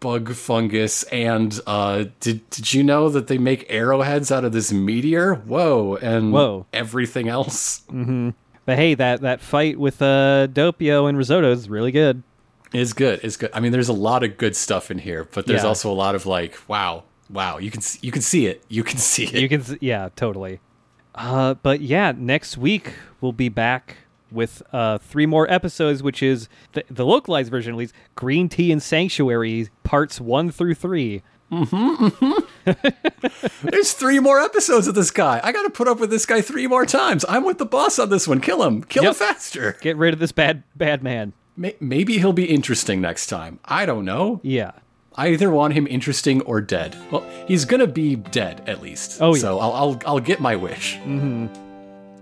[0.00, 4.72] Bug fungus, and uh, did did you know that they make arrowheads out of this
[4.72, 5.34] meteor?
[5.36, 6.66] Whoa, and Whoa.
[6.72, 12.22] everything else But hey, that that fight with uh, Doppio and Risotto is really good.
[12.72, 13.20] is good.
[13.24, 13.50] Is good.
[13.54, 15.68] I mean, there's a lot of good stuff in here, but there's Yeah.
[15.68, 17.58] also a lot of like, wow, wow.
[17.58, 18.64] You can you can see it.
[18.68, 19.34] You can see it.
[19.34, 20.60] You can, yeah, totally.
[21.14, 23.96] Uh, but yeah, next week we'll be back
[24.30, 28.70] with uh, three more episodes, which is the, the localized version, at least Green Tea
[28.70, 31.22] and Sanctuary parts one through three.
[33.62, 35.40] There's three more episodes of this guy.
[35.42, 37.24] I got to put up with this guy three more times.
[37.28, 38.40] I'm with the boss on this one.
[38.40, 38.82] Kill him.
[38.84, 39.10] Kill Yep.
[39.10, 39.76] him faster.
[39.80, 41.32] Get rid of this bad bad man.
[41.56, 43.58] Maybe he'll be interesting next time.
[43.64, 44.40] I don't know.
[44.44, 44.72] Yeah.
[45.18, 46.96] I either want him interesting or dead.
[47.10, 49.20] Well, he's gonna be dead at least.
[49.20, 49.40] Oh, yeah.
[49.40, 50.96] So I'll I'll, I'll get my wish.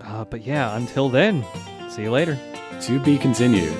[0.01, 1.45] Uh, but yeah, until then,
[1.89, 2.39] see you later.
[2.81, 3.73] To be continued.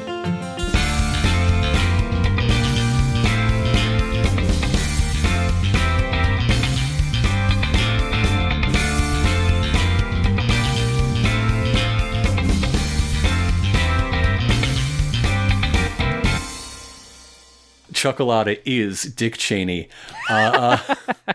[17.97, 19.89] Cioccolata is Dick Cheney.
[20.29, 20.95] Uh, uh,